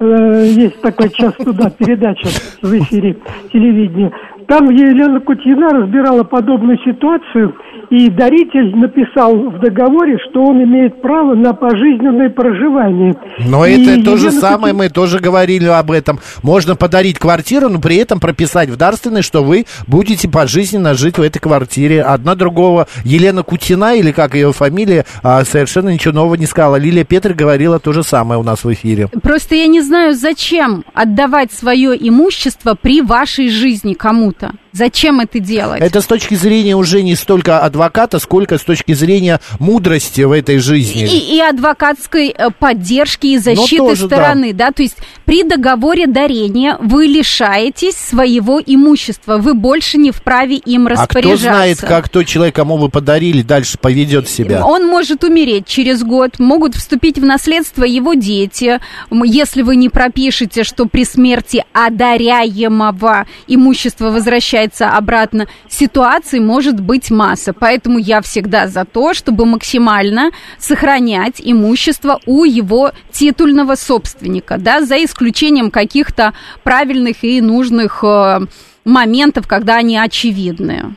э, 0.00 0.44
есть 0.46 0.80
такой 0.80 1.10
час 1.10 1.34
суда, 1.42 1.70
передача 1.76 2.28
в 2.62 2.72
эфире 2.72 3.16
телевидения, 3.52 4.12
там 4.48 4.70
Елена 4.70 5.20
Кутина 5.20 5.68
разбирала 5.68 6.24
подобную 6.24 6.78
ситуацию, 6.78 7.54
и 7.90 8.08
даритель 8.08 8.74
написал 8.76 9.34
в 9.50 9.60
договоре, 9.60 10.18
что 10.28 10.42
он 10.42 10.62
имеет 10.62 11.02
право 11.02 11.34
на 11.34 11.52
пожизненное 11.52 12.30
проживание. 12.30 13.14
Но 13.46 13.66
И 13.66 13.82
это 13.82 14.04
то 14.04 14.16
же 14.16 14.28
Елена 14.28 14.40
самое, 14.40 14.74
мы 14.74 14.88
тоже 14.88 15.20
говорили 15.20 15.66
об 15.66 15.90
этом. 15.90 16.18
Можно 16.42 16.76
подарить 16.76 17.18
квартиру, 17.18 17.68
но 17.68 17.78
при 17.78 17.96
этом 17.96 18.20
прописать 18.20 18.70
в 18.70 18.76
дарственной, 18.76 19.22
что 19.22 19.44
вы 19.44 19.66
будете 19.86 20.28
пожизненно 20.28 20.94
жить 20.94 21.18
в 21.18 21.22
этой 21.22 21.40
квартире. 21.40 22.02
Одна 22.02 22.34
другого, 22.34 22.88
Елена 23.04 23.42
Кутина, 23.42 23.94
или 23.96 24.12
как 24.12 24.34
ее 24.34 24.52
фамилия, 24.52 25.04
а, 25.22 25.44
совершенно 25.44 25.90
ничего 25.90 26.14
нового 26.14 26.36
не 26.36 26.46
сказала. 26.46 26.76
Лилия 26.76 27.04
Петр 27.04 27.34
говорила 27.34 27.78
то 27.78 27.92
же 27.92 28.02
самое 28.02 28.40
у 28.40 28.42
нас 28.42 28.64
в 28.64 28.72
эфире. 28.72 29.08
Просто 29.22 29.54
я 29.54 29.66
не 29.66 29.82
знаю, 29.82 30.14
зачем 30.14 30.84
отдавать 30.94 31.52
свое 31.52 31.94
имущество 31.96 32.74
при 32.80 33.02
вашей 33.02 33.50
жизни 33.50 33.92
кому-то 33.92 34.37
круто. 34.38 34.67
Зачем 34.72 35.20
это 35.20 35.40
делать? 35.40 35.80
Это 35.80 36.00
с 36.00 36.06
точки 36.06 36.34
зрения 36.34 36.76
уже 36.76 37.02
не 37.02 37.16
столько 37.16 37.60
адвоката, 37.60 38.18
сколько 38.18 38.58
с 38.58 38.62
точки 38.62 38.92
зрения 38.92 39.40
мудрости 39.58 40.22
в 40.22 40.32
этой 40.32 40.58
жизни. 40.58 41.04
И, 41.04 41.36
и 41.36 41.40
адвокатской 41.40 42.28
э, 42.28 42.50
поддержки 42.50 43.26
и 43.28 43.38
защиты 43.38 43.78
тоже, 43.78 44.06
стороны, 44.06 44.52
да. 44.52 44.70
То 44.70 44.82
есть 44.82 44.96
при 45.24 45.42
договоре 45.42 46.06
дарения 46.06 46.76
вы 46.80 47.06
лишаетесь 47.06 47.96
своего 47.96 48.60
имущества, 48.64 49.38
вы 49.38 49.54
больше 49.54 49.98
не 49.98 50.10
вправе 50.10 50.56
им 50.56 50.86
а 50.86 50.90
кто 50.90 51.20
распоряжаться. 51.20 51.48
знает, 51.48 51.80
как 51.80 52.08
тот 52.08 52.26
человек, 52.26 52.54
кому 52.54 52.76
вы 52.76 52.88
подарили, 52.88 53.42
дальше 53.42 53.78
поведет 53.78 54.28
себя? 54.28 54.64
Он 54.64 54.86
может 54.86 55.24
умереть 55.24 55.66
через 55.66 56.02
год, 56.02 56.38
могут 56.38 56.74
вступить 56.74 57.18
в 57.18 57.24
наследство 57.24 57.84
его 57.84 58.14
дети, 58.14 58.80
если 59.10 59.62
вы 59.62 59.76
не 59.76 59.88
пропишете, 59.88 60.64
что 60.64 60.86
при 60.86 61.04
смерти 61.04 61.64
одаряемого 61.72 63.26
имущество 63.46 64.10
возвращается 64.10 64.67
обратно. 64.80 65.46
Ситуаций 65.68 66.40
может 66.40 66.80
быть 66.80 67.10
масса, 67.10 67.52
поэтому 67.52 67.98
я 67.98 68.20
всегда 68.20 68.66
за 68.66 68.84
то, 68.84 69.14
чтобы 69.14 69.46
максимально 69.46 70.30
сохранять 70.58 71.40
имущество 71.42 72.20
у 72.26 72.44
его 72.44 72.92
титульного 73.10 73.74
собственника, 73.74 74.56
да, 74.58 74.82
за 74.82 75.04
исключением 75.04 75.70
каких-то 75.70 76.34
правильных 76.62 77.24
и 77.24 77.40
нужных 77.40 78.02
э, 78.02 78.40
моментов, 78.84 79.46
когда 79.46 79.76
они 79.76 79.98
очевидны. 79.98 80.96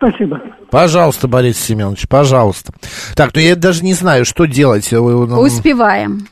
Спасибо. 0.00 0.40
Пожалуйста, 0.70 1.28
Борис 1.28 1.58
Семенович, 1.58 2.08
пожалуйста. 2.08 2.72
Так, 3.14 3.34
ну 3.34 3.40
я 3.40 3.54
даже 3.54 3.84
не 3.84 3.92
знаю, 3.92 4.24
что 4.24 4.46
делать. 4.46 4.90
Успеваем. 4.94 6.26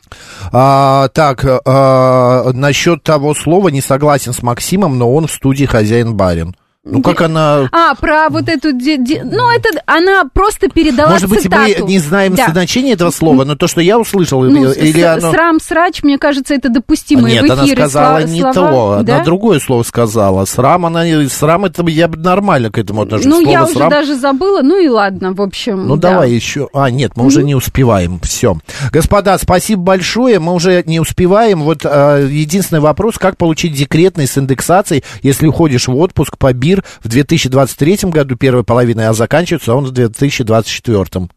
А, 0.52 1.08
так, 1.08 1.44
а, 1.44 2.50
насчет 2.54 3.02
того 3.02 3.34
слова 3.34 3.68
не 3.68 3.82
согласен 3.82 4.32
с 4.32 4.42
Максимом, 4.42 4.96
но 4.96 5.12
он 5.12 5.26
в 5.26 5.32
студии 5.32 5.66
хозяин-барин. 5.66 6.54
Ну, 6.90 7.02
как 7.02 7.20
она... 7.20 7.68
А, 7.72 7.94
про 7.94 8.28
вот 8.30 8.48
эту... 8.48 8.72
Ну, 8.72 9.50
это 9.50 9.68
она 9.86 10.24
просто 10.32 10.68
передала 10.68 11.10
Может 11.10 11.28
быть, 11.28 11.42
цитату. 11.42 11.84
мы 11.84 11.88
не 11.88 11.98
знаем 11.98 12.34
Да. 12.34 12.48
значение 12.50 12.94
этого 12.94 13.10
слова, 13.10 13.44
но 13.44 13.54
то, 13.56 13.66
что 13.66 13.80
я 13.80 13.98
услышал, 13.98 14.42
Ну, 14.42 14.72
или 14.72 15.02
с- 15.02 15.04
оно... 15.18 15.30
Срам, 15.32 15.60
срач, 15.60 16.02
мне 16.02 16.16
кажется, 16.18 16.54
это 16.54 16.68
допустимо 16.70 17.28
Нет, 17.28 17.46
в 17.46 17.52
она 17.52 17.64
эфире. 17.64 17.76
сказала 17.76 18.18
Сла- 18.20 18.28
не 18.30 18.40
слова, 18.40 18.98
то, 18.98 19.02
да? 19.04 19.14
она 19.16 19.24
другое 19.24 19.60
слово 19.60 19.82
сказала. 19.82 20.44
Срам, 20.46 20.86
она, 20.86 21.04
срам, 21.28 21.64
это 21.66 21.86
я 21.88 22.08
бы 22.08 22.16
нормально 22.16 22.70
к 22.70 22.78
этому 22.78 23.02
отношусь. 23.02 23.26
Ну, 23.26 23.42
Слово 23.42 23.50
я 23.52 23.64
уже 23.64 23.74
срам- 23.74 23.90
даже 23.90 24.16
забыла, 24.16 24.62
ну 24.62 24.78
и 24.82 24.88
ладно, 24.88 25.32
в 25.34 25.42
общем. 25.42 25.86
Ну, 25.86 25.96
да. 25.96 26.12
давай 26.12 26.30
еще. 26.32 26.68
А, 26.72 26.90
нет, 26.90 27.12
мы 27.16 27.26
уже 27.26 27.42
не 27.44 27.54
успеваем. 27.54 28.18
Все. 28.20 28.56
Господа, 28.92 29.36
спасибо 29.38 29.82
большое. 29.82 30.38
Мы 30.38 30.54
уже 30.54 30.82
не 30.86 31.00
успеваем. 31.00 31.62
Вот 31.62 31.80
э, 31.84 32.28
единственный 32.30 32.80
вопрос, 32.80 33.18
как 33.18 33.36
получить 33.36 33.74
декретный 33.74 34.26
с 34.26 34.38
индексацией, 34.38 35.04
если 35.22 35.46
уходишь 35.46 35.88
в 35.88 35.96
отпуск 35.96 36.38
по 36.38 36.52
БИР 36.78 36.84
в 37.02 37.08
2023 37.08 38.10
году, 38.10 38.36
первой 38.36 38.64
половиной, 38.64 39.08
а 39.08 39.12
заканчивается 39.12 39.74
он 39.74 39.84
в 39.84 39.90
2024. 39.90 41.28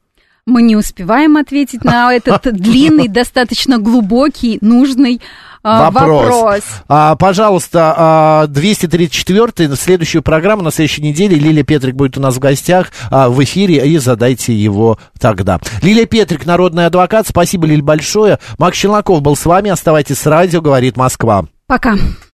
Мы 0.47 0.63
не 0.63 0.75
успеваем 0.75 1.37
ответить 1.37 1.83
на 1.83 2.13
этот 2.13 2.55
длинный, 2.55 3.07
достаточно 3.07 3.77
глубокий, 3.77 4.57
нужный 4.61 5.21
а, 5.63 5.91
вопрос. 5.91 6.63
А, 6.87 7.15
пожалуйста, 7.15 7.93
а, 7.95 8.47
234 8.47 9.69
на 9.69 9.75
следующую 9.75 10.23
программу 10.23 10.63
на 10.63 10.71
следующей 10.71 11.03
неделе 11.03 11.37
Лилия 11.37 11.63
Петрик 11.63 11.93
будет 11.93 12.17
у 12.17 12.21
нас 12.21 12.35
в 12.35 12.39
гостях 12.39 12.91
а, 13.11 13.29
в 13.29 13.43
эфире, 13.43 13.87
и 13.87 13.97
задайте 13.99 14.55
его 14.55 14.97
тогда. 15.19 15.59
Лилия 15.83 16.07
Петрик, 16.07 16.47
народный 16.47 16.87
адвокат, 16.87 17.27
спасибо, 17.27 17.67
Лиль, 17.67 17.83
большое. 17.83 18.39
Макс 18.57 18.75
Челноков 18.75 19.21
был 19.21 19.35
с 19.35 19.45
вами, 19.45 19.69
оставайтесь 19.69 20.17
с 20.17 20.25
радио, 20.25 20.61
говорит 20.61 20.97
Москва. 20.97 21.45
Пока. 21.67 21.95